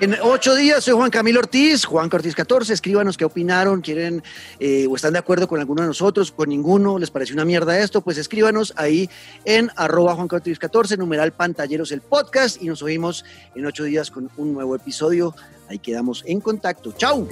en 0.00 0.16
ocho 0.22 0.54
días. 0.54 0.84
Soy 0.84 0.94
Juan 0.94 1.10
Camilo 1.10 1.40
Ortiz, 1.40 1.84
Juan 1.84 2.08
Ortiz 2.12 2.34
14. 2.34 2.72
Escríbanos 2.72 3.16
qué 3.16 3.24
opinaron, 3.24 3.80
quieren 3.80 4.22
eh, 4.60 4.86
o 4.88 4.96
están 4.96 5.12
de 5.12 5.18
acuerdo 5.18 5.48
con 5.48 5.60
alguno 5.60 5.82
de 5.82 5.88
nosotros, 5.88 6.32
con 6.32 6.48
ninguno, 6.48 6.98
les 6.98 7.10
pareció 7.10 7.34
una 7.34 7.44
mierda 7.44 7.78
esto, 7.78 8.00
pues 8.00 8.18
escríbanos 8.18 8.72
ahí 8.76 9.08
en 9.44 9.70
arroba 9.76 10.14
Juan 10.14 10.28
Ortiz 10.30 10.58
14, 10.58 10.96
numeral 10.96 11.32
pantalleros 11.32 11.92
el 11.92 12.00
podcast 12.00 12.62
y 12.62 12.66
nos 12.66 12.82
oímos 12.82 13.24
en 13.54 13.66
ocho 13.66 13.84
días 13.84 14.10
con 14.10 14.30
un 14.36 14.52
nuevo 14.52 14.74
episodio. 14.76 15.34
Ahí 15.68 15.78
quedamos 15.78 16.24
en 16.26 16.40
contacto. 16.40 16.92
¡Chao! 16.96 17.26